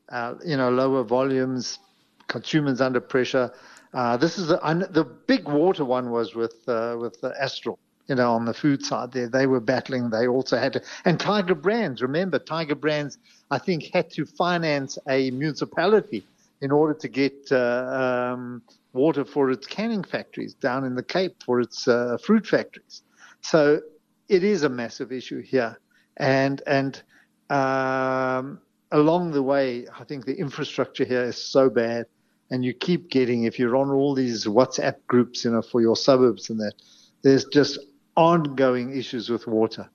uh, 0.10 0.34
you 0.46 0.58
know 0.58 0.70
lower 0.70 1.06
volumes, 1.06 1.80
consumers 2.28 2.82
under 2.82 3.00
pressure. 3.00 3.50
Uh, 3.96 4.18
this 4.18 4.38
is 4.38 4.48
the, 4.48 4.88
the 4.92 5.06
big 5.06 5.48
water 5.48 5.86
one 5.86 6.12
was 6.12 6.36
with 6.36 6.68
uh, 6.68 6.98
with 7.00 7.24
Astral, 7.40 7.80
you 8.08 8.16
know, 8.16 8.34
on 8.34 8.44
the 8.44 8.54
food 8.54 8.86
side 8.86 9.14
there. 9.14 9.30
They 9.30 9.48
were 9.48 9.62
battling. 9.62 10.10
They 10.10 10.28
also 10.28 10.58
had 10.58 10.74
to, 10.74 10.82
and 11.06 11.18
Tiger 11.18 11.56
Brands. 11.56 12.02
Remember, 12.02 12.38
Tiger 12.38 12.76
Brands, 12.76 13.18
I 13.52 13.58
think, 13.58 13.90
had 13.94 14.10
to 14.12 14.26
finance 14.26 15.00
a 15.08 15.32
municipality 15.32 16.26
in 16.62 16.72
order 16.72 16.94
to 16.94 17.08
get 17.08 17.34
uh, 17.54 18.34
um, 18.36 18.62
water 18.92 19.24
for 19.24 19.50
its 19.50 19.66
canning 19.66 20.04
factories 20.04 20.54
down 20.56 20.84
in 20.84 20.96
the 20.96 21.04
Cape 21.04 21.42
for 21.46 21.62
its 21.62 21.88
uh, 21.88 22.18
fruit 22.22 22.46
factories. 22.46 23.02
So 23.42 23.80
it 24.28 24.44
is 24.44 24.64
a 24.64 24.70
massive 24.70 25.14
issue 25.14 25.42
here, 25.42 25.80
and 26.18 26.62
and 26.68 27.02
um, 27.50 28.60
along 28.92 29.32
the 29.32 29.44
way, 29.44 29.88
I 29.98 30.04
think 30.04 30.26
the 30.26 30.36
infrastructure 30.36 31.06
here 31.06 31.24
is 31.24 31.38
so 31.38 31.70
bad, 31.70 32.08
and 32.52 32.64
you 32.64 32.74
keep 32.74 33.10
getting 33.10 33.44
if 33.44 33.58
you're 33.60 33.76
on 33.76 33.90
all 33.90 34.14
these 34.14 34.46
WhatsApp 34.46 34.96
groups, 35.08 35.46
you 35.46 35.52
know, 35.52 35.62
for 35.62 35.82
your 35.82 35.96
suburbs 35.96 36.50
and 36.50 36.60
that. 36.60 36.74
There's 37.22 37.46
just 37.46 37.80
ongoing 38.16 38.98
issues 38.98 39.30
with 39.30 39.48
water. 39.48 39.90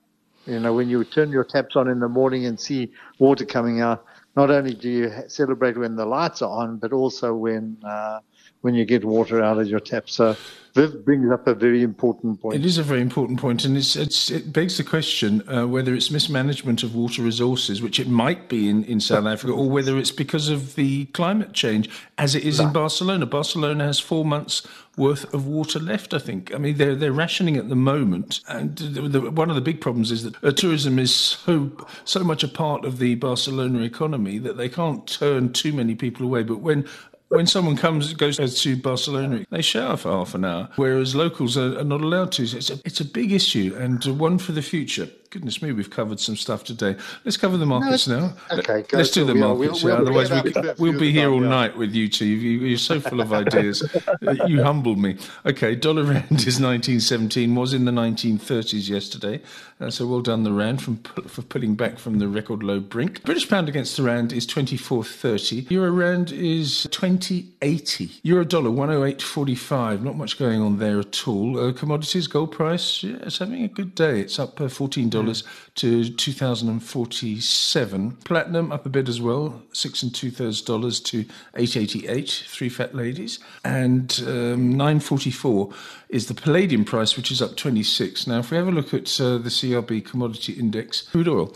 You 0.45 0.59
know, 0.59 0.73
when 0.73 0.89
you 0.89 1.03
turn 1.03 1.31
your 1.31 1.43
taps 1.43 1.75
on 1.75 1.87
in 1.87 1.99
the 1.99 2.09
morning 2.09 2.45
and 2.45 2.59
see 2.59 2.91
water 3.19 3.45
coming 3.45 3.79
out, 3.79 4.05
not 4.35 4.49
only 4.49 4.73
do 4.73 4.89
you 4.89 5.11
celebrate 5.27 5.77
when 5.77 5.95
the 5.95 6.05
lights 6.05 6.41
are 6.41 6.49
on, 6.49 6.77
but 6.77 6.93
also 6.93 7.33
when 7.33 7.77
uh, 7.85 8.19
when 8.61 8.75
you 8.75 8.85
get 8.85 9.03
water 9.03 9.41
out 9.41 9.59
of 9.59 9.67
your 9.67 9.79
tap. 9.79 10.09
So 10.09 10.35
Viv 10.73 11.03
brings 11.03 11.29
up 11.29 11.47
a 11.47 11.53
very 11.53 11.83
important 11.83 12.39
point. 12.41 12.55
It 12.55 12.65
is 12.65 12.77
a 12.77 12.83
very 12.83 13.01
important 13.01 13.39
point, 13.39 13.65
and 13.65 13.75
it's, 13.75 13.97
it's, 13.97 14.31
it 14.31 14.53
begs 14.53 14.77
the 14.77 14.85
question 14.85 15.47
uh, 15.49 15.67
whether 15.67 15.93
it's 15.93 16.09
mismanagement 16.09 16.81
of 16.81 16.95
water 16.95 17.21
resources, 17.21 17.81
which 17.81 17.99
it 17.99 18.07
might 18.07 18.47
be 18.47 18.69
in, 18.69 18.85
in 18.85 19.01
South 19.01 19.25
Africa, 19.25 19.51
or 19.51 19.69
whether 19.69 19.97
it's 19.97 20.11
because 20.11 20.47
of 20.47 20.75
the 20.75 21.05
climate 21.07 21.51
change, 21.51 21.89
as 22.17 22.35
it 22.35 22.45
is 22.45 22.59
in 22.59 22.71
Barcelona. 22.71 23.25
Barcelona 23.25 23.83
has 23.83 23.99
four 23.99 24.23
months 24.23 24.65
worth 24.95 25.33
of 25.33 25.45
water 25.45 25.79
left. 25.79 26.13
I 26.13 26.19
think. 26.19 26.53
I 26.53 26.57
mean, 26.57 26.77
they're 26.77 26.95
they're 26.95 27.11
rationing 27.11 27.57
at 27.57 27.67
the 27.67 27.75
moment, 27.75 28.39
and 28.47 28.77
the, 28.77 29.01
the, 29.01 29.31
one 29.31 29.49
of 29.49 29.55
the 29.55 29.61
big 29.61 29.81
problems 29.81 30.09
is 30.09 30.23
that 30.23 30.41
uh, 30.41 30.51
tourism 30.51 30.99
is 30.99 31.13
so 31.13 31.71
so 32.05 32.23
much 32.23 32.43
a 32.43 32.47
part 32.47 32.85
of 32.85 32.97
the 32.99 33.15
Barcelona 33.15 33.81
economy 33.81 34.37
that 34.37 34.55
they 34.55 34.69
can't 34.69 35.05
turn 35.05 35.51
too 35.51 35.73
many 35.73 35.95
people 35.95 36.25
away. 36.25 36.43
But 36.43 36.61
when 36.61 36.87
when 37.31 37.47
someone 37.47 37.77
comes 37.77 38.13
goes 38.13 38.37
to 38.61 38.75
Barcelona, 38.75 39.45
they 39.49 39.61
shower 39.61 39.95
for 39.95 40.11
half 40.11 40.35
an 40.35 40.43
hour, 40.43 40.69
whereas 40.75 41.15
locals 41.15 41.57
are, 41.57 41.79
are 41.79 41.83
not 41.83 42.01
allowed 42.01 42.31
to. 42.33 42.43
It's 42.43 42.69
a, 42.69 42.79
it's 42.83 42.99
a 42.99 43.05
big 43.05 43.31
issue 43.31 43.75
and 43.77 44.03
one 44.19 44.37
for 44.37 44.51
the 44.51 44.61
future 44.61 45.07
goodness 45.31 45.61
me, 45.61 45.71
we've 45.71 45.89
covered 45.89 46.19
some 46.19 46.35
stuff 46.35 46.65
today. 46.65 46.95
Let's 47.23 47.37
cover 47.37 47.55
the 47.55 47.65
markets 47.65 48.05
no, 48.05 48.19
now. 48.19 48.33
Okay, 48.51 48.85
let's 48.91 49.11
do 49.11 49.23
the 49.23 49.33
markets. 49.33 49.81
We'll, 49.81 49.95
we'll, 49.95 50.01
otherwise, 50.01 50.29
we'll, 50.29 50.75
we'll 50.77 50.99
be 50.99 51.11
here 51.11 51.31
all 51.31 51.39
night 51.39 51.77
with 51.77 51.95
you 51.95 52.09
two. 52.09 52.25
You, 52.25 52.75
are 52.75 52.77
so 52.77 52.99
full 52.99 53.21
of 53.21 53.31
ideas. 53.31 53.81
you 54.45 54.61
humbled 54.61 54.99
me. 54.99 55.17
Okay, 55.45 55.73
dollar 55.73 56.03
rand 56.03 56.31
is 56.31 56.59
1917. 56.59 57.55
Was 57.55 57.73
in 57.73 57.85
the 57.85 57.91
1930s 57.91 58.89
yesterday. 58.89 59.41
Uh, 59.79 59.89
so 59.89 60.05
well 60.05 60.21
done, 60.21 60.43
the 60.43 60.51
rand, 60.51 60.81
from 60.81 60.97
for 60.97 61.41
pulling 61.43 61.75
back 61.75 61.97
from 61.97 62.19
the 62.19 62.27
record 62.27 62.61
low 62.61 62.81
brink. 62.81 63.23
British 63.23 63.49
pound 63.49 63.69
against 63.69 63.95
the 63.95 64.03
rand 64.03 64.33
is 64.33 64.45
24.30. 64.45 65.71
Euro 65.71 65.91
rand 65.91 66.31
is 66.33 66.87
20.80. 66.91 68.19
Euro 68.23 68.43
dollar 68.43 68.69
108.45. 68.69 70.01
Not 70.01 70.17
much 70.17 70.37
going 70.37 70.61
on 70.61 70.77
there 70.77 70.99
at 70.99 71.25
all. 71.27 71.57
Uh, 71.57 71.71
commodities, 71.71 72.27
gold 72.27 72.51
price, 72.51 73.01
yeah, 73.01 73.15
it's 73.21 73.37
having 73.37 73.63
a 73.63 73.69
good 73.69 73.95
day. 73.95 74.19
It's 74.19 74.37
up 74.37 74.59
uh, 74.59 74.67
14 74.67 75.09
dollars 75.09 75.20
dollars 75.21 75.43
to 75.75 76.09
2,047. 76.09 78.11
Platinum 78.23 78.71
up 78.71 78.85
a 78.85 78.89
bit 78.89 79.09
as 79.09 79.21
well, 79.21 79.61
six 79.73 80.03
and 80.03 80.13
two 80.13 80.31
thirds 80.31 80.61
dollars 80.61 80.99
to 81.01 81.25
888. 81.55 82.45
Three 82.47 82.69
fat 82.69 82.95
ladies, 82.95 83.39
and 83.63 84.23
um, 84.27 84.77
944 84.77 85.73
is 86.09 86.27
the 86.27 86.33
palladium 86.33 86.85
price, 86.85 87.15
which 87.15 87.31
is 87.31 87.41
up 87.41 87.55
26. 87.55 88.27
Now, 88.27 88.39
if 88.39 88.51
we 88.51 88.57
have 88.57 88.67
a 88.67 88.71
look 88.71 88.93
at 88.93 89.19
uh, 89.19 89.37
the 89.37 89.49
CRB 89.49 90.05
commodity 90.05 90.53
index, 90.53 91.01
crude 91.01 91.27
oil. 91.27 91.55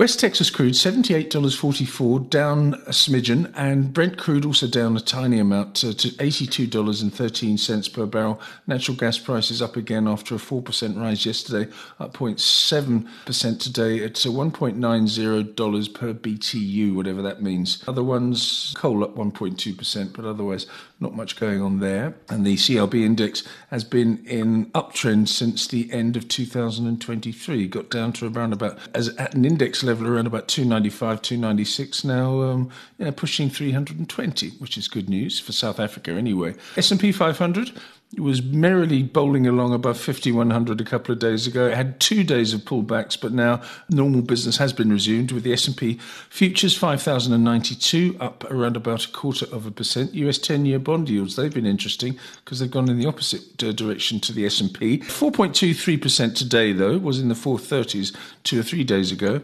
West 0.00 0.18
Texas 0.18 0.48
crude, 0.48 0.72
$78.44, 0.72 2.30
down 2.30 2.72
a 2.86 2.90
smidgen, 2.90 3.52
and 3.54 3.92
Brent 3.92 4.16
crude 4.16 4.46
also 4.46 4.66
down 4.66 4.96
a 4.96 5.00
tiny 5.00 5.38
amount 5.38 5.84
uh, 5.84 5.92
to 5.92 6.08
$82.13 6.12 7.92
per 7.92 8.06
barrel. 8.06 8.40
Natural 8.66 8.96
gas 8.96 9.18
prices 9.18 9.60
up 9.60 9.76
again 9.76 10.08
after 10.08 10.34
a 10.34 10.38
4% 10.38 10.98
rise 10.98 11.26
yesterday, 11.26 11.70
up 11.98 12.14
0.7% 12.14 13.60
today. 13.60 13.98
It's 13.98 14.24
a 14.24 14.30
$1.90 14.30 15.94
per 15.94 16.14
BTU, 16.14 16.94
whatever 16.94 17.20
that 17.20 17.42
means. 17.42 17.84
Other 17.86 18.02
ones, 18.02 18.72
coal 18.78 19.04
up 19.04 19.16
1.2%, 19.16 20.16
but 20.16 20.24
otherwise 20.24 20.64
not 20.98 21.14
much 21.14 21.38
going 21.38 21.60
on 21.60 21.80
there. 21.80 22.14
And 22.30 22.46
the 22.46 22.56
CRB 22.56 23.04
index 23.04 23.42
has 23.68 23.84
been 23.84 24.24
in 24.24 24.66
uptrend 24.70 25.28
since 25.28 25.66
the 25.66 25.92
end 25.92 26.16
of 26.16 26.26
2023. 26.26 27.68
Got 27.68 27.90
down 27.90 28.14
to 28.14 28.28
around 28.28 28.54
about, 28.54 28.78
as 28.94 29.08
at 29.16 29.34
an 29.34 29.44
index 29.44 29.82
level, 29.82 29.89
around 29.90 30.26
about 30.26 30.48
295, 30.48 31.22
296. 31.22 32.04
Now, 32.04 32.42
um, 32.42 32.70
pushing 33.16 33.50
320, 33.50 34.50
which 34.58 34.76
is 34.76 34.88
good 34.88 35.08
news 35.08 35.40
for 35.40 35.52
South 35.52 35.80
Africa 35.80 36.12
anyway. 36.12 36.54
S&P 36.76 37.12
500 37.12 37.72
was 38.18 38.42
merrily 38.42 39.04
bowling 39.04 39.46
along 39.46 39.72
above 39.72 39.98
5100 39.98 40.80
a 40.80 40.84
couple 40.84 41.12
of 41.12 41.20
days 41.20 41.46
ago. 41.46 41.68
It 41.68 41.76
had 41.76 42.00
two 42.00 42.24
days 42.24 42.52
of 42.52 42.62
pullbacks, 42.62 43.20
but 43.20 43.32
now 43.32 43.62
normal 43.88 44.22
business 44.22 44.56
has 44.56 44.72
been 44.72 44.90
resumed 44.90 45.30
with 45.30 45.44
the 45.44 45.52
S&P 45.52 46.00
futures 46.28 46.76
5092 46.76 48.16
up 48.18 48.50
around 48.50 48.76
about 48.76 49.04
a 49.04 49.12
quarter 49.12 49.46
of 49.54 49.64
a 49.64 49.70
percent. 49.70 50.12
US 50.14 50.38
10-year 50.38 50.80
bond 50.80 51.08
yields 51.08 51.36
they've 51.36 51.54
been 51.54 51.66
interesting 51.66 52.18
because 52.44 52.58
they've 52.58 52.70
gone 52.70 52.90
in 52.90 52.98
the 52.98 53.06
opposite 53.06 53.62
uh, 53.62 53.70
direction 53.70 54.18
to 54.20 54.32
the 54.32 54.44
S&P. 54.44 54.98
4.23% 54.98 56.34
today 56.34 56.72
though 56.72 56.98
was 56.98 57.20
in 57.20 57.28
the 57.28 57.34
430s 57.34 58.16
two 58.42 58.58
or 58.58 58.64
3 58.64 58.82
days 58.82 59.12
ago. 59.12 59.40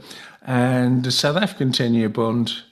And 0.47 1.05
the 1.05 1.11
South 1.11 1.37
African 1.37 1.73
10-year 1.73 2.09
bond 2.09 2.63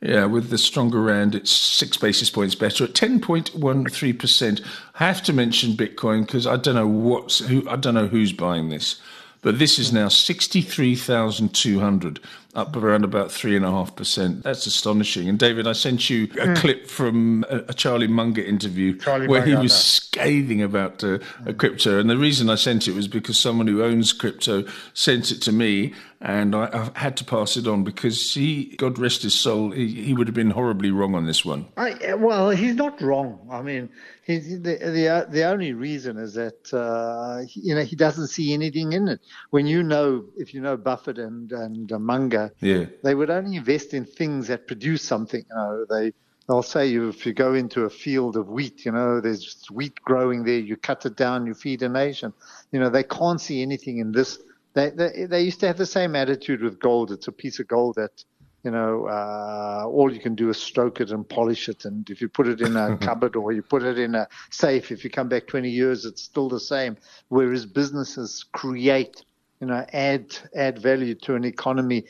yeah, 0.00 0.24
with 0.24 0.48
the 0.48 0.56
stronger 0.56 1.02
rand, 1.02 1.34
it's 1.34 1.50
six 1.50 1.98
basis 1.98 2.30
points 2.30 2.54
better 2.54 2.84
at 2.84 2.94
10.13%. 2.94 4.64
I 4.98 5.06
have 5.06 5.22
to 5.24 5.32
mention 5.34 5.72
Bitcoin 5.72 6.24
because 6.24 6.46
I 6.46 6.56
don't 6.56 6.74
know 6.74 6.86
what's 6.86 7.40
who, 7.40 7.68
I 7.68 7.76
don't 7.76 7.94
know 7.94 8.06
who's 8.06 8.32
buying 8.32 8.70
this, 8.70 8.98
but 9.42 9.58
this 9.58 9.78
is 9.78 9.92
now 9.92 10.08
63,200 10.08 12.20
up 12.54 12.74
around 12.74 13.04
about 13.04 13.30
three 13.30 13.56
and 13.56 13.64
a 13.64 13.70
half 13.70 13.94
percent. 13.94 14.42
That's 14.42 14.66
astonishing. 14.66 15.28
And 15.28 15.38
David, 15.38 15.68
I 15.68 15.72
sent 15.72 16.10
you 16.10 16.24
a 16.24 16.48
mm. 16.48 16.56
clip 16.56 16.88
from 16.88 17.44
a, 17.48 17.58
a, 17.68 17.74
Charlie 17.74 18.08
Munger 18.08 18.42
interview 18.42 18.98
Charlie 18.98 19.28
where 19.28 19.40
Munger 19.40 19.56
he 19.56 19.62
was 19.62 19.72
scathing 19.72 20.60
about 20.60 21.04
uh, 21.04 21.18
crypto. 21.58 22.00
And 22.00 22.10
the 22.10 22.16
reason 22.16 22.50
I 22.50 22.56
sent 22.56 22.88
it 22.88 22.94
was 22.94 23.06
because 23.06 23.38
someone 23.38 23.68
who 23.68 23.84
owns 23.84 24.12
crypto 24.12 24.64
sent 24.94 25.30
it 25.30 25.40
to 25.42 25.52
me, 25.52 25.94
and 26.20 26.56
I, 26.56 26.68
I 26.72 26.98
had 26.98 27.16
to 27.18 27.24
pass 27.24 27.56
it 27.56 27.68
on 27.68 27.84
because 27.84 28.34
he, 28.34 28.74
God 28.76 28.98
rest 28.98 29.22
his 29.22 29.34
soul, 29.34 29.70
he, 29.70 29.86
he 29.86 30.12
would 30.12 30.26
have 30.26 30.34
been 30.34 30.50
horribly 30.50 30.90
wrong 30.90 31.14
on 31.14 31.26
this 31.26 31.44
one. 31.44 31.66
I, 31.76 32.14
well, 32.14 32.50
he's 32.50 32.74
not 32.74 33.00
wrong. 33.00 33.38
I 33.50 33.62
mean, 33.62 33.90
he, 34.24 34.38
the, 34.38 34.76
the 34.76 35.26
the 35.30 35.44
only 35.44 35.72
reason 35.72 36.18
is 36.18 36.34
that 36.34 36.72
uh, 36.72 37.42
you 37.54 37.74
know 37.74 37.82
he 37.82 37.96
doesn't 37.96 38.28
see 38.28 38.52
anything 38.52 38.92
in 38.92 39.08
it. 39.08 39.20
When 39.50 39.66
you 39.66 39.82
know, 39.82 40.24
if 40.36 40.52
you 40.54 40.60
know 40.60 40.76
Buffett 40.76 41.18
and 41.18 41.50
and 41.52 41.90
uh, 41.90 41.98
Munger 41.98 42.52
yeah. 42.60 42.86
they 43.02 43.14
would 43.14 43.30
only 43.30 43.56
invest 43.56 43.94
in 43.94 44.04
things 44.04 44.48
that 44.48 44.66
produce 44.66 45.02
something. 45.02 45.44
You 45.48 45.56
know, 45.56 45.86
they 45.88 46.12
they'll 46.48 46.62
say 46.62 46.86
you 46.86 47.08
if 47.08 47.24
you 47.24 47.32
go 47.32 47.54
into 47.54 47.84
a 47.84 47.90
field 47.90 48.36
of 48.36 48.48
wheat, 48.48 48.84
you 48.84 48.92
know, 48.92 49.20
there's 49.20 49.64
wheat 49.70 50.00
growing 50.02 50.44
there, 50.44 50.58
you 50.58 50.76
cut 50.76 51.06
it 51.06 51.16
down, 51.16 51.46
you 51.46 51.54
feed 51.54 51.82
a 51.82 51.88
nation. 51.88 52.32
You 52.72 52.80
know, 52.80 52.90
they 52.90 53.04
can't 53.04 53.40
see 53.40 53.62
anything 53.62 53.98
in 53.98 54.12
this. 54.12 54.38
They 54.74 54.90
they, 54.90 55.26
they 55.26 55.42
used 55.42 55.60
to 55.60 55.66
have 55.66 55.78
the 55.78 55.86
same 55.86 56.14
attitude 56.14 56.62
with 56.62 56.78
gold. 56.78 57.10
It's 57.10 57.28
a 57.28 57.32
piece 57.32 57.58
of 57.58 57.68
gold 57.68 57.96
that 57.96 58.24
you 58.62 58.70
know, 58.70 59.06
uh, 59.06 59.84
all 59.86 60.12
you 60.12 60.20
can 60.20 60.34
do 60.34 60.50
is 60.50 60.60
stroke 60.60 61.00
it 61.00 61.10
and 61.10 61.28
polish 61.28 61.68
it. 61.68 61.84
And 61.84 62.08
if 62.10 62.20
you 62.20 62.28
put 62.28 62.46
it 62.46 62.60
in 62.60 62.76
a 62.76 62.96
cupboard 63.00 63.36
or 63.36 63.52
you 63.52 63.62
put 63.62 63.82
it 63.82 63.98
in 63.98 64.14
a 64.14 64.28
safe, 64.50 64.92
if 64.92 65.02
you 65.02 65.10
come 65.10 65.28
back 65.28 65.46
20 65.46 65.70
years, 65.70 66.04
it's 66.04 66.22
still 66.22 66.48
the 66.48 66.60
same. 66.60 66.96
Whereas 67.28 67.64
businesses 67.64 68.44
create, 68.52 69.24
you 69.60 69.66
know, 69.66 69.86
add 69.92 70.36
add 70.54 70.78
value 70.78 71.14
to 71.14 71.34
an 71.34 71.44
economy 71.44 72.04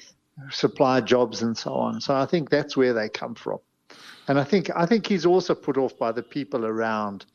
supply 0.50 1.00
jobs 1.00 1.42
and 1.42 1.56
so 1.56 1.72
on. 1.72 2.00
So 2.00 2.14
I 2.14 2.26
think 2.26 2.50
that's 2.50 2.76
where 2.76 2.92
they 2.92 3.08
come 3.08 3.34
from. 3.34 3.58
And 4.28 4.38
I 4.38 4.44
think 4.44 4.70
I 4.74 4.86
think 4.86 5.06
he's 5.06 5.26
also 5.26 5.54
put 5.54 5.76
off 5.76 5.96
by 5.98 6.12
the 6.12 6.22
people 6.22 6.66
around 6.66 7.26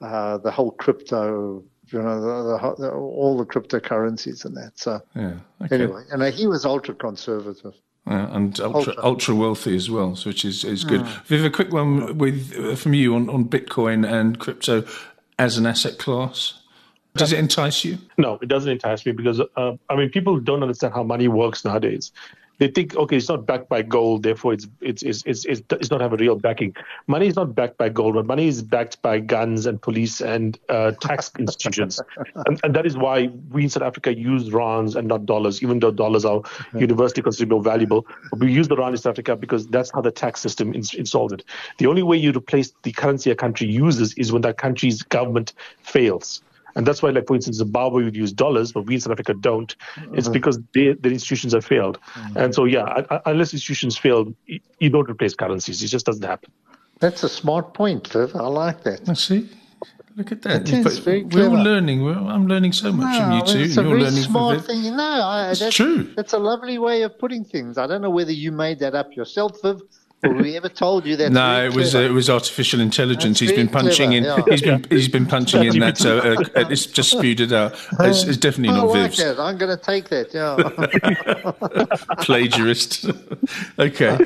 uh, 0.00 0.38
the 0.38 0.50
whole 0.50 0.70
crypto, 0.70 1.64
you 1.88 2.02
know, 2.02 2.20
the, 2.20 2.58
the, 2.58 2.82
the, 2.82 2.90
all 2.92 3.36
the 3.36 3.44
cryptocurrencies 3.44 4.44
and 4.44 4.56
that. 4.56 4.72
So 4.78 5.00
yeah, 5.14 5.38
okay. 5.64 5.74
anyway, 5.74 6.04
and 6.10 6.22
he 6.34 6.46
was 6.46 6.64
ultra 6.64 6.94
conservative. 6.94 7.74
Uh, 8.08 8.26
and 8.32 8.58
ultra, 8.60 8.78
ultra, 8.78 9.04
ultra 9.04 9.34
wealthy 9.34 9.76
as 9.76 9.90
well, 9.90 10.16
so 10.16 10.30
which 10.30 10.42
is 10.42 10.64
is 10.64 10.82
good. 10.82 11.02
Mm. 11.02 11.26
Viv, 11.26 11.44
a 11.44 11.50
quick 11.50 11.72
one 11.74 12.16
with 12.16 12.56
uh, 12.58 12.74
from 12.74 12.94
you 12.94 13.14
on, 13.14 13.28
on 13.28 13.44
Bitcoin 13.44 14.10
and 14.10 14.38
crypto 14.38 14.84
as 15.38 15.58
an 15.58 15.66
asset 15.66 15.98
class. 15.98 16.54
Does 17.14 17.32
it 17.32 17.38
entice 17.38 17.84
you? 17.84 17.98
No, 18.16 18.38
it 18.40 18.48
doesn't 18.48 18.70
entice 18.70 19.04
me 19.04 19.12
because 19.12 19.40
uh, 19.56 19.72
I 19.90 19.96
mean 19.96 20.08
people 20.08 20.38
don't 20.40 20.62
understand 20.62 20.94
how 20.94 21.02
money 21.02 21.28
works 21.28 21.64
nowadays 21.64 22.12
they 22.58 22.68
think, 22.68 22.96
okay, 22.96 23.16
it's 23.16 23.28
not 23.28 23.46
backed 23.46 23.68
by 23.68 23.82
gold, 23.82 24.24
therefore 24.24 24.52
it's 24.52 24.66
it's 24.80 25.02
it's 25.02 25.22
it's, 25.26 25.44
it's, 25.44 25.62
it's 25.70 25.90
not 25.90 26.00
have 26.00 26.12
a 26.12 26.16
real 26.16 26.36
backing. 26.36 26.74
Money 27.06 27.28
is 27.28 27.36
not 27.36 27.54
backed 27.54 27.78
by 27.78 27.88
gold, 27.88 28.14
but 28.14 28.26
money 28.26 28.48
is 28.48 28.62
backed 28.62 29.00
by 29.00 29.20
guns 29.20 29.66
and 29.66 29.80
police 29.80 30.20
and 30.20 30.58
uh, 30.68 30.90
tax 31.00 31.30
institutions, 31.38 32.00
and, 32.46 32.60
and, 32.64 32.74
that 32.74 32.84
is 32.84 32.96
why 32.96 33.28
we 33.50 33.64
in 33.64 33.70
South 33.70 33.84
Africa 33.84 34.16
use 34.16 34.52
rands 34.52 34.96
and 34.96 35.06
not 35.06 35.24
dollars, 35.24 35.62
even 35.62 35.78
though 35.78 35.92
dollars 35.92 36.24
are 36.24 36.42
universally 36.74 37.22
considered 37.22 37.50
more 37.50 37.62
valuable. 37.62 38.06
But 38.30 38.40
we 38.40 38.52
use 38.52 38.68
the 38.68 38.76
rand 38.76 38.94
in 38.94 39.00
South 39.00 39.12
Africa 39.12 39.36
because 39.36 39.66
that's 39.68 39.90
how 39.92 40.00
the 40.00 40.10
tax 40.10 40.40
system 40.40 40.74
is 40.74 40.94
installed 40.94 41.32
it. 41.32 41.44
The 41.78 41.86
only 41.86 42.02
way 42.02 42.16
you 42.16 42.32
replace 42.32 42.72
the 42.82 42.92
currency 42.92 43.30
a 43.30 43.36
country 43.36 43.68
uses 43.68 44.14
is 44.14 44.32
when 44.32 44.42
that 44.42 44.58
country's 44.58 45.02
government 45.02 45.52
fails 45.82 46.42
And 46.78 46.86
that's 46.86 47.02
why, 47.02 47.10
like, 47.10 47.26
for 47.26 47.34
instance, 47.34 47.56
Zimbabwe 47.56 48.04
would 48.04 48.16
use 48.16 48.32
dollars, 48.32 48.70
but 48.70 48.82
we 48.86 48.94
in 48.94 49.00
South 49.00 49.10
Africa 49.10 49.34
don't. 49.34 49.74
Mm-hmm. 49.96 50.14
It's 50.14 50.28
because 50.28 50.60
they, 50.74 50.92
the 50.92 51.10
institutions 51.10 51.52
have 51.52 51.64
failed. 51.64 51.98
Mm-hmm. 52.14 52.38
And 52.38 52.54
so, 52.54 52.66
yeah, 52.66 53.02
unless 53.26 53.52
institutions 53.52 53.98
fail, 53.98 54.32
you 54.46 54.88
don't 54.88 55.10
replace 55.10 55.34
currencies. 55.34 55.82
It 55.82 55.88
just 55.88 56.06
doesn't 56.06 56.24
happen. 56.24 56.52
That's 57.00 57.24
a 57.24 57.28
smart 57.28 57.74
point, 57.74 58.06
Viv. 58.06 58.36
I 58.36 58.46
like 58.46 58.84
that. 58.84 59.08
I 59.08 59.14
see. 59.14 59.48
Look 60.14 60.30
at 60.30 60.42
that. 60.42 61.32
we're 61.32 61.48
all 61.48 61.64
learning. 61.64 62.04
We're, 62.04 62.12
I'm 62.12 62.46
learning 62.46 62.72
so 62.72 62.92
much 62.92 63.18
no, 63.18 63.24
from 63.24 63.32
you 63.32 63.44
two. 63.44 63.64
It's 63.64 63.76
a 63.76 63.82
very 63.82 64.02
learning 64.02 64.22
smart 64.22 64.64
thing. 64.64 64.96
No, 64.96 65.02
I, 65.02 65.50
it's 65.50 65.60
that's, 65.60 65.74
true. 65.74 66.12
That's 66.14 66.32
a 66.32 66.38
lovely 66.38 66.78
way 66.78 67.02
of 67.02 67.18
putting 67.18 67.44
things. 67.44 67.76
I 67.76 67.88
don't 67.88 68.02
know 68.02 68.10
whether 68.10 68.32
you 68.32 68.52
made 68.52 68.78
that 68.80 68.94
up 68.94 69.16
yourself, 69.16 69.60
Viv, 69.62 69.80
have 70.24 70.34
we 70.36 70.56
ever 70.56 70.68
told 70.68 71.06
you 71.06 71.14
that? 71.16 71.30
No, 71.30 71.64
it 71.64 71.74
was 71.76 71.94
uh, 71.94 71.98
it 71.98 72.10
was 72.10 72.28
artificial 72.28 72.80
intelligence. 72.80 73.38
That's 73.38 73.50
he's 73.50 73.52
been 73.52 73.68
punching 73.68 74.10
clever, 74.10 74.16
in. 74.16 74.24
Yeah. 74.24 74.42
He's 74.48 74.62
been 74.62 74.84
he's 74.90 75.08
been 75.08 75.26
punching 75.26 75.62
in 75.62 75.78
that. 75.78 75.96
So 75.96 76.18
uh, 76.18 76.42
uh, 76.56 76.66
it's 76.68 76.86
just 76.86 77.12
spewed 77.12 77.38
it 77.38 77.52
out. 77.52 77.76
It's, 78.00 78.24
it's 78.24 78.36
definitely 78.36 78.76
not 78.76 78.88
like 78.88 79.12
Viv's. 79.12 79.18
That. 79.18 79.38
I'm 79.38 79.58
going 79.58 79.76
to 79.76 79.82
take 79.82 80.08
that. 80.08 80.34
Yeah. 80.34 80.56
Plagiarist. 82.24 83.04
okay, 83.78 84.18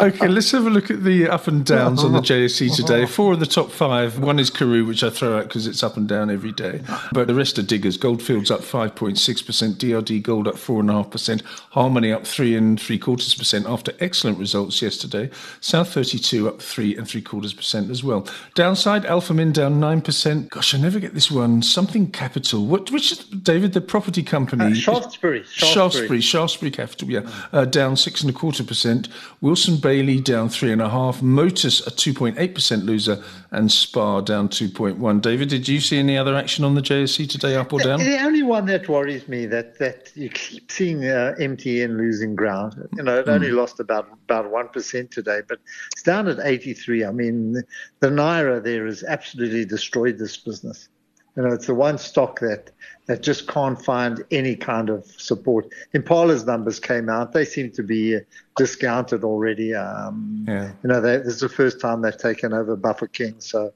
okay. 0.00 0.28
Let's 0.28 0.52
have 0.52 0.64
a 0.64 0.70
look 0.70 0.92
at 0.92 1.02
the 1.02 1.28
up 1.28 1.48
and 1.48 1.66
downs 1.66 2.04
on 2.04 2.12
the 2.12 2.20
JSE 2.20 2.76
today. 2.76 3.04
Four 3.04 3.32
of 3.32 3.40
the 3.40 3.46
top 3.46 3.72
five. 3.72 4.20
One 4.20 4.38
is 4.38 4.48
Karoo, 4.48 4.86
which 4.86 5.02
I 5.02 5.10
throw 5.10 5.38
out 5.38 5.48
because 5.48 5.66
it's 5.66 5.82
up 5.82 5.96
and 5.96 6.06
down 6.06 6.30
every 6.30 6.52
day. 6.52 6.82
But 7.10 7.26
the 7.26 7.34
rest 7.34 7.58
are 7.58 7.62
diggers. 7.62 7.96
Goldfields 7.96 8.52
up 8.52 8.62
five 8.62 8.94
point 8.94 9.18
six 9.18 9.42
percent. 9.42 9.78
DRD 9.78 10.22
Gold 10.22 10.46
up 10.46 10.56
four 10.56 10.78
and 10.78 10.88
a 10.88 10.92
half 10.92 11.10
percent. 11.10 11.42
Harmony 11.70 12.12
up 12.12 12.28
three 12.28 12.54
and 12.54 12.80
three 12.80 12.98
quarters 12.98 13.34
percent 13.34 13.66
after 13.66 13.92
excellent 13.98 14.38
results 14.38 14.80
yesterday 14.80 15.15
yesterday. 15.16 15.36
South 15.60 15.92
32 15.92 16.48
up 16.48 16.62
three 16.62 16.96
and 16.96 17.08
three 17.08 17.22
quarters 17.22 17.52
percent 17.52 17.90
as 17.90 18.02
well. 18.04 18.26
Downside, 18.54 19.04
Alpha 19.06 19.34
Min 19.34 19.52
down 19.52 19.80
nine 19.80 20.00
percent. 20.00 20.50
Gosh, 20.50 20.74
I 20.74 20.78
never 20.78 21.00
get 21.00 21.14
this 21.14 21.30
one. 21.30 21.62
Something 21.62 22.10
Capital. 22.10 22.64
What? 22.64 22.90
Which 22.90 23.12
is 23.12 23.18
David? 23.18 23.72
The 23.72 23.80
property 23.80 24.22
company. 24.22 24.64
Uh, 24.64 24.74
Shaftesbury. 24.74 25.44
Shaftesbury. 25.44 26.20
Shaftesbury 26.20 26.70
Capital. 26.70 27.10
Yeah, 27.10 27.30
uh, 27.52 27.64
down 27.64 27.96
six 27.96 28.20
and 28.20 28.30
a 28.30 28.32
quarter 28.32 28.64
percent. 28.64 29.08
Wilson 29.40 29.76
Bayly 29.76 30.20
down 30.20 30.48
three 30.48 30.72
and 30.72 30.82
a 30.82 30.88
half. 30.88 31.22
Motus 31.22 31.86
a 31.86 31.90
two 31.90 32.14
point 32.14 32.38
eight 32.38 32.54
percent 32.54 32.84
loser, 32.84 33.22
and 33.50 33.70
Spar 33.70 34.22
down 34.22 34.48
two 34.48 34.68
point 34.68 34.98
one. 34.98 35.20
David, 35.20 35.48
did 35.48 35.68
you 35.68 35.80
see 35.80 35.98
any 35.98 36.16
other 36.16 36.36
action 36.36 36.64
on 36.64 36.74
the 36.74 36.82
JSE 36.82 37.28
today, 37.28 37.56
up 37.56 37.72
or 37.72 37.80
down? 37.80 37.98
The, 37.98 38.04
the 38.04 38.20
only 38.22 38.42
one 38.42 38.66
that 38.66 38.88
worries 38.88 39.28
me 39.28 39.46
that 39.46 39.78
that 39.78 40.10
you 40.14 40.28
keep 40.30 40.70
seeing 40.70 41.04
uh, 41.04 41.34
MTN 41.38 41.96
losing 41.96 42.34
ground. 42.34 42.88
You 42.96 43.02
know, 43.02 43.18
it 43.18 43.28
only 43.28 43.48
mm. 43.48 43.56
lost 43.56 43.80
about 43.80 44.08
about 44.28 44.50
one 44.50 44.68
percent 44.68 45.05
today, 45.08 45.40
but 45.46 45.58
it's 45.92 46.02
down 46.02 46.28
at 46.28 46.38
83. 46.42 47.04
I 47.04 47.10
mean, 47.10 47.62
the 48.00 48.08
Naira 48.08 48.62
there 48.62 48.86
has 48.86 49.02
absolutely 49.04 49.64
destroyed 49.64 50.18
this 50.18 50.36
business. 50.36 50.88
You 51.36 51.42
know, 51.42 51.52
it's 51.52 51.66
the 51.66 51.74
one 51.74 51.98
stock 51.98 52.40
that 52.40 52.70
that 53.06 53.22
just 53.22 53.46
can't 53.46 53.80
find 53.84 54.24
any 54.30 54.56
kind 54.56 54.88
of 54.88 55.04
support. 55.04 55.66
Impala's 55.92 56.46
numbers 56.46 56.80
came 56.80 57.10
out; 57.10 57.32
they 57.32 57.44
seem 57.44 57.70
to 57.72 57.82
be 57.82 58.18
discounted 58.56 59.22
already. 59.22 59.74
Um, 59.74 60.46
yeah. 60.48 60.72
You 60.82 60.88
know, 60.88 61.00
they, 61.02 61.18
this 61.18 61.34
is 61.34 61.40
the 61.40 61.48
first 61.50 61.78
time 61.78 62.00
they've 62.00 62.16
taken 62.16 62.54
over 62.54 62.74
Bafokeng, 62.74 63.42
so 63.42 63.72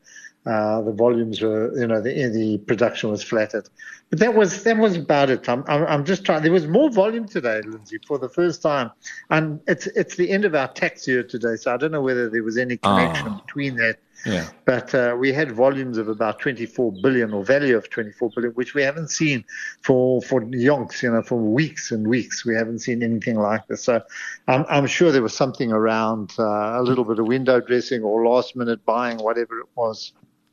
uh, 0.46 0.80
the 0.80 0.92
volumes 0.92 1.40
were, 1.42 1.78
you 1.78 1.86
know, 1.86 2.00
the, 2.00 2.28
the 2.28 2.58
production 2.58 3.10
was 3.10 3.22
flattered. 3.22 3.68
But 4.08 4.18
that 4.20 4.34
was 4.34 4.64
that 4.64 4.76
was 4.76 4.96
about 4.96 5.30
it. 5.30 5.48
I'm, 5.48 5.62
I'm 5.68 6.04
just 6.04 6.24
trying. 6.24 6.42
There 6.42 6.50
was 6.50 6.66
more 6.66 6.90
volume 6.90 7.28
today, 7.28 7.60
Lindsay, 7.64 7.98
for 8.06 8.18
the 8.18 8.28
first 8.28 8.60
time, 8.62 8.90
and 9.28 9.60
it's 9.68 9.86
it's 9.86 10.16
the 10.16 10.30
end 10.30 10.44
of 10.44 10.54
our 10.54 10.66
tax 10.66 11.06
year 11.06 11.22
today, 11.22 11.54
so 11.56 11.72
I 11.72 11.76
don't 11.76 11.92
know 11.92 12.00
whether 12.02 12.28
there 12.28 12.42
was 12.42 12.58
any 12.58 12.76
connection 12.76 13.28
oh. 13.28 13.42
between 13.46 13.76
that. 13.76 13.98
Yeah. 14.26 14.48
But 14.64 14.94
uh, 14.94 15.16
we 15.18 15.32
had 15.32 15.52
volumes 15.52 15.96
of 15.96 16.08
about 16.08 16.40
24 16.40 16.92
billion, 17.02 17.32
or 17.32 17.44
value 17.44 17.76
of 17.76 17.88
24 17.88 18.30
billion, 18.34 18.52
which 18.52 18.74
we 18.74 18.82
haven't 18.82 19.10
seen 19.10 19.44
for 19.82 20.20
for 20.22 20.40
yonks, 20.42 21.02
you 21.02 21.12
know, 21.12 21.22
for 21.22 21.38
weeks 21.38 21.92
and 21.92 22.06
weeks. 22.06 22.44
We 22.44 22.54
haven't 22.54 22.80
seen 22.80 23.02
anything 23.02 23.36
like 23.36 23.66
this. 23.68 23.84
So 23.84 24.02
I'm, 24.48 24.64
I'm 24.68 24.86
sure 24.86 25.12
there 25.12 25.22
was 25.22 25.36
something 25.36 25.70
around 25.72 26.34
uh, 26.38 26.80
a 26.80 26.82
little 26.82 27.04
bit 27.04 27.18
of 27.18 27.26
window 27.26 27.60
dressing 27.60 28.02
or 28.02 28.26
last 28.26 28.56
minute 28.56 28.84
buying, 28.84 29.18
whatever 29.18 29.60
it 29.60 29.68
was. 29.76 30.12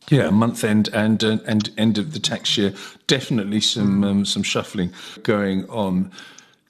Yeah, 0.10 0.30
month 0.30 0.64
end 0.64 0.89
and 0.93 1.22
uh, 1.24 1.38
and 1.45 1.70
end 1.78 1.97
of 1.97 2.14
the 2.14 2.20
tax 2.20 2.58
year. 2.58 2.74
Definitely 3.08 3.60
some 3.60 4.03
um, 4.03 4.26
some 4.26 4.43
shuffling 4.43 4.93
going 5.24 5.70
on. 5.70 6.12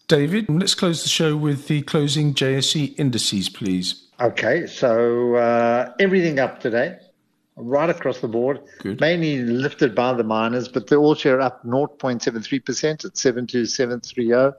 David, 0.07 0.49
let's 0.49 0.73
close 0.73 1.03
the 1.03 1.09
show 1.09 1.35
with 1.35 1.67
the 1.67 1.81
closing 1.81 2.33
JSE 2.33 2.97
indices, 2.97 3.49
please. 3.49 4.03
Okay, 4.19 4.65
so 4.65 5.35
uh, 5.35 5.91
everything 5.99 6.39
up 6.39 6.61
today, 6.61 6.97
right 7.57 7.89
across 7.89 8.19
the 8.19 8.27
board, 8.27 8.61
Good. 8.79 9.01
mainly 9.01 9.39
lifted 9.39 9.95
by 9.95 10.13
the 10.13 10.23
miners, 10.23 10.67
but 10.67 10.87
the 10.87 10.95
all 10.95 11.15
share 11.15 11.41
up 11.41 11.63
0.73% 11.65 13.05
at 13.05 13.17
72730. 13.17 14.55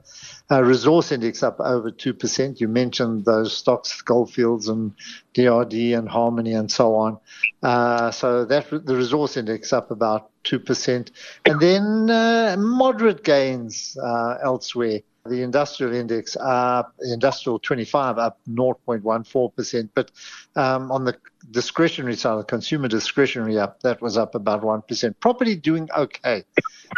Uh, 0.51 0.63
resource 0.63 1.11
index 1.11 1.41
up 1.41 1.59
over 1.59 1.91
2%. 1.91 2.59
You 2.59 2.67
mentioned 2.67 3.25
those 3.25 3.55
stocks, 3.55 4.01
Goldfields 4.01 4.67
and 4.67 4.93
DRD 5.33 5.97
and 5.97 6.09
Harmony 6.09 6.53
and 6.53 6.69
so 6.69 6.95
on. 6.95 7.17
Uh, 7.63 8.11
so 8.11 8.45
that 8.45 8.69
the 8.69 8.95
resource 8.95 9.37
index 9.37 9.71
up 9.71 9.91
about 9.91 10.29
2%. 10.43 11.11
And 11.45 11.59
then 11.59 12.09
uh, 12.09 12.55
moderate 12.59 13.23
gains 13.23 13.97
uh, 14.01 14.37
elsewhere. 14.43 14.99
The 15.29 15.41
industrial 15.43 15.93
index 15.93 16.35
up, 16.37 16.93
industrial 17.01 17.59
25 17.59 18.17
up 18.17 18.39
0.14%. 18.49 19.89
But 19.93 20.11
um, 20.55 20.91
on 20.91 21.05
the 21.05 21.15
discretionary 21.51 22.15
side, 22.15 22.39
the 22.39 22.43
consumer 22.43 22.87
discretionary 22.87 23.57
up, 23.57 23.81
that 23.81 24.01
was 24.01 24.17
up 24.17 24.35
about 24.35 24.61
1%. 24.61 25.19
Property 25.19 25.55
doing 25.55 25.89
okay. 25.95 26.43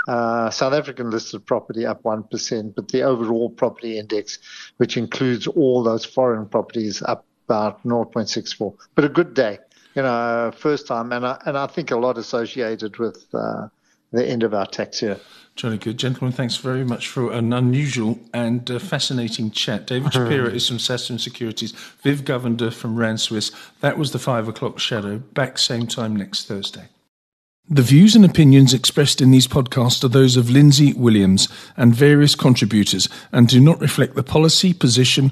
Uh, 0.07 0.49
South 0.49 0.73
African 0.73 1.09
listed 1.09 1.45
property 1.45 1.85
up 1.85 2.03
1%, 2.03 2.75
but 2.75 2.87
the 2.87 3.01
overall 3.03 3.49
property 3.49 3.99
index, 3.99 4.39
which 4.77 4.97
includes 4.97 5.47
all 5.47 5.83
those 5.83 6.05
foreign 6.05 6.47
properties, 6.47 7.01
up 7.03 7.25
about 7.47 7.83
0.64. 7.83 8.75
But 8.95 9.05
a 9.05 9.09
good 9.09 9.33
day, 9.33 9.59
you 9.95 10.01
know, 10.01 10.51
first 10.55 10.87
time, 10.87 11.11
and 11.11 11.25
I, 11.25 11.41
and 11.45 11.57
I 11.57 11.67
think 11.67 11.91
a 11.91 11.97
lot 11.97 12.17
associated 12.17 12.97
with 12.97 13.25
uh, 13.33 13.67
the 14.11 14.27
end 14.27 14.43
of 14.43 14.53
our 14.53 14.65
tax 14.65 15.01
year. 15.01 15.19
Jolly 15.55 15.77
good. 15.77 15.97
Gentlemen, 15.97 16.31
thanks 16.31 16.57
very 16.57 16.83
much 16.83 17.07
for 17.07 17.31
an 17.31 17.51
unusual 17.51 18.19
and 18.33 18.69
uh, 18.71 18.79
fascinating 18.79 19.51
chat. 19.51 19.85
David 19.85 20.13
Shapiro 20.13 20.47
is 20.47 20.67
from 20.67 20.77
Sasfin 20.77 21.19
Securities, 21.19 21.71
Viv 22.01 22.21
Govender 22.21 22.71
from 22.71 22.95
Rand 22.95 23.19
Swiss. 23.19 23.51
That 23.81 23.97
was 23.97 24.11
the 24.11 24.19
five 24.19 24.47
o'clock 24.47 24.79
shadow. 24.79 25.17
Back 25.19 25.57
same 25.57 25.87
time 25.87 26.15
next 26.15 26.47
Thursday. 26.47 26.85
The 27.69 27.81
views 27.81 28.15
and 28.15 28.25
opinions 28.25 28.73
expressed 28.73 29.21
in 29.21 29.31
these 29.31 29.47
podcasts 29.47 30.03
are 30.03 30.09
those 30.09 30.35
of 30.35 30.49
Lindsay 30.49 30.93
Williams 30.93 31.47
and 31.77 31.95
various 31.95 32.35
contributors 32.35 33.07
and 33.31 33.47
do 33.47 33.61
not 33.61 33.79
reflect 33.79 34.15
the 34.15 34.23
policy, 34.23 34.73
position, 34.73 35.31